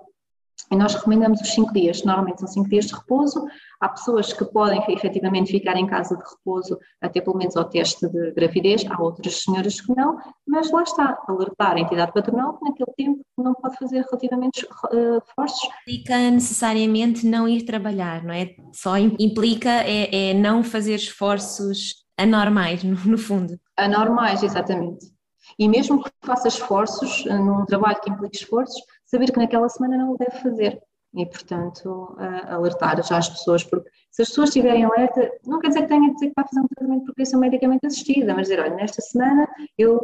E 0.71 0.75
nós 0.75 0.95
recomendamos 0.95 1.41
os 1.41 1.53
5 1.53 1.73
dias, 1.73 2.03
normalmente 2.03 2.39
são 2.39 2.47
5 2.47 2.69
dias 2.69 2.85
de 2.85 2.93
repouso. 2.93 3.45
Há 3.79 3.89
pessoas 3.89 4.31
que 4.31 4.45
podem 4.45 4.81
efetivamente 4.87 5.51
ficar 5.51 5.75
em 5.75 5.85
casa 5.85 6.15
de 6.15 6.23
repouso 6.23 6.79
até 7.01 7.19
pelo 7.19 7.37
menos 7.37 7.57
ao 7.57 7.65
teste 7.65 8.07
de 8.07 8.31
gravidez, 8.31 8.85
há 8.89 9.01
outras 9.01 9.43
senhoras 9.43 9.81
que 9.81 9.93
não, 9.93 10.17
mas 10.47 10.71
lá 10.71 10.83
está, 10.83 11.21
alertar 11.27 11.75
a 11.75 11.79
entidade 11.79 12.13
patronal 12.13 12.57
que 12.57 12.65
naquele 12.65 12.91
tempo 12.95 13.21
não 13.37 13.53
pode 13.53 13.75
fazer 13.77 14.05
relativamente 14.09 14.65
uh, 14.65 15.21
fortes. 15.35 15.59
Implica 15.81 16.17
necessariamente 16.31 17.25
não 17.25 17.47
ir 17.47 17.63
trabalhar, 17.63 18.23
não 18.23 18.33
é? 18.33 18.55
Só 18.73 18.97
implica 18.97 19.69
é, 19.69 20.29
é 20.29 20.33
não 20.33 20.63
fazer 20.63 20.95
esforços 20.95 21.95
anormais, 22.17 22.83
no, 22.83 22.95
no 23.05 23.17
fundo. 23.17 23.59
Anormais, 23.75 24.41
exatamente. 24.41 25.11
E 25.57 25.67
mesmo 25.67 26.03
que 26.03 26.09
faça 26.23 26.47
esforços, 26.47 27.25
eh, 27.27 27.37
num 27.37 27.65
trabalho 27.65 27.99
que 28.01 28.09
implique 28.09 28.37
esforços, 28.37 28.81
saber 29.11 29.31
que 29.31 29.37
naquela 29.37 29.67
semana 29.69 29.97
não 29.97 30.13
o 30.13 30.17
deve 30.17 30.39
fazer. 30.39 30.81
E, 31.13 31.25
portanto, 31.25 32.15
alertar 32.47 33.03
já 33.03 33.17
as 33.17 33.29
pessoas, 33.29 33.65
porque 33.65 33.89
se 34.09 34.21
as 34.21 34.29
pessoas 34.29 34.47
estiverem 34.47 34.85
alerta, 34.85 35.29
não 35.45 35.59
quer 35.59 35.67
dizer 35.67 35.81
que 35.81 35.87
tenha 35.89 36.07
de 36.07 36.13
dizer 36.13 36.27
que 36.27 36.33
vai 36.37 36.47
fazer 36.47 36.61
um 36.61 36.67
tratamento 36.67 36.99
por 36.99 37.05
progressão 37.07 37.39
medicamente 37.39 37.85
assistida, 37.85 38.33
mas 38.33 38.47
dizer, 38.47 38.61
olha, 38.61 38.75
nesta 38.75 39.01
semana 39.01 39.45
eu, 39.77 39.99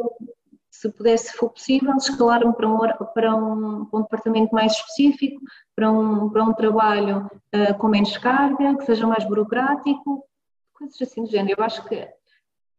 se 0.70 0.90
puder, 0.90 1.16
se 1.16 1.32
for 1.32 1.48
possível, 1.48 1.96
escalar-me 1.96 2.52
para, 2.52 2.68
um, 2.68 2.78
para, 3.14 3.34
um, 3.34 3.84
para 3.86 3.98
um 3.98 4.02
departamento 4.02 4.54
mais 4.54 4.72
específico, 4.72 5.40
para 5.74 5.90
um, 5.90 6.28
para 6.28 6.44
um 6.44 6.52
trabalho 6.52 7.26
uh, 7.54 7.78
com 7.78 7.88
menos 7.88 8.18
carga, 8.18 8.76
que 8.76 8.84
seja 8.84 9.06
mais 9.06 9.24
burocrático, 9.24 10.26
coisas 10.74 11.00
assim 11.00 11.24
do 11.24 11.30
género. 11.30 11.58
Eu 11.58 11.64
acho 11.64 11.82
que 11.86 12.06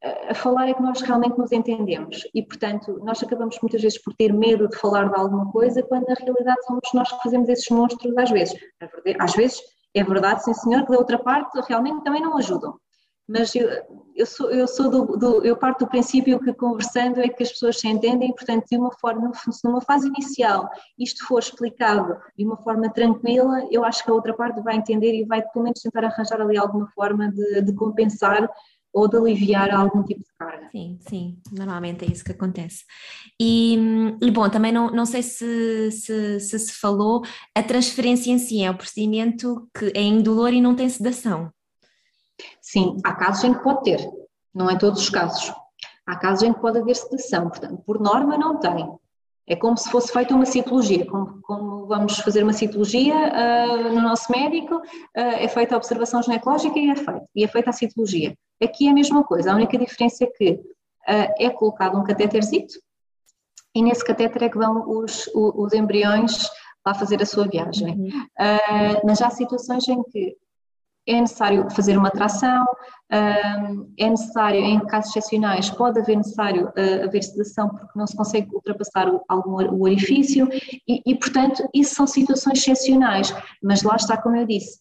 a 0.02 0.34
falar 0.34 0.70
é 0.70 0.74
que 0.74 0.82
nós 0.82 1.02
realmente 1.02 1.38
nos 1.38 1.52
entendemos 1.52 2.26
e, 2.34 2.42
portanto, 2.42 3.00
nós 3.04 3.22
acabamos 3.22 3.58
muitas 3.62 3.82
vezes 3.82 4.02
por 4.02 4.14
ter 4.14 4.32
medo 4.32 4.68
de 4.70 4.78
falar 4.78 5.10
de 5.10 5.20
alguma 5.20 5.52
coisa 5.52 5.84
quando 5.84 6.08
na 6.08 6.16
realidade 6.16 6.64
somos 6.66 6.90
nós 6.94 7.12
que 7.12 7.22
fazemos 7.22 7.50
esses 7.50 7.70
monstros 7.70 8.18
às 8.18 8.32
vezes. 8.32 8.58
Às 9.20 9.34
vezes 9.34 9.62
é 9.94 10.04
verdade, 10.04 10.44
sim 10.44 10.54
senhor, 10.54 10.86
que 10.86 10.92
da 10.92 10.98
outra 10.98 11.20
parte 11.20 11.60
realmente 11.68 12.04
também 12.04 12.22
não 12.22 12.38
ajudam. 12.38 12.80
Mas 13.28 13.54
eu, 13.54 13.70
eu 14.16 14.26
sou, 14.26 14.50
eu 14.50 14.68
sou 14.68 14.90
do, 14.90 15.18
do, 15.18 15.46
eu 15.46 15.56
parto 15.56 15.86
do 15.86 15.90
princípio 15.90 16.40
que 16.40 16.52
conversando 16.54 17.20
é 17.20 17.28
que 17.28 17.44
as 17.44 17.52
pessoas 17.52 17.80
se 17.80 17.88
entendem, 17.88 18.34
portanto, 18.34 18.66
de 18.68 18.78
uma 18.78 18.92
forma, 18.94 19.32
numa 19.64 19.82
fase 19.82 20.08
inicial 20.08 20.68
isto 20.98 21.28
for 21.28 21.40
explicado 21.40 22.18
de 22.36 22.44
uma 22.44 22.58
forma 22.58 22.90
tranquila, 22.90 23.68
eu 23.70 23.84
acho 23.84 24.04
que 24.04 24.10
a 24.10 24.14
outra 24.14 24.34
parte 24.34 24.62
vai 24.62 24.78
entender 24.78 25.14
e 25.14 25.26
vai 25.26 25.44
pelo 25.44 25.64
menos 25.64 25.82
tentar 25.82 26.06
arranjar 26.06 26.42
ali 26.42 26.58
alguma 26.58 26.88
forma 26.96 27.32
de, 27.32 27.62
de 27.62 27.74
compensar 27.74 28.50
ou 28.94 29.08
de 29.08 29.18
aliviar 29.18 29.74
algum 29.74 30.04
tipo 30.04 30.22
de 30.22 30.32
carga. 30.38 30.70
Sim, 30.72 31.00
sim, 31.08 31.40
normalmente 31.52 32.06
é 32.06 32.12
isso 32.12 32.24
que 32.24 32.32
acontece. 32.32 32.84
E, 33.40 33.78
e 34.22 34.32
bom, 34.32 34.50
também 34.50 34.72
não, 34.72 34.90
não 34.92 35.06
sei 35.06 35.24
se 35.24 35.92
se, 35.92 36.40
se 36.40 36.60
se 36.60 36.74
falou, 36.74 37.22
a 37.56 37.64
transferência 37.64 38.32
em 38.32 38.40
si 38.40 38.64
é 38.64 38.72
um 38.72 38.78
procedimento 38.78 39.68
que 39.78 39.92
é 39.96 40.02
indolor 40.02 40.54
e 40.54 40.62
não 40.62 40.76
tem 40.76 40.90
sedação. 40.90 41.52
Sim, 42.62 42.98
há 43.04 43.14
casos 43.14 43.44
em 43.44 43.54
que 43.54 43.64
pode 43.64 43.84
ter, 43.84 44.10
não 44.54 44.70
é 44.70 44.78
todos 44.78 45.02
os 45.02 45.10
casos. 45.10 45.54
Há 46.06 46.16
casos 46.16 46.44
em 46.44 46.54
que 46.54 46.60
pode 46.60 46.80
haver 46.80 46.96
sedação, 46.96 47.50
portanto, 47.50 47.84
por 47.86 48.00
norma 48.00 48.38
não 48.38 48.60
tem. 48.60 48.99
É 49.50 49.56
como 49.56 49.76
se 49.76 49.90
fosse 49.90 50.14
feita 50.14 50.36
uma 50.36 50.46
citologia, 50.46 51.04
como, 51.08 51.42
como 51.42 51.88
vamos 51.88 52.20
fazer 52.20 52.44
uma 52.44 52.54
citologia 52.54 53.16
uh, 53.16 53.94
no 53.96 54.02
nosso 54.02 54.32
médico, 54.32 54.76
uh, 54.76 54.84
é 55.16 55.48
feita 55.48 55.74
a 55.74 55.78
observação 55.78 56.22
ginecológica 56.22 56.78
e 56.78 56.92
é 56.92 56.96
feita, 56.96 57.26
e 57.36 57.44
é 57.44 57.48
feita 57.48 57.72
a 57.72 57.74
citologia. 57.74 58.38
Aqui 58.62 58.88
é 58.88 58.92
a 58.92 58.94
mesma 58.94 59.24
coisa, 59.24 59.52
a 59.52 59.56
única 59.56 59.76
diferença 59.76 60.24
é 60.24 60.28
que 60.28 60.52
uh, 60.52 61.34
é 61.40 61.50
colocado 61.50 61.98
um 61.98 62.04
catéterzito 62.04 62.76
e 63.74 63.82
nesse 63.82 64.06
catéter 64.06 64.44
é 64.44 64.50
que 64.50 64.58
vão 64.58 64.88
os, 64.88 65.26
os, 65.34 65.54
os 65.56 65.74
embriões 65.74 66.48
lá 66.86 66.94
fazer 66.94 67.20
a 67.20 67.26
sua 67.26 67.48
viagem. 67.48 67.98
Uhum. 68.38 69.16
já 69.16 69.28
há 69.28 69.32
situações 69.32 69.88
em 69.88 70.04
que 70.04 70.38
é 71.12 71.22
necessário 71.22 71.70
fazer 71.72 71.98
uma 71.98 72.12
tração, 72.12 72.66
é 73.12 74.10
necessário, 74.10 74.60
em 74.60 74.80
casos 74.86 75.10
excepcionais, 75.10 75.70
pode 75.70 76.00
haver 76.00 76.18
necessário 76.18 76.72
ah, 76.78 77.06
haver 77.06 77.24
sedação 77.24 77.70
porque 77.70 77.98
não 77.98 78.06
se 78.06 78.16
consegue 78.16 78.54
ultrapassar 78.54 79.12
algum 79.28 79.82
orifício 79.82 80.48
e, 80.88 81.02
e, 81.06 81.16
portanto, 81.16 81.68
isso 81.74 81.96
são 81.96 82.06
situações 82.06 82.60
excepcionais, 82.60 83.34
mas 83.64 83.82
lá 83.82 83.96
está, 83.96 84.16
como 84.16 84.36
eu 84.36 84.46
disse, 84.46 84.80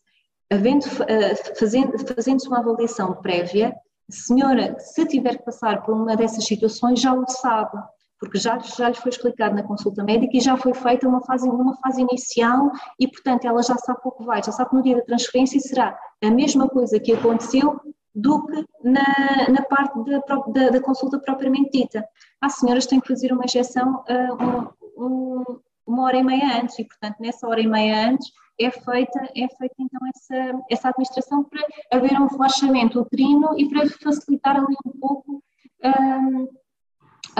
havendo, 0.52 0.84
ah, 0.84 1.54
fazendo, 1.58 1.98
fazendo-se 2.06 2.48
uma 2.48 2.58
avaliação 2.58 3.14
prévia, 3.14 3.74
senhora, 4.10 4.78
se 4.78 5.06
tiver 5.06 5.38
que 5.38 5.44
passar 5.44 5.82
por 5.82 5.94
uma 5.94 6.16
dessas 6.16 6.44
situações, 6.44 7.00
já 7.00 7.14
o 7.14 7.26
sabe 7.26 7.78
porque 8.18 8.38
já, 8.38 8.58
já 8.58 8.88
lhe 8.88 8.94
foi 8.94 9.10
explicado 9.10 9.54
na 9.54 9.62
consulta 9.62 10.02
médica 10.02 10.36
e 10.36 10.40
já 10.40 10.56
foi 10.56 10.74
feita 10.74 11.08
uma 11.08 11.20
fase, 11.22 11.48
uma 11.48 11.76
fase 11.76 12.02
inicial 12.02 12.70
e, 12.98 13.06
portanto, 13.08 13.44
ela 13.46 13.62
já 13.62 13.76
sabe 13.76 14.00
o 14.04 14.10
que 14.10 14.24
vai, 14.24 14.42
já 14.42 14.52
sabe 14.52 14.70
que 14.70 14.76
no 14.76 14.82
dia 14.82 14.96
da 14.96 15.04
transferência 15.04 15.60
será 15.60 15.98
a 16.22 16.30
mesma 16.30 16.68
coisa 16.68 16.98
que 16.98 17.12
aconteceu 17.12 17.80
do 18.14 18.46
que 18.46 18.64
na, 18.82 19.48
na 19.48 19.62
parte 19.62 20.04
da, 20.04 20.18
da, 20.18 20.70
da, 20.70 20.80
consulta 20.80 21.18
propriamente 21.20 21.70
dita. 21.70 22.04
Há 22.40 22.48
senhoras 22.48 22.86
têm 22.86 23.00
que 23.00 23.08
fazer 23.08 23.32
uma 23.32 23.44
injeção 23.44 24.02
uh, 24.08 24.72
um, 25.00 25.04
um, 25.04 25.60
uma 25.86 26.04
hora 26.04 26.16
e 26.16 26.24
meia 26.24 26.60
antes 26.60 26.78
e, 26.78 26.84
portanto, 26.84 27.16
nessa 27.20 27.46
hora 27.46 27.60
e 27.60 27.66
meia 27.66 28.10
antes 28.10 28.28
é 28.60 28.70
feita, 28.70 29.20
é 29.36 29.48
feita 29.56 29.74
então 29.78 30.00
essa, 30.14 30.60
essa 30.68 30.88
administração 30.88 31.44
para 31.44 31.64
haver 31.92 32.20
um 32.20 32.26
relaxamento 32.26 33.00
uterino 33.00 33.56
e 33.56 33.68
para 33.68 33.88
facilitar 33.88 34.56
ali 34.56 34.74
um 34.84 34.98
pouco 34.98 35.42
um, 35.84 36.48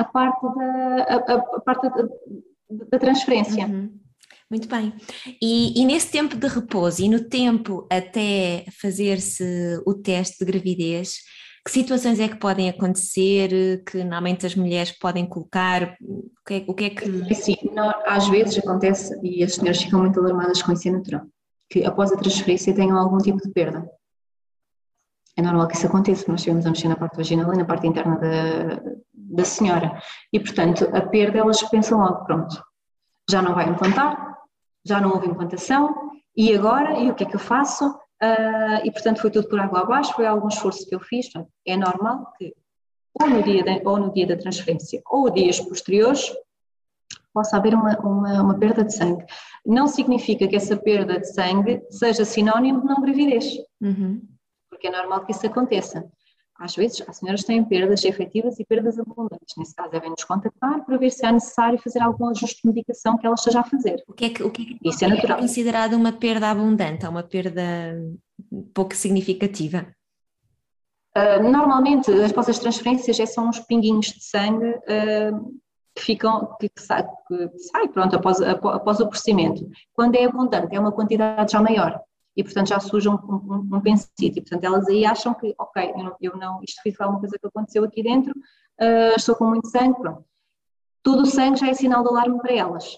a 0.01 0.05
parte 0.05 0.42
da, 0.55 1.03
a, 1.03 1.34
a 1.57 1.61
parte 1.61 1.88
da, 1.88 2.09
da 2.90 2.99
transferência. 2.99 3.66
Uhum. 3.66 3.99
Muito 4.51 4.66
bem. 4.66 4.94
E, 5.42 5.78
e, 5.78 5.84
nesse 5.84 6.11
tempo 6.11 6.34
de 6.34 6.46
repouso 6.46 7.03
e 7.03 7.09
no 7.09 7.28
tempo 7.28 7.86
até 7.90 8.64
fazer-se 8.80 9.82
o 9.86 9.92
teste 9.92 10.42
de 10.42 10.51
gravidez, 10.51 11.18
que 11.64 11.70
situações 11.70 12.18
é 12.18 12.28
que 12.28 12.36
podem 12.36 12.70
acontecer, 12.70 13.82
que 13.84 13.99
normalmente 13.99 14.46
as 14.46 14.55
mulheres 14.55 14.92
podem 14.92 15.26
colocar? 15.26 15.94
O 16.01 16.30
que 16.46 16.55
é, 16.55 16.64
o 16.66 16.74
que, 16.74 16.84
é 16.84 16.90
que... 16.90 17.34
Sim, 17.34 17.57
não, 17.74 17.92
às 18.07 18.26
vezes 18.28 18.57
acontece, 18.59 19.18
e 19.22 19.44
as 19.44 19.55
senhoras 19.55 19.82
ficam 19.82 20.01
muito 20.01 20.18
alarmadas 20.18 20.62
com 20.62 20.72
isso 20.72 20.88
é 20.88 20.92
natural, 20.92 21.26
que 21.68 21.84
após 21.84 22.11
a 22.11 22.16
transferência 22.16 22.74
tenham 22.74 22.96
algum 22.96 23.18
tipo 23.18 23.36
de 23.36 23.53
perda. 23.53 23.86
É 25.36 25.42
normal 25.42 25.68
que 25.68 25.76
isso 25.76 25.86
aconteça, 25.86 26.24
nós 26.26 26.40
estivemos 26.40 26.64
a 26.64 26.70
mexer 26.70 26.88
na 26.88 26.96
parte 26.96 27.18
vaginal 27.18 27.53
e 27.53 27.59
na 27.59 27.66
parte 27.66 27.86
interna 27.86 28.16
da, 28.16 28.82
da 29.39 29.45
senhora. 29.45 30.03
E, 30.32 30.39
portanto, 30.39 30.89
a 30.93 31.01
perda, 31.01 31.39
elas 31.39 31.62
pensam 31.62 32.01
logo, 32.01 32.24
pronto, 32.24 32.62
já 33.30 33.41
não 33.41 33.55
vai 33.55 33.68
implantar, 33.68 34.36
já 34.84 35.01
não 35.01 35.11
houve 35.11 35.28
implantação, 35.28 36.11
e 36.36 36.55
agora, 36.55 36.99
e 36.99 37.11
o 37.11 37.14
que 37.14 37.24
é 37.24 37.26
que 37.26 37.36
eu 37.36 37.41
faço? 37.41 37.89
Uh, 38.22 38.84
e, 38.84 38.91
portanto, 38.91 39.20
foi 39.20 39.30
tudo 39.30 39.49
por 39.49 39.61
água 39.61 39.80
abaixo, 39.80 40.12
foi 40.14 40.26
algum 40.26 40.49
esforço 40.49 40.86
que 40.86 40.95
eu 40.95 41.01
fiz, 41.01 41.32
portanto, 41.32 41.53
é 41.66 41.76
normal 41.76 42.32
que 42.36 42.53
ou 43.20 43.28
no 43.28 43.43
dia, 43.43 43.62
de, 43.64 43.82
ou 43.84 43.99
no 43.99 44.12
dia 44.12 44.26
da 44.26 44.36
transferência 44.36 45.03
ou 45.07 45.28
dias 45.30 45.59
posteriores 45.59 46.32
possa 47.32 47.57
haver 47.57 47.74
uma, 47.74 47.99
uma, 47.99 48.43
uma, 48.43 48.59
perda 48.59 48.84
de 48.84 48.95
sangue. 48.95 49.24
Não 49.66 49.89
significa 49.89 50.47
que 50.47 50.57
essa 50.57 50.76
perda 50.76 51.18
de 51.18 51.32
sangue 51.32 51.82
seja 51.91 52.24
sinónimo 52.24 52.80
de 52.80 52.86
não 52.86 53.01
gravidez, 53.01 53.57
uhum. 53.80 54.22
porque 54.70 54.86
é 54.86 54.91
normal 54.91 55.24
que 55.24 55.32
isso 55.32 55.47
aconteça. 55.47 56.09
Às 56.59 56.75
vezes, 56.75 57.01
as 57.07 57.19
senhoras 57.19 57.45
têm 57.45 57.65
perdas 57.65 58.05
efetivas 58.05 58.59
e 58.59 58.65
perdas 58.65 58.99
abundantes. 58.99 59.55
Nesse 59.57 59.77
caso, 59.77 59.93
devem-nos 59.93 60.25
contactar 60.25 60.85
para 60.85 60.97
ver 60.99 61.11
se 61.11 61.25
é 61.25 61.31
necessário 61.31 61.79
fazer 61.79 62.03
algum 62.03 62.27
ajuste 62.27 62.63
de 62.63 62.69
medicação 62.69 63.17
que 63.17 63.25
ela 63.25 63.37
esteja 63.37 63.61
a 63.61 63.65
fazer. 63.65 64.03
O 64.09 64.13
que 64.13 64.25
é, 64.25 64.31
que, 64.31 64.43
o 64.43 64.51
que, 64.51 64.63
é 64.63 64.65
que 64.65 64.89
Isso 64.89 65.05
é, 65.05 65.09
natural. 65.09 65.39
é 65.39 65.41
considerado 65.41 65.95
uma 65.95 66.13
perda 66.13 66.51
abundante 66.51 67.07
ou 67.07 67.13
uma 67.13 67.23
perda 67.23 67.63
pouco 68.75 68.93
significativa? 68.97 69.87
Uh, 71.17 71.49
normalmente, 71.49 72.11
as 72.11 72.33
vossas 72.33 72.59
transferências 72.59 73.21
é 73.21 73.27
são 73.27 73.49
uns 73.49 73.61
pinguinhos 73.61 74.07
de 74.07 74.25
sangue 74.25 74.67
uh, 74.67 75.61
que 75.95 76.03
ficam, 76.03 76.57
que, 76.61 76.69
que, 76.69 76.83
sai, 76.83 77.07
que 77.29 77.59
sai, 77.71 77.87
pronto, 77.89 78.17
após, 78.17 78.41
após 78.41 78.99
o 78.99 79.09
procedimento. 79.09 79.65
Quando 79.95 80.17
é 80.17 80.25
abundante, 80.25 80.75
é 80.75 80.81
uma 80.81 80.93
quantidade 80.93 81.53
já 81.53 81.63
maior 81.63 82.01
e 82.39 82.45
portanto 82.45 82.68
já 82.68 82.78
surge 82.78 83.09
um, 83.09 83.14
um, 83.14 83.68
um 83.74 83.80
pensito 83.80 84.39
e 84.39 84.41
portanto 84.41 84.62
elas 84.62 84.86
aí 84.86 85.05
acham 85.05 85.34
que 85.34 85.53
ok, 85.59 85.91
eu 85.91 86.05
não, 86.05 86.16
eu 86.20 86.36
não 86.36 86.61
isto 86.62 86.80
foi 86.82 86.95
alguma 87.01 87.18
coisa 87.18 87.36
que 87.36 87.47
aconteceu 87.49 87.82
aqui 87.82 88.01
dentro, 88.01 88.30
uh, 88.30 89.16
estou 89.16 89.34
com 89.34 89.47
muito 89.47 89.68
sangue, 89.68 89.99
pronto. 89.99 90.24
Todo 91.03 91.22
o 91.22 91.26
sangue 91.26 91.59
já 91.59 91.68
é 91.68 91.74
sinal 91.74 92.05
de 92.05 92.11
alarme 92.11 92.39
para 92.39 92.55
elas. 92.55 92.97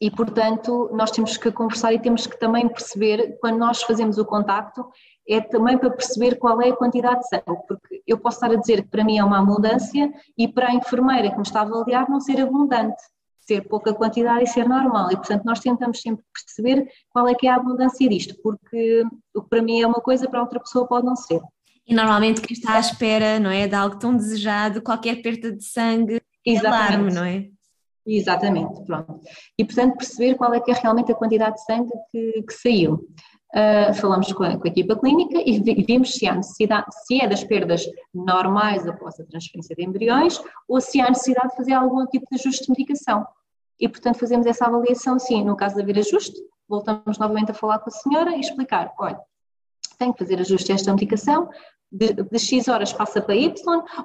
E, 0.00 0.10
portanto, 0.10 0.90
nós 0.92 1.10
temos 1.10 1.36
que 1.36 1.50
conversar 1.50 1.92
e 1.92 1.98
temos 1.98 2.26
que 2.26 2.38
também 2.38 2.68
perceber, 2.68 3.36
quando 3.40 3.58
nós 3.58 3.82
fazemos 3.82 4.16
o 4.16 4.24
contacto, 4.24 4.88
é 5.28 5.40
também 5.40 5.76
para 5.76 5.90
perceber 5.90 6.36
qual 6.36 6.60
é 6.62 6.68
a 6.70 6.76
quantidade 6.76 7.20
de 7.20 7.28
sangue, 7.28 7.66
porque 7.66 8.02
eu 8.06 8.18
posso 8.18 8.36
estar 8.36 8.52
a 8.52 8.60
dizer 8.60 8.82
que 8.82 8.88
para 8.88 9.04
mim 9.04 9.18
é 9.18 9.24
uma 9.24 9.40
abundância 9.40 10.12
e 10.36 10.46
para 10.46 10.68
a 10.68 10.74
enfermeira 10.74 11.30
que 11.30 11.36
me 11.36 11.42
está 11.42 11.60
a 11.60 11.62
avaliar 11.62 12.08
não 12.08 12.20
ser 12.20 12.40
abundante 12.40 13.02
ser 13.48 13.66
pouca 13.66 13.94
quantidade 13.94 14.44
e 14.44 14.46
ser 14.46 14.68
normal. 14.68 15.10
E, 15.10 15.16
portanto, 15.16 15.44
nós 15.44 15.58
tentamos 15.58 16.00
sempre 16.00 16.22
perceber 16.32 16.86
qual 17.08 17.26
é 17.26 17.34
que 17.34 17.46
é 17.46 17.50
a 17.50 17.56
abundância 17.56 18.06
disto, 18.06 18.36
porque 18.42 19.02
o 19.34 19.42
que 19.42 19.48
para 19.48 19.62
mim 19.62 19.80
é 19.80 19.86
uma 19.86 20.00
coisa, 20.00 20.28
para 20.28 20.42
outra 20.42 20.60
pessoa 20.60 20.86
pode 20.86 21.06
não 21.06 21.16
ser. 21.16 21.40
E 21.86 21.94
normalmente 21.94 22.42
quem 22.42 22.54
está 22.54 22.74
à 22.74 22.80
espera, 22.80 23.40
não 23.40 23.50
é, 23.50 23.66
de 23.66 23.74
algo 23.74 23.98
tão 23.98 24.14
desejado, 24.14 24.82
qualquer 24.82 25.22
perda 25.22 25.50
de 25.50 25.64
sangue 25.64 26.20
é 26.46 26.58
alarme, 26.58 27.12
não 27.12 27.24
é? 27.24 27.48
Exatamente, 28.06 28.84
pronto. 28.84 29.20
E, 29.58 29.64
portanto, 29.64 29.96
perceber 29.96 30.34
qual 30.34 30.52
é 30.52 30.60
que 30.60 30.70
é 30.70 30.74
realmente 30.74 31.10
a 31.10 31.14
quantidade 31.14 31.56
de 31.56 31.64
sangue 31.64 31.92
que, 32.10 32.42
que 32.42 32.52
saiu. 32.52 33.08
Uh, 33.54 33.94
falamos 33.94 34.30
com 34.34 34.44
a, 34.44 34.58
com 34.58 34.66
a, 34.66 34.70
equipa 34.70 34.94
clínica 34.94 35.38
e 35.38 35.58
vimos 35.82 36.12
se 36.12 36.26
há 36.26 36.34
necessidade, 36.34 36.86
se 37.06 37.18
é 37.18 37.26
das 37.26 37.42
perdas 37.42 37.82
normais 38.14 38.86
após 38.86 39.18
a 39.18 39.24
transferência 39.24 39.74
de 39.74 39.82
embriões 39.82 40.38
ou 40.68 40.82
se 40.82 41.00
há 41.00 41.08
necessidade 41.08 41.48
de 41.48 41.56
fazer 41.56 41.72
algum 41.72 42.04
tipo 42.06 42.26
de 42.30 42.38
ajuste 42.38 42.64
de 42.64 42.70
medicação. 42.70 43.26
E, 43.80 43.88
portanto, 43.88 44.18
fazemos 44.18 44.46
essa 44.46 44.66
avaliação, 44.66 45.18
sim, 45.18 45.44
no 45.44 45.56
caso 45.56 45.76
de 45.76 45.82
haver 45.82 45.98
ajuste, 45.98 46.36
voltamos 46.68 47.18
novamente 47.18 47.50
a 47.50 47.54
falar 47.54 47.78
com 47.78 47.88
a 47.88 47.92
senhora 47.92 48.36
e 48.36 48.40
explicar, 48.40 48.92
olha, 48.98 49.20
tem 49.98 50.12
que 50.12 50.18
fazer 50.18 50.40
ajuste 50.40 50.72
a 50.72 50.74
esta 50.74 50.92
medicação, 50.92 51.48
de, 51.90 52.12
de, 52.12 52.38
X 52.38 52.68
horas 52.68 52.92
passa 52.92 53.20
para 53.20 53.34
Y, 53.34 53.54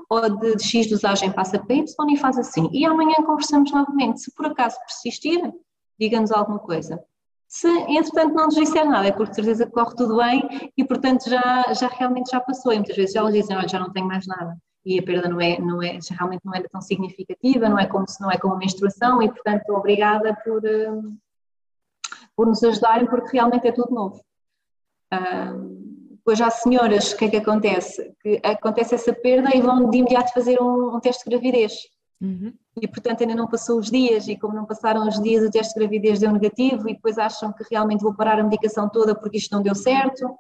ou 0.10 0.30
de, 0.38 0.56
de 0.56 0.64
X 0.64 0.88
dosagem 0.90 1.32
passa 1.32 1.60
para 1.60 1.76
Y 1.76 1.86
e 2.12 2.18
faz 2.18 2.38
assim. 2.38 2.70
E 2.72 2.86
amanhã 2.86 3.16
conversamos 3.26 3.72
novamente. 3.72 4.22
Se 4.22 4.34
por 4.34 4.46
acaso 4.46 4.78
persistir, 4.80 5.42
diga-nos 6.00 6.32
alguma 6.32 6.60
coisa. 6.60 7.04
Se, 7.46 7.68
entretanto, 7.68 8.34
não 8.34 8.46
nos 8.46 8.56
disser 8.56 8.90
nada, 8.90 9.08
é 9.08 9.12
porque 9.12 9.32
de 9.32 9.36
certeza 9.36 9.68
corre 9.68 9.96
tudo 9.96 10.16
bem 10.16 10.72
e, 10.78 10.84
portanto, 10.86 11.30
já, 11.30 11.74
já 11.74 11.88
realmente 11.88 12.32
já 12.32 12.40
passou. 12.40 12.72
E 12.72 12.78
muitas 12.78 12.96
vezes 12.96 13.16
elas 13.16 13.34
dizem, 13.34 13.56
olha, 13.56 13.68
já 13.68 13.80
não 13.80 13.92
tenho 13.92 14.08
mais 14.08 14.26
nada 14.26 14.58
e 14.86 15.00
a 15.00 15.04
perda 15.04 15.30
não 15.30 15.40
é, 15.40 15.60
não 15.60 15.82
é, 15.82 15.98
realmente 16.12 16.46
não 16.46 16.54
era 16.54 16.68
tão 16.70 16.82
significativa, 16.82 17.70
não 17.70 17.80
é 17.80 17.86
como 17.86 18.08
se 18.08 18.22
não 18.22 18.32
é 18.32 18.38
como 18.38 18.58
menstruação 18.58 19.22
e 19.22 19.30
portanto 19.30 19.70
obrigada 19.70 20.36
por, 20.44 20.62
hum, 20.64 21.18
por 22.36 22.48
nos 22.48 22.64
ajudarem, 22.64 23.08
porque 23.08 23.38
realmente 23.38 23.68
é 23.68 23.72
tudo 23.72 23.94
novo. 23.94 24.24
Depois 26.12 26.40
há 26.40 26.50
senhoras, 26.50 27.12
o 27.12 27.18
que 27.18 27.26
é 27.26 27.30
que 27.30 27.38
acontece? 27.38 28.14
Que 28.22 28.40
acontece 28.44 28.96
essa 28.96 29.14
perda 29.14 29.56
e 29.56 29.62
vão 29.62 29.90
de 29.90 29.98
imediato 29.98 30.34
fazer 30.34 30.62
um, 30.62 30.96
um 30.96 31.00
teste 31.00 31.24
de 31.26 31.30
gravidez. 31.30 31.74
Uhum. 32.22 32.54
E 32.82 32.88
portanto 32.88 33.22
ainda 33.22 33.36
não 33.36 33.48
passou 33.48 33.78
os 33.78 33.92
dias, 33.92 34.28
e 34.30 34.38
como 34.38 34.54
não 34.54 34.66
passaram 34.66 35.06
os 35.06 35.22
dias, 35.22 35.44
o 35.44 35.52
teste 35.52 35.74
de 35.74 35.80
gravidez 35.82 36.20
deu 36.20 36.32
negativo, 36.32 36.88
e 36.90 36.94
depois 36.94 37.18
acham 37.18 37.52
que 37.52 37.66
realmente 37.70 38.02
vou 38.02 38.16
parar 38.16 38.40
a 38.40 38.44
medicação 38.44 38.90
toda 38.90 39.14
porque 39.14 39.38
isto 39.38 39.54
não 39.54 39.62
deu 39.62 39.76
certo. 39.76 40.34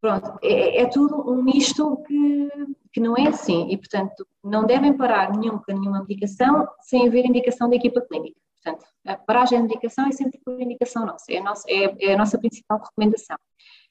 Pronto, 0.00 0.38
é, 0.42 0.80
é 0.80 0.86
tudo 0.86 1.30
um 1.30 1.42
misto 1.42 1.98
que, 2.06 2.48
que 2.92 3.00
não 3.00 3.16
é 3.16 3.28
assim, 3.28 3.70
e 3.70 3.76
portanto 3.76 4.26
não 4.42 4.64
devem 4.64 4.96
parar 4.96 5.32
nunca 5.32 5.72
nenhuma 5.72 6.00
medicação 6.00 6.68
sem 6.80 7.06
haver 7.06 7.24
indicação 7.24 7.68
da 7.68 7.76
equipa 7.76 8.00
clínica. 8.00 8.38
Portanto, 8.62 8.86
a 9.06 9.16
paragem 9.16 9.58
de 9.58 9.68
medicação 9.68 10.06
é 10.06 10.12
sempre 10.12 10.38
por 10.44 10.60
indicação 10.60 11.06
nossa, 11.06 11.24
é 11.30 11.38
a 11.38 11.42
nossa, 11.42 11.64
é, 11.68 12.10
é 12.10 12.14
a 12.14 12.16
nossa 12.16 12.38
principal 12.38 12.78
recomendação 12.78 13.36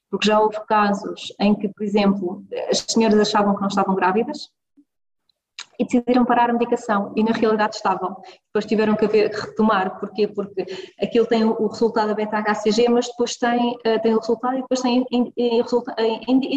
porque 0.09 0.27
já 0.27 0.39
houve 0.39 0.59
casos 0.65 1.33
em 1.39 1.53
que, 1.55 1.69
por 1.69 1.83
exemplo, 1.83 2.43
as 2.69 2.79
senhoras 2.87 3.19
achavam 3.19 3.55
que 3.55 3.61
não 3.61 3.67
estavam 3.67 3.95
grávidas 3.95 4.49
e 5.77 5.85
decidiram 5.85 6.25
parar 6.25 6.49
a 6.49 6.53
medicação 6.53 7.13
e 7.15 7.23
na 7.23 7.31
realidade 7.31 7.75
estavam. 7.75 8.17
Depois 8.47 8.65
tiveram 8.65 8.95
que 8.95 9.05
haver, 9.05 9.31
retomar, 9.31 9.99
porquê? 9.99 10.27
Porque 10.27 10.65
aquilo 11.01 11.25
tem 11.25 11.43
o 11.43 11.67
resultado 11.67 12.07
da 12.07 12.15
beta-HCG, 12.15 12.89
mas 12.89 13.07
depois 13.07 13.37
tem, 13.37 13.77
eh, 13.85 13.99
tem 13.99 14.13
o 14.13 14.19
resultado 14.19 14.57
e 14.57 14.61
depois 14.61 14.81
tem 14.81 15.05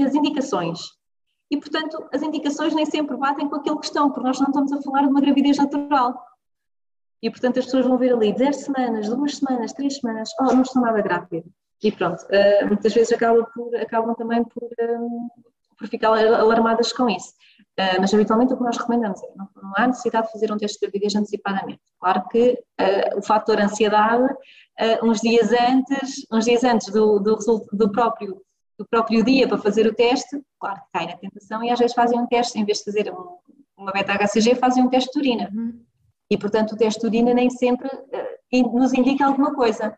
as 0.05 0.15
indicações. 0.15 0.81
E, 1.53 1.57
portanto, 1.59 2.09
as 2.11 2.23
indicações 2.23 2.75
nem 2.75 2.87
sempre 2.87 3.15
batem 3.15 3.47
com 3.47 3.57
aquilo 3.57 3.79
que 3.79 3.85
estão, 3.85 4.11
porque 4.11 4.27
nós 4.27 4.41
não 4.41 4.47
estamos 4.47 4.73
a 4.73 4.81
falar 4.81 5.03
de 5.03 5.09
uma 5.09 5.21
gravidez 5.21 5.59
natural. 5.59 6.19
E, 7.23 7.29
portanto, 7.29 7.59
as 7.59 7.67
pessoas 7.67 7.85
vão 7.85 7.99
ver 7.99 8.15
ali 8.15 8.33
10 8.33 8.57
semanas, 8.57 9.07
2 9.11 9.37
semanas, 9.37 9.73
3 9.75 9.97
semanas, 9.99 10.31
oh, 10.41 10.45
não 10.45 10.63
estou 10.63 10.81
nada 10.81 11.03
grávida. 11.03 11.45
E 11.83 11.93
pronto, 11.93 12.23
uh, 12.23 12.67
muitas 12.67 12.95
vezes 12.95 13.13
acabam, 13.13 13.45
por, 13.55 13.77
acabam 13.77 14.15
também 14.15 14.43
por, 14.45 14.67
um, 14.81 15.29
por 15.77 15.89
ficar 15.89 16.09
alarmadas 16.09 16.91
com 16.91 17.11
isso. 17.11 17.35
Uh, 17.79 18.01
mas 18.01 18.15
habitualmente 18.15 18.55
o 18.55 18.57
que 18.57 18.65
nós 18.65 18.79
recomendamos 18.79 19.23
é 19.23 19.27
não, 19.37 19.47
não, 19.63 19.73
há 19.77 19.89
necessidade 19.89 20.29
de 20.29 20.33
fazer 20.33 20.51
um 20.51 20.57
teste 20.57 20.79
de 20.79 20.87
gravidez 20.87 21.15
antecipadamente. 21.15 21.83
Claro 22.01 22.29
que 22.31 22.53
uh, 22.81 23.19
o 23.19 23.23
fator 23.23 23.61
ansiedade, 23.61 24.35
uns 25.03 25.21
dias 25.21 25.53
antes, 25.53 26.27
uns 26.33 26.47
dias 26.47 26.65
antes 26.65 26.91
do, 26.91 27.19
do, 27.19 27.37
do, 27.73 27.93
próprio, 27.93 28.41
do 28.79 28.87
próprio 28.87 29.25
dia 29.25 29.47
para 29.47 29.59
fazer 29.59 29.87
o 29.87 29.95
teste, 29.95 30.41
claro 30.59 30.81
que 30.81 30.87
cai 30.93 31.07
na 31.07 31.17
tentação 31.17 31.63
e 31.63 31.71
às 31.71 31.79
vezes 31.79 31.95
fazem 31.95 32.19
um 32.19 32.27
teste, 32.27 32.59
em 32.59 32.65
vez 32.65 32.79
de 32.79 32.85
fazer 32.85 33.13
um, 33.13 33.39
uma 33.77 33.93
beta-HCG, 33.93 34.55
fazem 34.57 34.83
um 34.83 34.89
teste 34.89 35.13
de 35.13 35.19
urina. 35.19 35.51
Uhum. 35.53 35.81
E 36.31 36.39
portanto 36.39 36.73
o 36.73 36.77
teste 36.77 37.01
de 37.01 37.07
urina 37.07 37.35
nem 37.35 37.51
sempre 37.51 37.89
nos 38.61 38.93
indica 38.93 39.27
alguma 39.27 39.55
coisa. 39.55 39.97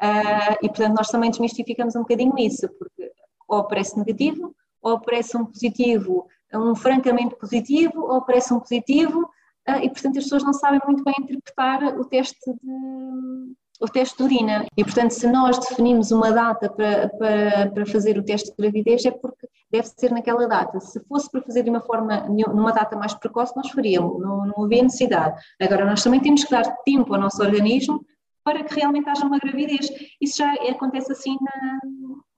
Uh, 0.00 0.56
e, 0.62 0.68
portanto, 0.68 0.96
nós 0.96 1.08
também 1.08 1.30
desmistificamos 1.30 1.94
um 1.94 2.00
bocadinho 2.00 2.32
isso, 2.38 2.66
porque 2.78 3.12
ou 3.46 3.58
aparece 3.58 3.98
negativo, 3.98 4.54
ou 4.80 4.94
aparece 4.94 5.36
um 5.36 5.44
positivo, 5.44 6.26
um 6.54 6.74
francamente 6.74 7.36
positivo, 7.36 8.00
ou 8.00 8.14
aparece 8.14 8.54
um 8.54 8.60
positivo, 8.60 9.20
uh, 9.68 9.76
e, 9.82 9.90
portanto, 9.90 10.18
as 10.18 10.24
pessoas 10.24 10.42
não 10.42 10.54
sabem 10.54 10.80
muito 10.86 11.04
bem 11.04 11.14
interpretar 11.20 11.84
o 11.98 12.04
teste 12.06 12.50
de, 12.50 13.54
o 13.80 13.86
teste 13.86 14.18
de 14.18 14.22
urina. 14.22 14.66
E, 14.76 14.84
portanto, 14.84 15.12
se 15.12 15.26
nós 15.26 15.58
definimos 15.58 16.10
uma 16.10 16.30
data 16.30 16.68
para, 16.68 17.08
para, 17.08 17.70
para 17.70 17.86
fazer 17.86 18.18
o 18.18 18.22
teste 18.22 18.50
de 18.50 18.56
gravidez, 18.56 19.04
é 19.06 19.10
porque 19.10 19.48
deve 19.70 19.88
ser 19.88 20.10
naquela 20.10 20.46
data. 20.46 20.78
Se 20.80 21.00
fosse 21.06 21.30
para 21.30 21.40
fazer 21.40 21.62
de 21.62 21.70
uma 21.70 21.80
forma, 21.80 22.20
numa 22.28 22.72
data 22.72 22.96
mais 22.96 23.14
precoce, 23.14 23.56
nós 23.56 23.70
faríamos, 23.70 24.20
não, 24.20 24.46
não 24.46 24.64
havia 24.64 24.82
necessidade. 24.82 25.40
Agora, 25.60 25.86
nós 25.86 26.02
também 26.02 26.20
temos 26.20 26.44
que 26.44 26.50
dar 26.50 26.64
tempo 26.84 27.14
ao 27.14 27.20
nosso 27.20 27.42
organismo 27.42 28.04
para 28.44 28.62
que 28.62 28.74
realmente 28.74 29.08
haja 29.08 29.24
uma 29.24 29.38
gravidez. 29.38 29.88
Isso 30.20 30.38
já 30.38 30.52
acontece 30.68 31.12
assim 31.12 31.36
na. 31.40 31.80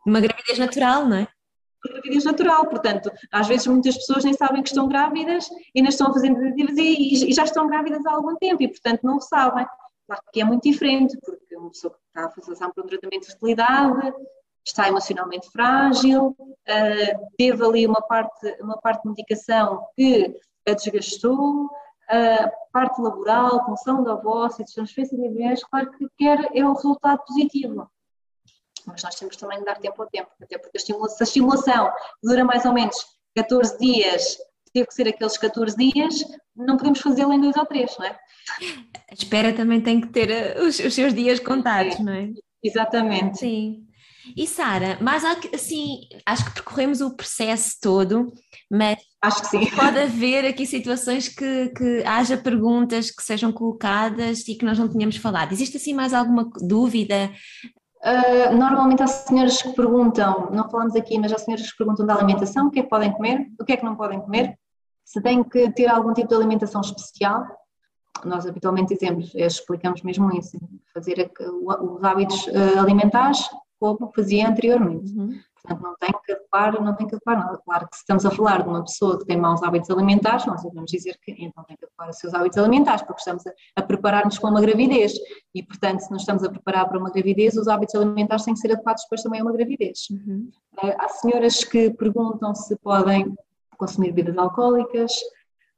Uma 0.06 0.20
gravidez 0.20 0.58
natural, 0.58 1.06
não 1.06 1.16
é? 1.16 1.28
Uma 1.84 1.94
gravidez 1.94 2.24
natural, 2.24 2.66
portanto, 2.66 3.10
às 3.32 3.48
vezes 3.48 3.66
muitas 3.66 3.96
pessoas 3.96 4.24
nem 4.24 4.34
sabem 4.34 4.62
que 4.62 4.68
estão 4.68 4.86
grávidas 4.86 5.48
e 5.74 5.80
ainda 5.80 5.88
estão 5.88 6.08
a 6.08 6.12
fazer 6.12 6.32
tentativas 6.32 6.76
e, 6.76 7.30
e 7.30 7.32
já 7.32 7.42
estão 7.42 7.66
grávidas 7.66 8.06
há 8.06 8.12
algum 8.12 8.36
tempo 8.36 8.62
e, 8.62 8.68
portanto, 8.68 9.00
não 9.02 9.16
o 9.16 9.20
sabem. 9.20 9.66
Claro 10.06 10.22
que 10.32 10.40
é 10.40 10.44
muito 10.44 10.62
diferente, 10.62 11.16
porque 11.24 11.56
uma 11.56 11.70
pessoa 11.70 11.92
que 11.92 12.00
está 12.06 12.26
a 12.26 12.30
fazer 12.30 12.56
para 12.56 12.84
um 12.84 12.86
tratamento 12.86 13.20
de 13.20 13.26
fertilidade 13.26 14.14
está 14.64 14.88
emocionalmente 14.88 15.50
frágil, 15.50 16.36
uh, 16.38 17.28
teve 17.36 17.64
ali 17.64 17.86
uma 17.86 18.00
parte, 18.00 18.56
uma 18.60 18.78
parte 18.78 19.02
de 19.02 19.08
medicação 19.08 19.86
que 19.96 20.40
a 20.68 20.72
desgastou, 20.72 21.68
a 22.08 22.50
parte 22.72 23.00
laboral, 23.00 23.64
função 23.64 24.04
da 24.04 24.14
voz 24.14 24.58
e 24.58 24.64
de 24.64 24.74
transferência 24.74 25.16
de 25.16 25.24
embriões, 25.24 25.64
claro 25.64 25.90
que 25.92 26.06
quer 26.16 26.50
é 26.54 26.64
o 26.64 26.74
resultado 26.74 27.22
positivo. 27.24 27.90
Mas 28.86 29.02
nós 29.02 29.14
temos 29.14 29.36
também 29.36 29.58
de 29.58 29.64
dar 29.64 29.78
tempo 29.78 30.02
ao 30.02 30.08
tempo, 30.08 30.30
até 30.40 30.58
porque 30.58 30.76
a 30.76 30.80
estimulação, 30.80 31.16
a 31.20 31.24
estimulação 31.24 31.92
dura 32.22 32.44
mais 32.44 32.64
ou 32.64 32.72
menos 32.72 32.96
14 33.34 33.78
dias, 33.78 34.36
teve 34.72 34.86
que 34.86 34.94
ser 34.94 35.08
aqueles 35.08 35.36
14 35.36 35.76
dias, 35.76 36.14
não 36.56 36.76
podemos 36.76 37.00
fazê-lo 37.00 37.32
em 37.32 37.40
dois 37.40 37.56
ou 37.56 37.66
três, 37.66 37.96
não 37.98 38.06
é? 38.06 38.16
A 39.10 39.14
espera 39.14 39.52
também 39.52 39.80
tem 39.80 40.00
que 40.00 40.08
ter 40.08 40.30
eh, 40.30 40.60
os, 40.60 40.78
os 40.78 40.94
seus 40.94 41.14
dias 41.14 41.38
contados, 41.38 41.98
não 41.98 42.12
é? 42.12 42.30
Exatamente. 42.62 43.38
Sim. 43.38 43.86
E 44.36 44.46
Sara, 44.46 44.98
mas 45.00 45.24
assim, 45.52 46.02
acho 46.24 46.44
que 46.44 46.52
percorremos 46.52 47.00
o 47.00 47.16
processo 47.16 47.76
todo, 47.80 48.32
mas 48.70 48.96
acho 49.20 49.42
que 49.42 49.48
sim. 49.48 49.70
Pode 49.74 49.98
haver 49.98 50.44
aqui 50.44 50.64
situações 50.64 51.28
que, 51.28 51.68
que 51.70 52.04
haja 52.06 52.36
perguntas 52.36 53.10
que 53.10 53.22
sejam 53.22 53.52
colocadas 53.52 54.46
e 54.46 54.54
que 54.54 54.64
nós 54.64 54.78
não 54.78 54.88
tínhamos 54.88 55.16
falado. 55.16 55.52
Existe 55.52 55.76
assim 55.76 55.92
mais 55.92 56.14
alguma 56.14 56.48
dúvida? 56.60 57.32
Uh, 58.04 58.56
normalmente 58.56 59.02
há 59.02 59.06
senhoras 59.06 59.60
que 59.60 59.72
perguntam, 59.74 60.50
não 60.52 60.68
falamos 60.70 60.94
aqui, 60.96 61.18
mas 61.18 61.32
há 61.32 61.38
senhoras 61.38 61.70
que 61.70 61.78
perguntam 61.78 62.06
da 62.06 62.14
alimentação, 62.14 62.66
o 62.66 62.70
que 62.70 62.80
é 62.80 62.82
que 62.82 62.88
podem 62.88 63.12
comer, 63.12 63.46
o 63.60 63.64
que 63.64 63.72
é 63.72 63.76
que 63.76 63.84
não 63.84 63.96
podem 63.96 64.20
comer, 64.20 64.56
se 65.12 65.20
têm 65.20 65.44
que 65.44 65.70
ter 65.72 65.88
algum 65.88 66.14
tipo 66.14 66.28
de 66.28 66.34
alimentação 66.34 66.80
especial. 66.80 67.44
Nós 68.24 68.46
habitualmente 68.46 68.94
dizemos, 68.94 69.34
eh, 69.34 69.46
explicamos 69.46 70.02
mesmo 70.02 70.32
isso, 70.32 70.58
fazer 70.94 71.30
os 71.38 72.02
hábitos 72.02 72.48
ah, 72.48 72.80
alimentares 72.80 73.46
como 73.78 74.10
fazia 74.14 74.48
anteriormente. 74.48 75.12
Uhum. 75.12 75.38
Portanto, 75.62 75.82
não 75.82 75.96
tem 75.96 76.10
que 76.24 76.32
adequar, 76.32 76.82
não 76.82 76.96
tem 76.96 77.06
que 77.06 77.14
adequar 77.14 77.38
nada. 77.38 77.58
Claro 77.64 77.88
que 77.88 77.96
se 77.96 78.02
estamos 78.02 78.24
a 78.24 78.30
falar 78.30 78.62
de 78.62 78.68
uma 78.68 78.82
pessoa 78.82 79.18
que 79.18 79.26
tem 79.26 79.36
maus 79.36 79.62
hábitos 79.62 79.90
alimentares, 79.90 80.46
nós 80.46 80.62
devemos 80.62 80.90
dizer 80.90 81.18
que 81.22 81.32
então 81.38 81.62
tem 81.64 81.76
que 81.76 81.84
adequar 81.84 82.08
os 82.08 82.16
seus 82.16 82.32
hábitos 82.32 82.58
alimentares, 82.58 83.02
porque 83.02 83.20
estamos 83.20 83.46
a, 83.46 83.52
a 83.76 83.82
preparar-nos 83.82 84.38
para 84.38 84.50
uma 84.50 84.60
gravidez. 84.60 85.12
E, 85.54 85.62
portanto, 85.62 86.00
se 86.00 86.10
nos 86.10 86.22
estamos 86.22 86.42
a 86.42 86.48
preparar 86.48 86.88
para 86.88 86.98
uma 86.98 87.10
gravidez, 87.10 87.56
os 87.56 87.68
hábitos 87.68 87.94
alimentares 87.94 88.44
têm 88.44 88.54
que 88.54 88.60
ser 88.60 88.72
adequados 88.72 89.02
depois 89.02 89.22
também 89.22 89.40
a 89.40 89.44
uma 89.44 89.52
gravidez. 89.52 90.08
Uhum. 90.10 90.48
Uh, 90.82 90.94
há 90.98 91.08
senhoras 91.08 91.64
que 91.64 91.90
perguntam 91.90 92.54
se 92.54 92.76
podem 92.76 93.34
consumir 93.82 94.12
bebidas 94.12 94.38
alcoólicas, 94.38 95.12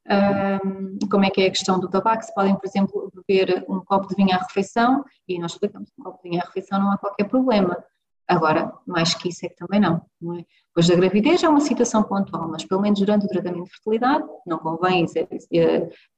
um, 0.07 0.99
como 1.09 1.25
é 1.25 1.31
que 1.31 1.41
é 1.41 1.47
a 1.47 1.49
questão 1.49 1.79
do 1.79 1.89
tabaco, 1.89 2.23
se 2.23 2.33
podem, 2.35 2.55
por 2.55 2.67
exemplo, 2.67 3.11
beber 3.15 3.65
um 3.67 3.79
copo 3.79 4.07
de 4.07 4.15
vinho 4.15 4.35
à 4.35 4.37
refeição, 4.37 5.03
e 5.27 5.39
nós 5.39 5.53
explicamos 5.53 5.89
que 5.89 5.99
um 5.99 6.03
copo 6.03 6.21
de 6.21 6.29
vinho 6.29 6.41
à 6.41 6.45
refeição 6.45 6.79
não 6.79 6.91
há 6.91 6.97
qualquer 6.97 7.27
problema. 7.27 7.83
Agora, 8.27 8.71
mais 8.85 9.13
que 9.13 9.29
isso 9.29 9.45
é 9.45 9.49
que 9.49 9.55
também 9.55 9.79
não. 9.79 10.01
não 10.21 10.37
é? 10.37 10.45
Pois 10.73 10.89
a 10.89 10.95
gravidez 10.95 11.43
é 11.43 11.49
uma 11.49 11.59
situação 11.59 12.03
pontual, 12.03 12.47
mas 12.47 12.65
pelo 12.65 12.81
menos 12.81 12.99
durante 12.99 13.25
o 13.25 13.29
tratamento 13.29 13.65
de 13.65 13.71
fertilidade 13.71 14.25
não 14.45 14.59
convém 14.59 15.05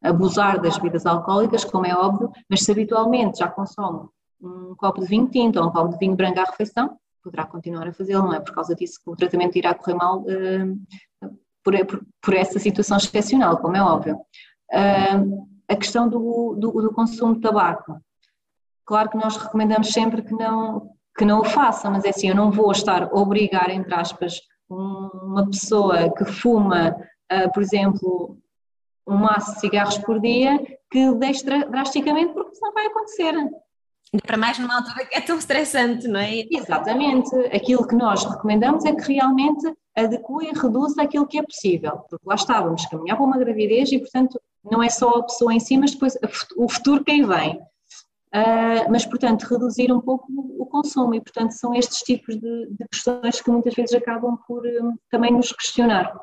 abusar 0.01 0.59
das 0.61 0.77
bebidas 0.77 1.05
alcoólicas, 1.05 1.63
como 1.63 1.85
é 1.85 1.93
óbvio, 1.93 2.31
mas 2.49 2.63
se 2.63 2.71
habitualmente 2.71 3.39
já 3.39 3.47
consome 3.47 4.07
um 4.41 4.75
copo 4.75 5.01
de 5.01 5.07
vinho 5.07 5.29
tinto 5.29 5.59
ou 5.59 5.67
um 5.67 5.71
copo 5.71 5.89
de 5.89 5.97
vinho 5.97 6.15
branco 6.15 6.39
à 6.39 6.43
refeição, 6.43 6.97
poderá 7.23 7.45
continuar 7.45 7.88
a 7.88 7.93
fazê-lo, 7.93 8.23
não 8.23 8.33
é 8.33 8.39
por 8.39 8.53
causa 8.53 8.73
disso 8.73 8.99
que 9.03 9.09
o 9.09 9.15
tratamento 9.15 9.57
irá 9.57 9.73
correr 9.73 9.95
mal 9.95 10.21
uh, 10.21 11.38
por, 11.86 12.05
por, 12.22 12.34
essa 12.34 12.59
situação 12.59 12.97
excepcional, 12.97 13.57
como 13.57 13.76
é 13.76 13.82
óbvio. 13.82 14.15
Uh, 14.72 15.47
a 15.68 15.76
questão 15.76 16.07
do, 16.07 16.55
do, 16.57 16.72
do 16.72 16.93
consumo 16.93 17.36
de 17.36 17.41
tabaco. 17.41 17.99
Claro 18.86 19.09
que 19.09 19.18
nós 19.18 19.36
recomendamos 19.36 19.89
sempre 19.89 20.22
que 20.22 20.34
não, 20.34 20.89
que 21.18 21.26
não 21.26 21.41
o 21.41 21.45
faça, 21.45 21.89
mas 21.89 22.05
é 22.05 22.09
assim, 22.09 22.30
eu 22.30 22.36
não 22.36 22.51
vou 22.51 22.72
estar 22.72 23.03
a 23.03 23.13
obrigar, 23.13 23.70
entre 23.70 23.93
aspas, 23.93 24.39
uma 24.70 25.45
pessoa 25.49 26.09
que 26.13 26.24
fuma, 26.24 26.95
uh, 27.32 27.51
por 27.53 27.61
exemplo, 27.61 28.38
um 29.05 29.18
maço 29.18 29.55
de 29.55 29.59
cigarros 29.59 29.97
por 29.97 30.22
dia, 30.22 30.57
que 30.89 31.11
deixe 31.15 31.43
drasticamente, 31.43 32.34
porque 32.34 32.51
isso 32.51 32.61
não 32.61 32.74
vai 32.74 32.86
acontecer. 32.86 33.34
Para 34.26 34.38
mais 34.38 34.57
numa 34.57 34.78
altura 34.78 35.05
que 35.05 35.18
é 35.18 35.22
tão 35.22 35.38
estressante, 35.38 36.07
não 36.07 36.20
é? 36.20 36.45
Exatamente. 36.49 37.36
Aquilo 37.53 37.86
que 37.86 37.95
nós 37.95 38.24
recomendamos 38.24 38.86
é 38.86 38.93
que 38.93 39.13
realmente 39.13 39.68
adeque 39.97 40.31
e 40.43 40.59
reduza 40.59 41.01
aquilo 41.01 41.27
que 41.27 41.39
é 41.39 41.43
possível, 41.43 41.97
porque 42.09 42.27
lá 42.27 42.35
estávamos, 42.35 42.85
caminhar 42.85 43.17
para 43.17 43.25
uma 43.25 43.37
gravidez 43.37 43.91
e, 43.91 43.97
portanto, 43.97 44.39
não 44.63 44.83
é 44.83 44.89
só 44.89 45.09
a 45.09 45.23
pessoa 45.23 45.53
em 45.53 45.59
si, 45.59 45.75
mas 45.77 45.91
depois 45.91 46.17
o 46.55 46.69
futuro 46.69 47.03
quem 47.03 47.25
vem. 47.25 47.59
Uh, 48.27 48.91
mas, 48.91 49.05
portanto, 49.05 49.43
reduzir 49.43 49.91
um 49.91 50.01
pouco 50.01 50.27
o 50.59 50.65
consumo 50.65 51.15
e, 51.15 51.21
portanto, 51.21 51.51
são 51.51 51.73
estes 51.73 51.99
tipos 51.99 52.35
de, 52.35 52.67
de 52.69 52.87
questões 52.91 53.41
que 53.41 53.49
muitas 53.49 53.73
vezes 53.73 53.95
acabam 53.95 54.37
por 54.45 54.63
um, 54.67 54.95
também 55.09 55.31
nos 55.31 55.51
questionar. 55.51 56.13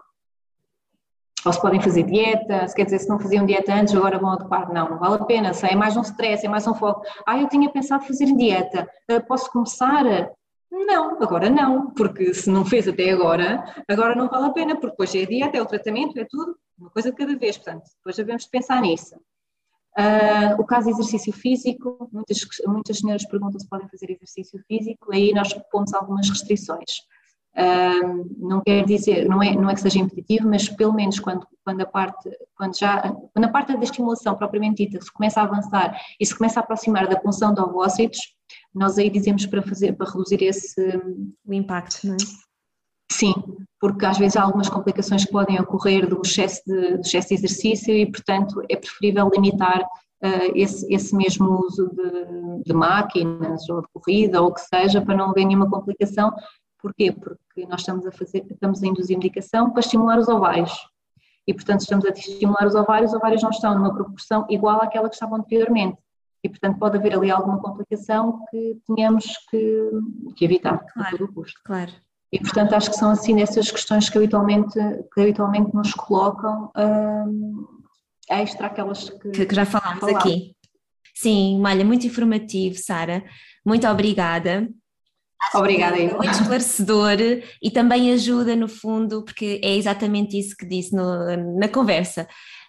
ou 1.45 1.53
se 1.53 1.61
podem 1.61 1.81
fazer 1.81 2.05
dieta, 2.05 2.68
se 2.68 2.77
quer 2.77 2.85
dizer, 2.85 3.01
se 3.01 3.09
não 3.09 3.18
faziam 3.18 3.47
dieta 3.47 3.75
antes, 3.75 3.95
agora 3.95 4.18
vão 4.18 4.31
adequar, 4.31 4.72
não, 4.72 4.91
não 4.91 4.99
vale 4.99 5.14
a 5.14 5.25
pena, 5.25 5.55
se 5.55 5.66
é 5.66 5.75
mais 5.75 5.97
um 5.97 6.03
stress, 6.03 6.47
é 6.47 6.49
mais 6.49 6.66
um 6.66 6.75
foco, 6.75 7.03
ah, 7.27 7.39
eu 7.39 7.49
tinha 7.49 7.70
pensado 7.70 8.05
fazer 8.05 8.27
dieta, 8.37 8.89
ah, 9.11 9.20
posso 9.20 9.51
começar? 9.51 10.05
Não, 10.75 11.22
agora 11.22 11.49
não, 11.49 11.91
porque 11.93 12.35
se 12.35 12.51
não 12.51 12.64
fez 12.64 12.89
até 12.89 13.11
agora, 13.11 13.64
agora 13.89 14.16
não 14.16 14.29
vale 14.29 14.47
a 14.47 14.51
pena, 14.51 14.75
porque 14.75 14.91
depois 14.91 15.14
é 15.14 15.22
a 15.22 15.27
dieta, 15.27 15.57
é 15.57 15.62
o 15.62 15.66
tratamento, 15.66 16.18
é 16.18 16.27
tudo, 16.29 16.57
uma 16.77 16.91
coisa 16.91 17.12
de 17.12 17.16
cada 17.16 17.37
vez, 17.37 17.57
portanto, 17.57 17.85
depois 17.99 18.16
devemos 18.16 18.45
pensar 18.47 18.81
nisso. 18.81 19.14
Uh, 19.97 20.61
o 20.61 20.64
caso 20.66 20.87
de 20.87 20.95
exercício 20.95 21.33
físico, 21.33 22.11
muitas, 22.12 22.41
muitas 22.66 22.99
senhoras 22.99 23.25
perguntam 23.27 23.61
se 23.61 23.68
podem 23.68 23.89
fazer 23.89 24.11
exercício 24.11 24.61
físico, 24.66 25.12
aí 25.12 25.33
nós 25.33 25.53
pomos 25.70 25.95
algumas 25.95 26.29
restrições. 26.29 26.99
Uh, 27.57 28.27
não 28.37 28.61
quer 28.61 28.85
dizer, 28.85 29.29
não 29.29 29.41
é, 29.41 29.55
não 29.55 29.70
é 29.70 29.75
que 29.75 29.81
seja 29.81 30.01
impeditivo, 30.01 30.49
mas 30.49 30.68
pelo 30.68 30.93
menos 30.93 31.20
quando, 31.20 31.47
quando, 31.64 31.83
a 31.83 31.87
parte, 31.87 32.29
quando, 32.57 32.77
já, 32.77 33.01
quando 33.33 33.45
a 33.45 33.49
parte 33.49 33.77
da 33.77 33.85
estimulação 33.85 34.37
propriamente 34.37 34.85
dita 34.85 35.01
se 35.01 35.12
começa 35.12 35.41
a 35.41 35.45
avançar 35.45 35.97
e 36.18 36.27
se 36.27 36.37
começa 36.37 36.59
a 36.59 36.64
aproximar 36.64 37.07
da 37.07 37.20
punção 37.20 37.55
de 37.55 37.61
ovócitos, 37.61 38.18
nós 38.75 38.99
aí 38.99 39.09
dizemos 39.09 39.47
para, 39.47 39.62
fazer, 39.62 39.93
para 39.93 40.11
reduzir 40.11 40.43
esse... 40.43 40.81
O 41.47 41.53
impacto, 41.55 42.07
não 42.07 42.14
é? 42.14 42.18
Sim, 43.12 43.33
porque 43.81 44.05
às 44.05 44.18
vezes 44.18 44.37
há 44.37 44.43
algumas 44.43 44.68
complicações 44.68 45.25
que 45.25 45.31
podem 45.31 45.61
ocorrer 45.61 46.09
do 46.09 46.20
excesso 46.25 46.62
de, 46.66 46.97
do 46.97 47.01
excesso 47.01 47.29
de 47.29 47.35
exercício 47.35 47.95
e, 47.95 48.11
portanto, 48.11 48.62
é 48.68 48.77
preferível 48.77 49.31
limitar 49.33 49.83
uh, 49.83 50.53
esse, 50.55 50.93
esse 50.93 51.14
mesmo 51.14 51.64
uso 51.64 51.89
de, 51.95 52.64
de, 52.64 52.72
máquinas 52.72 53.68
ou 53.68 53.83
de 53.83 53.89
corrida 53.93 54.43
ou 54.43 54.49
o 54.49 54.55
que 54.55 54.62
seja 54.62 55.01
para 55.01 55.16
não 55.16 55.31
haver 55.31 55.45
nenhuma 55.45 55.70
complicação. 55.70 56.33
Porquê? 56.81 57.12
Porque 57.12 57.66
nós 57.68 57.81
estamos 57.81 58.05
a, 58.07 58.11
fazer, 58.11 58.45
estamos 58.51 58.83
a 58.83 58.87
induzir 58.87 59.16
medicação 59.16 59.70
para 59.70 59.81
estimular 59.81 60.18
os 60.18 60.29
ovários 60.29 60.72
e, 61.47 61.55
portanto, 61.55 61.81
estamos 61.81 62.05
a 62.07 62.09
estimular 62.09 62.66
os 62.66 62.75
ovários, 62.75 63.12
os 63.12 63.16
ovários 63.16 63.43
não 63.43 63.51
estão 63.51 63.75
numa 63.75 63.95
proporção 63.95 64.45
igual 64.51 64.81
àquela 64.81 65.09
que 65.09 65.14
estavam 65.14 65.39
anteriormente 65.39 65.99
e, 66.45 66.49
portanto, 66.51 66.79
pode 66.79 66.99
haver 66.99 67.15
ali 67.15 67.31
alguma 67.31 67.59
complicação 67.59 68.45
que 68.51 68.77
tenhamos 68.87 69.25
que, 69.51 69.91
que 70.37 70.45
evitar 70.45 70.79
claro, 70.93 71.09
a 71.09 71.11
todo 71.19 71.25
o 71.25 71.33
custo. 71.33 71.59
Claro. 71.65 71.91
E, 72.31 72.39
portanto, 72.39 72.75
acho 72.75 72.91
que 72.91 72.97
são 72.97 73.11
assim 73.11 73.41
essas 73.41 73.71
questões 73.71 74.11
que 74.11 74.19
habitualmente, 74.19 74.79
que 75.15 75.21
habitualmente 75.23 75.75
nos 75.75 75.95
colocam 75.95 76.71
um, 76.77 77.67
extra 78.29 78.67
aquelas 78.67 79.09
que, 79.09 79.47
que 79.47 79.55
já 79.55 79.65
falámos 79.65 80.05
aqui. 80.05 80.55
Sim, 81.15 81.63
olha, 81.65 81.85
muito 81.85 82.07
informativo, 82.07 82.77
Sara. 82.77 83.25
Muito 83.65 83.87
obrigada. 83.87 84.69
Obrigada, 85.55 85.97
Muito 85.97 86.33
esclarecedor 86.33 87.19
e 87.63 87.71
também 87.71 88.13
ajuda, 88.13 88.57
no 88.57 88.69
fundo, 88.69 89.23
porque 89.23 89.61
é 89.63 89.77
exatamente 89.77 90.39
isso 90.39 90.57
que 90.57 90.67
disse 90.67 90.95
no, 90.95 91.59
na 91.59 91.69
conversa. 91.69 92.27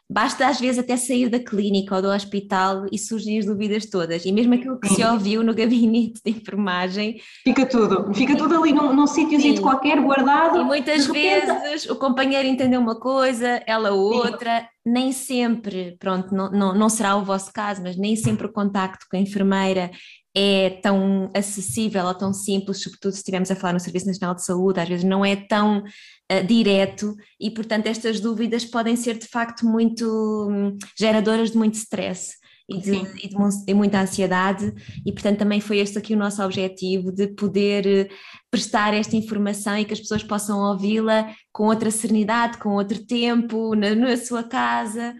Basta 0.09 0.47
às 0.47 0.59
vezes 0.59 0.77
até 0.77 0.95
sair 0.95 1.29
da 1.29 1.39
clínica 1.39 1.95
ou 1.95 2.01
do 2.01 2.09
hospital 2.09 2.85
e 2.91 2.97
surgir 2.97 3.39
as 3.39 3.45
dúvidas 3.45 3.87
todas. 3.87 4.23
E 4.23 4.31
mesmo 4.31 4.53
aquilo 4.53 4.79
que 4.79 4.87
se 4.89 5.03
ouviu 5.03 5.43
no 5.43 5.53
gabinete 5.53 6.21
de 6.23 6.31
enfermagem. 6.31 7.19
Fica 7.43 7.65
tudo, 7.65 8.13
fica 8.13 8.37
tudo 8.37 8.55
ali 8.55 8.71
num, 8.71 8.93
num 8.93 9.07
sítiozinho 9.07 9.61
qualquer 9.61 9.99
guardado. 9.99 10.61
E 10.61 10.63
muitas 10.63 11.07
vezes 11.07 11.89
o 11.89 11.95
companheiro 11.95 12.47
entendeu 12.47 12.79
uma 12.79 12.99
coisa, 12.99 13.63
ela 13.65 13.91
outra. 13.91 14.59
Sim. 14.59 14.65
Nem 14.87 15.11
sempre, 15.11 15.97
pronto, 15.97 16.35
não, 16.35 16.51
não, 16.51 16.75
não 16.75 16.89
será 16.89 17.15
o 17.15 17.25
vosso 17.25 17.51
caso, 17.51 17.81
mas 17.81 17.97
nem 17.97 18.15
sempre 18.15 18.45
o 18.45 18.51
contacto 18.51 19.07
com 19.09 19.17
a 19.17 19.19
enfermeira 19.19 19.89
é 20.37 20.69
tão 20.81 21.31
acessível 21.33 22.05
ou 22.05 22.13
tão 22.13 22.33
simples, 22.33 22.83
sobretudo 22.83 23.13
se 23.13 23.19
estivermos 23.19 23.49
a 23.49 23.55
falar 23.55 23.71
no 23.71 23.79
Serviço 23.79 24.07
Nacional 24.07 24.35
de 24.35 24.43
Saúde, 24.43 24.81
às 24.81 24.89
vezes 24.89 25.05
não 25.05 25.23
é 25.23 25.37
tão 25.37 25.79
uh, 25.79 26.45
direto 26.45 27.15
e, 27.39 27.49
portanto, 27.49 27.87
estas 27.87 28.19
dúvidas 28.19 28.65
podem 28.65 28.97
ser 28.97 29.17
de 29.17 29.27
facto 29.27 29.65
muito 29.65 30.05
um, 30.51 30.77
geradoras 30.99 31.51
de 31.51 31.57
muito 31.57 31.75
stress. 31.75 32.33
E 32.67 32.79
de, 32.79 32.95
e 32.95 33.27
de, 33.29 33.65
de, 33.67 33.73
muita 33.75 34.01
ansiedade, 34.01 34.73
e 35.05 35.11
portanto 35.11 35.37
também 35.37 35.61
foi 35.61 35.77
este 35.77 35.99
aqui 35.99 36.15
o 36.15 36.17
nosso 36.17 36.41
objetivo, 36.41 37.11
de 37.11 37.27
poder 37.27 37.85
eh, 37.85 38.09
prestar 38.49 38.91
esta 38.91 39.15
informação 39.15 39.77
e 39.77 39.85
que 39.85 39.93
as 39.93 39.99
pessoas 39.99 40.23
possam 40.23 40.71
ouvi-la 40.71 41.31
com 41.53 41.67
outra 41.67 41.91
serenidade, 41.91 42.57
com 42.57 42.69
outro 42.69 43.05
tempo, 43.05 43.75
na, 43.75 43.93
na, 43.93 44.17
sua 44.17 44.43
casa, 44.43 45.13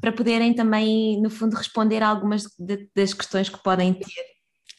para 0.00 0.12
poderem 0.12 0.54
também, 0.54 1.20
no 1.20 1.28
fundo, 1.28 1.56
responder 1.56 2.04
a 2.04 2.08
algumas 2.08 2.44
de, 2.56 2.88
das 2.94 3.12
questões 3.12 3.48
que 3.48 3.60
podem 3.60 3.94
ter. 3.94 4.31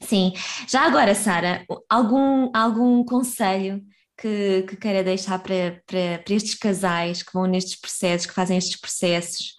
Sim, 0.04 0.34
já 0.68 0.82
agora, 0.82 1.16
Sara, 1.16 1.66
algum, 1.90 2.52
algum 2.54 3.04
conselho 3.06 3.82
que, 4.18 4.64
que 4.68 4.76
queira 4.76 5.04
deixar 5.04 5.40
para, 5.40 5.82
para, 5.88 6.20
para, 6.24 6.34
estes 6.34 6.56
casais 6.56 7.24
que 7.24 7.34
vão 7.34 7.46
nestes 7.46 7.80
processos, 7.80 8.28
que 8.28 8.34
fazem 8.34 8.58
estes 8.58 8.80
processos? 8.80 9.56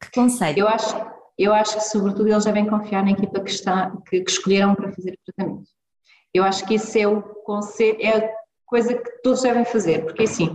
Que 0.00 0.10
conselho? 0.12 0.60
Eu 0.60 0.68
acho, 0.68 0.96
eu 1.38 1.54
acho 1.54 1.74
que, 1.76 1.84
sobretudo, 1.84 2.28
eles 2.28 2.44
devem 2.44 2.66
confiar 2.66 3.02
na 3.04 3.12
equipa 3.12 3.40
que, 3.40 3.50
está, 3.50 3.90
que, 4.08 4.20
que 4.20 4.30
escolheram 4.30 4.74
para 4.74 4.92
fazer 4.92 5.12
o 5.12 5.32
tratamento. 5.32 5.68
Eu 6.32 6.44
acho 6.44 6.66
que 6.66 6.74
isso 6.74 6.98
é 6.98 7.06
o 7.06 7.22
conselho, 7.22 7.96
é 8.00 8.18
a 8.18 8.30
coisa 8.66 8.94
que 8.94 9.22
todos 9.22 9.42
devem 9.42 9.64
fazer, 9.64 10.04
porque 10.04 10.24
assim, 10.24 10.54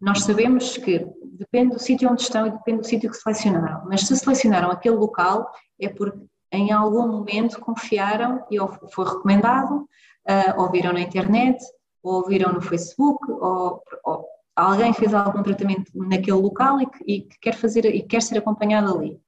nós 0.00 0.22
sabemos 0.22 0.76
que 0.76 1.06
depende 1.24 1.74
do 1.74 1.78
sítio 1.78 2.10
onde 2.10 2.22
estão 2.22 2.46
e 2.46 2.50
depende 2.50 2.80
do 2.80 2.86
sítio 2.86 3.10
que 3.10 3.16
selecionaram, 3.16 3.84
mas 3.86 4.00
se 4.00 4.16
selecionaram 4.16 4.70
aquele 4.70 4.96
local 4.96 5.48
é 5.80 5.88
porque 5.88 6.18
em 6.52 6.72
algum 6.72 7.06
momento 7.06 7.60
confiaram 7.60 8.44
e 8.50 8.58
foi 8.92 9.04
recomendado, 9.04 9.88
uh, 10.28 10.60
ouviram 10.60 10.92
na 10.92 11.00
internet, 11.00 11.62
ou 12.02 12.14
ouviram 12.14 12.52
no 12.52 12.60
Facebook, 12.60 13.30
ou, 13.30 13.82
ou 14.04 14.26
alguém 14.56 14.92
fez 14.92 15.14
algum 15.14 15.42
tratamento 15.42 15.92
naquele 15.94 16.38
local 16.38 16.80
e 16.80 16.86
que, 16.86 17.04
e 17.06 17.20
que, 17.22 17.38
quer 17.40 17.54
fazer 17.54 17.84
e 17.84 18.02
quer 18.02 18.22
ser 18.22 18.38
acompanhado 18.38 18.96
ali. 18.96 19.20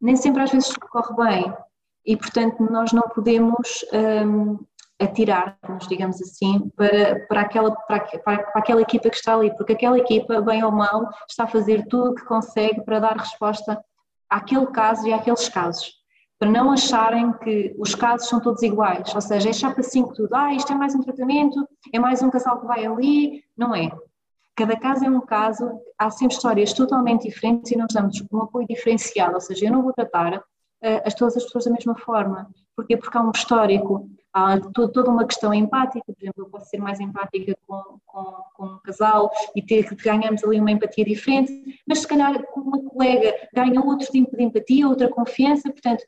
Nem 0.00 0.16
sempre 0.16 0.42
às 0.42 0.50
vezes 0.50 0.74
corre 0.76 1.14
bem 1.16 1.54
e 2.06 2.16
portanto 2.16 2.62
nós 2.70 2.92
não 2.92 3.02
podemos 3.02 3.84
um, 4.26 4.58
atirar-nos, 5.00 5.86
digamos 5.86 6.20
assim, 6.22 6.70
para, 6.70 7.26
para, 7.26 7.40
aquela, 7.42 7.72
para, 7.72 8.00
para, 8.00 8.50
aquela 8.54 8.80
equipa 8.80 9.10
que 9.10 9.16
está 9.16 9.34
ali, 9.34 9.54
porque 9.56 9.74
aquela 9.74 9.98
equipa, 9.98 10.40
bem 10.40 10.64
ou 10.64 10.72
mal, 10.72 11.08
está 11.28 11.44
a 11.44 11.48
fazer 11.48 11.86
tudo 11.86 12.10
o 12.10 12.14
que 12.14 12.24
consegue 12.24 12.80
para 12.82 13.00
dar 13.00 13.16
resposta 13.16 13.80
àquele 14.28 14.66
caso 14.68 15.06
e 15.06 15.12
àqueles 15.12 15.48
casos 15.48 15.97
para 16.38 16.50
não 16.50 16.70
acharem 16.70 17.32
que 17.32 17.74
os 17.78 17.94
casos 17.94 18.28
são 18.28 18.40
todos 18.40 18.62
iguais, 18.62 19.12
ou 19.14 19.20
seja, 19.20 19.50
é 19.50 19.52
chapa 19.52 19.82
5 19.82 20.14
tudo, 20.14 20.34
ah, 20.34 20.54
isto 20.54 20.72
é 20.72 20.76
mais 20.76 20.94
um 20.94 21.00
tratamento, 21.00 21.66
é 21.92 21.98
mais 21.98 22.22
um 22.22 22.30
casal 22.30 22.60
que 22.60 22.66
vai 22.66 22.86
ali, 22.86 23.42
não 23.56 23.74
é. 23.74 23.90
Cada 24.54 24.76
caso 24.76 25.04
é 25.04 25.10
um 25.10 25.20
caso, 25.20 25.68
há 25.98 26.10
sempre 26.10 26.36
histórias 26.36 26.72
totalmente 26.72 27.28
diferentes 27.28 27.72
e 27.72 27.76
nós 27.76 27.92
damos 27.92 28.22
um 28.32 28.42
apoio 28.42 28.66
diferenciado, 28.68 29.34
ou 29.34 29.40
seja, 29.40 29.66
eu 29.66 29.72
não 29.72 29.82
vou 29.82 29.92
tratar 29.92 30.36
uh, 30.38 30.42
as 31.04 31.14
todas 31.14 31.36
as 31.36 31.44
pessoas 31.44 31.64
da 31.64 31.72
mesma 31.72 31.96
forma, 31.96 32.48
porque 32.76 32.96
porque 32.96 33.18
há 33.18 33.20
um 33.20 33.32
histórico, 33.32 34.08
há 34.32 34.60
toda 34.60 35.10
uma 35.10 35.26
questão 35.26 35.52
empática, 35.52 36.04
por 36.06 36.22
exemplo, 36.22 36.44
eu 36.44 36.50
posso 36.50 36.66
ser 36.66 36.78
mais 36.78 37.00
empática 37.00 37.56
com, 37.66 37.98
com, 38.06 38.24
com 38.54 38.66
um 38.66 38.78
casal 38.78 39.30
e 39.56 39.62
ter 39.62 39.88
ganhamos 39.96 40.44
ali 40.44 40.60
uma 40.60 40.70
empatia 40.70 41.04
diferente, 41.04 41.82
mas 41.86 42.00
se 42.00 42.06
calhar 42.06 42.40
com 42.52 42.60
uma 42.60 42.82
colega 42.82 43.34
ganha 43.52 43.80
outro 43.80 44.06
tipo 44.08 44.36
de 44.36 44.42
empatia, 44.44 44.88
outra 44.88 45.08
confiança, 45.08 45.70
portanto, 45.70 46.04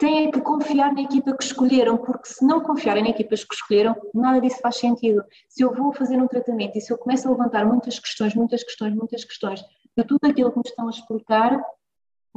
têm 0.00 0.30
que 0.30 0.40
confiar 0.40 0.94
na 0.94 1.02
equipa 1.02 1.36
que 1.36 1.44
escolheram, 1.44 1.98
porque 1.98 2.26
se 2.26 2.44
não 2.44 2.60
confiarem 2.60 3.04
na 3.04 3.10
equipa 3.10 3.36
que 3.36 3.54
escolheram, 3.54 3.94
nada 4.14 4.40
disso 4.40 4.58
faz 4.60 4.76
sentido. 4.76 5.22
Se 5.46 5.62
eu 5.62 5.74
vou 5.74 5.92
fazer 5.92 6.16
um 6.16 6.26
tratamento 6.26 6.76
e 6.76 6.80
se 6.80 6.90
eu 6.90 6.96
começo 6.96 7.28
a 7.28 7.30
levantar 7.30 7.66
muitas 7.66 7.98
questões, 7.98 8.34
muitas 8.34 8.64
questões, 8.64 8.94
muitas 8.94 9.24
questões, 9.24 9.62
de 9.96 10.04
tudo 10.04 10.24
aquilo 10.24 10.50
que 10.50 10.56
me 10.56 10.64
estão 10.64 10.86
a 10.86 10.90
explicar, 10.90 11.62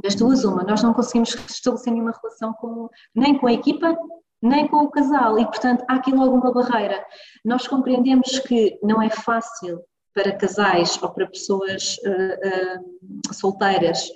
das 0.03 0.14
duas 0.14 0.43
uma, 0.43 0.64
nós 0.64 0.84
não 0.84 0.93
conseguimos 0.93 1.36
estabelecer 1.49 1.93
nenhuma 1.93 2.14
relação 2.22 2.51
com, 2.53 2.89
nem 3.16 3.38
com 3.38 3.47
a 3.47 3.53
equipa, 3.53 3.97
nem 4.41 4.68
com 4.68 4.78
o 4.78 4.91
casal, 4.91 5.39
e 5.39 5.45
portanto 5.45 5.86
há 5.88 5.95
aqui 5.95 6.11
logo 6.11 6.36
uma 6.36 6.51
barreira. 6.51 7.03
Nós 7.45 7.66
compreendemos 7.66 8.39
que 8.39 8.78
não 8.84 9.01
é 9.01 9.09
fácil 9.09 9.82
para 10.14 10.36
casais 10.36 11.01
ou 11.01 11.09
para 11.09 11.28
pessoas 11.28 11.97
uh, 12.05 13.30
uh, 13.30 13.34
solteiras 13.34 14.09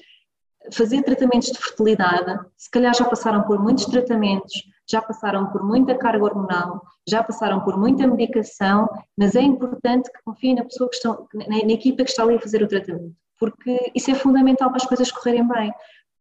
fazer 0.72 1.03
tratamentos 1.03 1.51
de 1.51 1.57
fertilidade, 1.57 2.39
se 2.57 2.70
calhar 2.70 2.93
já 2.93 3.05
passaram 3.05 3.43
por 3.43 3.61
muitos 3.61 3.86
tratamentos, 3.86 4.53
já 4.89 5.01
passaram 5.01 5.47
por 5.47 5.63
muita 5.63 5.95
carga 5.95 6.24
hormonal, 6.24 6.82
já 7.07 7.24
passaram 7.24 7.61
por 7.61 7.78
muita 7.78 8.07
medicação, 8.07 8.89
mas 9.18 9.36
é 9.36 9.41
importante 9.41 10.11
que 10.11 10.24
confiem 10.24 10.55
na 10.55 10.63
pessoa 10.63 10.89
que 10.89 10.95
estão, 10.95 11.28
na, 11.34 11.47
na 11.47 11.74
equipa 11.74 12.03
que 12.03 12.09
está 12.09 12.24
ali 12.24 12.36
a 12.36 12.41
fazer 12.41 12.63
o 12.63 12.68
tratamento, 12.68 13.15
porque 13.39 13.91
isso 13.95 14.11
é 14.11 14.15
fundamental 14.15 14.70
para 14.70 14.78
as 14.78 14.86
coisas 14.86 15.11
correrem 15.11 15.47
bem. 15.47 15.74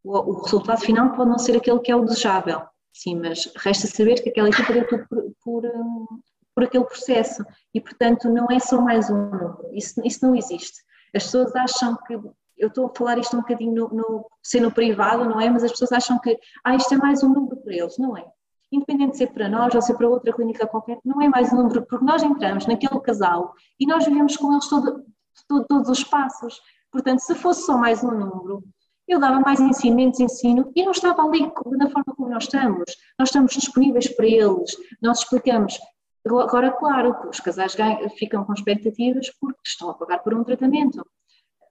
O, 0.04 0.18
o 0.18 0.42
resultado 0.42 0.80
final 0.80 1.12
pode 1.12 1.30
não 1.30 1.38
ser 1.38 1.56
aquele 1.56 1.80
que 1.80 1.90
é 1.90 1.96
o 1.96 2.04
desejável, 2.04 2.62
sim, 2.92 3.16
mas 3.16 3.50
resta 3.56 3.86
saber 3.86 4.22
que 4.22 4.30
aquela 4.30 4.48
equipa 4.48 4.72
deu 4.72 4.86
tudo 4.86 5.06
por, 5.08 5.24
por, 5.42 5.64
hum, 5.64 6.06
por 6.54 6.64
aquele 6.64 6.84
processo 6.84 7.44
e, 7.74 7.80
portanto, 7.80 8.28
não 8.28 8.46
é 8.50 8.58
só 8.58 8.80
mais 8.80 9.10
um 9.10 9.16
número, 9.16 9.58
isso, 9.72 10.00
isso 10.04 10.26
não 10.26 10.34
existe. 10.34 10.80
As 11.14 11.24
pessoas 11.24 11.54
acham 11.54 11.96
que 12.06 12.18
eu 12.56 12.68
estou 12.68 12.86
a 12.86 12.94
falar 12.96 13.18
isto 13.18 13.36
um 13.36 13.40
bocadinho 13.40 13.74
no, 13.74 13.88
no, 13.88 14.26
ser 14.42 14.60
no 14.60 14.70
privado, 14.70 15.24
não 15.24 15.40
é? 15.40 15.50
Mas 15.50 15.64
as 15.64 15.70
pessoas 15.70 15.92
acham 15.92 16.18
que 16.18 16.38
ah, 16.64 16.74
isto 16.74 16.94
é 16.94 16.96
mais 16.96 17.22
um 17.22 17.28
número 17.28 17.56
para 17.56 17.74
eles, 17.74 17.98
não 17.98 18.16
é? 18.16 18.24
Independente 18.72 19.12
de 19.12 19.18
ser 19.18 19.32
para 19.32 19.48
nós 19.48 19.74
ou 19.74 19.82
ser 19.82 19.94
para 19.94 20.08
outra 20.08 20.32
clínica 20.32 20.66
qualquer, 20.66 20.98
não 21.04 21.22
é 21.22 21.28
mais 21.28 21.52
um 21.52 21.56
número, 21.56 21.86
porque 21.86 22.04
nós 22.04 22.22
entramos 22.22 22.66
naquele 22.66 23.00
casal 23.00 23.54
e 23.78 23.86
nós 23.86 24.04
vivemos 24.04 24.36
com 24.36 24.52
eles 24.52 24.68
todo, 24.68 25.04
todo, 25.46 25.66
todos 25.66 25.88
os 25.88 26.02
passos. 26.02 26.60
Portanto, 26.90 27.20
se 27.20 27.34
fosse 27.34 27.66
só 27.66 27.76
mais 27.76 28.02
um 28.02 28.10
número, 28.10 28.64
eu 29.06 29.20
dava 29.20 29.38
mais 29.40 29.60
ensino, 29.60 29.94
menos 29.94 30.18
ensino 30.18 30.72
e 30.74 30.84
não 30.84 30.90
estava 30.90 31.22
ali 31.22 31.52
da 31.78 31.88
forma 31.88 32.14
como 32.16 32.28
nós 32.28 32.44
estamos. 32.44 32.84
Nós 33.18 33.28
estamos 33.28 33.52
disponíveis 33.52 34.08
para 34.08 34.26
eles, 34.26 34.76
nós 35.00 35.20
explicamos. 35.20 35.78
Agora, 36.26 36.72
claro, 36.72 37.14
os 37.30 37.38
casais 37.38 37.76
ficam 38.18 38.44
com 38.44 38.52
expectativas 38.52 39.30
porque 39.40 39.60
estão 39.64 39.90
a 39.90 39.94
pagar 39.94 40.18
por 40.18 40.34
um 40.34 40.42
tratamento, 40.42 41.06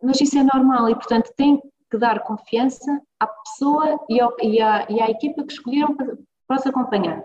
mas 0.02 0.20
isso 0.22 0.38
é 0.38 0.43
normal 0.43 0.89
e, 0.89 0.96
portanto, 0.96 1.32
tem 1.36 1.62
que 1.89 1.98
dar 1.98 2.22
confiança 2.22 3.02
à 3.20 3.28
pessoa 3.28 4.00
e, 4.10 4.20
ao, 4.20 4.36
e, 4.41 4.62
à, 4.62 4.86
e 4.89 5.02
à, 5.02 5.10
equipa 5.10 5.43
que 5.43 5.54
escolheram 5.54 5.96
para, 5.96 6.16
os 6.58 6.66
acompanhar. 6.66 7.24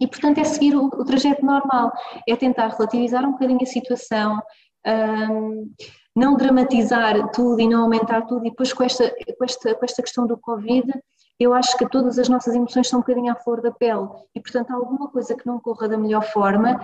E, 0.00 0.06
portanto, 0.06 0.38
é 0.38 0.44
seguir 0.44 0.74
o, 0.74 0.86
o, 0.86 1.04
trajeto 1.04 1.44
normal, 1.44 1.92
é 2.28 2.36
tentar 2.36 2.68
relativizar 2.68 3.24
um 3.24 3.32
bocadinho 3.32 3.62
a 3.62 3.66
situação, 3.66 4.40
um, 4.86 5.70
não 6.14 6.36
dramatizar 6.36 7.30
tudo 7.30 7.60
e 7.60 7.68
não 7.68 7.82
aumentar 7.82 8.22
tudo, 8.22 8.46
e 8.46 8.50
depois 8.50 8.72
com 8.72 8.84
esta, 8.84 9.10
com, 9.10 9.44
esta, 9.44 9.74
com 9.74 9.84
esta 9.84 10.02
questão 10.02 10.26
do 10.26 10.36
Covid, 10.38 10.92
eu 11.38 11.54
acho 11.54 11.76
que 11.76 11.88
todas 11.88 12.18
as 12.18 12.28
nossas 12.28 12.54
emoções 12.54 12.86
estão 12.86 13.00
um 13.00 13.02
bocadinho 13.02 13.32
à 13.32 13.36
flor 13.36 13.60
da 13.60 13.70
pele, 13.70 14.08
e, 14.34 14.40
portanto, 14.40 14.72
alguma 14.72 15.08
coisa 15.08 15.34
que 15.34 15.46
não 15.46 15.58
corra 15.60 15.88
da 15.88 15.96
melhor 15.96 16.24
forma, 16.24 16.80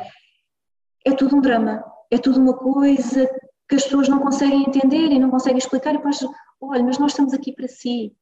é 1.04 1.12
tudo 1.12 1.36
um 1.36 1.40
drama, 1.40 1.84
é 2.10 2.18
tudo 2.18 2.40
uma 2.40 2.54
coisa 2.54 3.28
que 3.68 3.76
as 3.76 3.84
pessoas 3.84 4.08
não 4.08 4.18
conseguem 4.20 4.62
entender 4.62 5.12
e 5.12 5.18
não 5.18 5.30
conseguem 5.30 5.58
explicar, 5.58 5.94
e 5.94 5.98
depois, 5.98 6.20
olha, 6.60 6.82
mas 6.82 6.98
nós 6.98 7.12
estamos 7.12 7.34
aqui 7.34 7.52
para 7.52 7.68
si. 7.68 8.12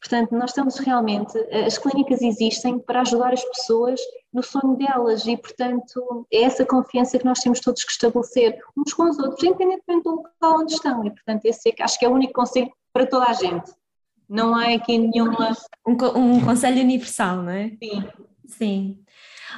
Portanto, 0.00 0.32
nós 0.32 0.50
estamos 0.50 0.78
realmente, 0.78 1.36
as 1.66 1.78
clínicas 1.78 2.20
existem 2.20 2.78
para 2.78 3.00
ajudar 3.00 3.32
as 3.32 3.42
pessoas 3.44 4.00
no 4.32 4.42
sonho 4.42 4.76
delas 4.76 5.26
e, 5.26 5.36
portanto, 5.36 6.26
é 6.32 6.42
essa 6.42 6.66
confiança 6.66 7.18
que 7.18 7.24
nós 7.24 7.40
temos 7.40 7.60
todos 7.60 7.82
que 7.82 7.90
estabelecer 7.90 8.58
uns 8.76 8.92
com 8.92 9.04
os 9.08 9.18
outros, 9.18 9.42
independentemente 9.42 10.04
do 10.04 10.16
local 10.16 10.60
onde 10.60 10.74
estão. 10.74 11.04
E, 11.04 11.10
portanto, 11.10 11.44
esse 11.46 11.70
é, 11.70 11.82
acho 11.82 11.98
que 11.98 12.04
é 12.04 12.08
o 12.08 12.12
único 12.12 12.34
conselho 12.34 12.70
para 12.92 13.06
toda 13.06 13.26
a 13.26 13.32
gente. 13.32 13.72
Não 14.28 14.54
há 14.54 14.74
aqui 14.74 14.98
nenhuma. 14.98 15.56
Um, 15.86 15.92
um 16.16 16.44
conselho 16.44 16.80
universal, 16.82 17.42
não 17.42 17.52
é? 17.52 17.70
Sim. 17.82 18.04
Sim. 18.46 18.98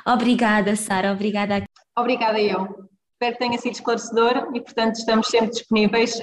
Obrigada, 0.06 0.76
Sara. 0.76 1.12
Obrigada. 1.12 1.64
Obrigada 1.96 2.40
eu. 2.40 2.88
Espero 3.20 3.32
que 3.32 3.38
tenha 3.40 3.58
sido 3.58 3.72
esclarecedor 3.72 4.48
e, 4.54 4.60
portanto, 4.60 4.94
estamos 4.94 5.26
sempre 5.26 5.50
disponíveis. 5.50 6.20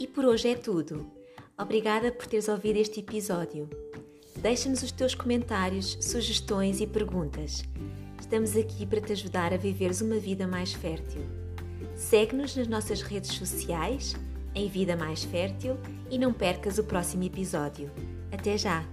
E 0.00 0.06
por 0.08 0.24
hoje 0.24 0.48
é 0.48 0.56
tudo. 0.56 1.08
Obrigada 1.56 2.10
por 2.10 2.26
teres 2.26 2.48
ouvido 2.48 2.78
este 2.78 2.98
episódio. 2.98 3.70
Deixa-nos 4.34 4.82
os 4.82 4.90
teus 4.90 5.14
comentários, 5.14 5.96
sugestões 6.00 6.80
e 6.80 6.88
perguntas. 6.88 7.62
Estamos 8.18 8.56
aqui 8.56 8.84
para 8.84 9.00
te 9.00 9.12
ajudar 9.12 9.54
a 9.54 9.56
viveres 9.56 10.00
uma 10.00 10.16
vida 10.16 10.44
mais 10.44 10.72
fértil. 10.72 11.22
Segue-nos 11.94 12.56
nas 12.56 12.66
nossas 12.66 13.00
redes 13.00 13.30
sociais, 13.30 14.16
em 14.56 14.68
Vida 14.68 14.96
Mais 14.96 15.22
Fértil, 15.22 15.76
e 16.10 16.18
não 16.18 16.32
percas 16.32 16.78
o 16.78 16.82
próximo 16.82 17.22
episódio. 17.22 17.92
Até 18.32 18.58
já! 18.58 18.84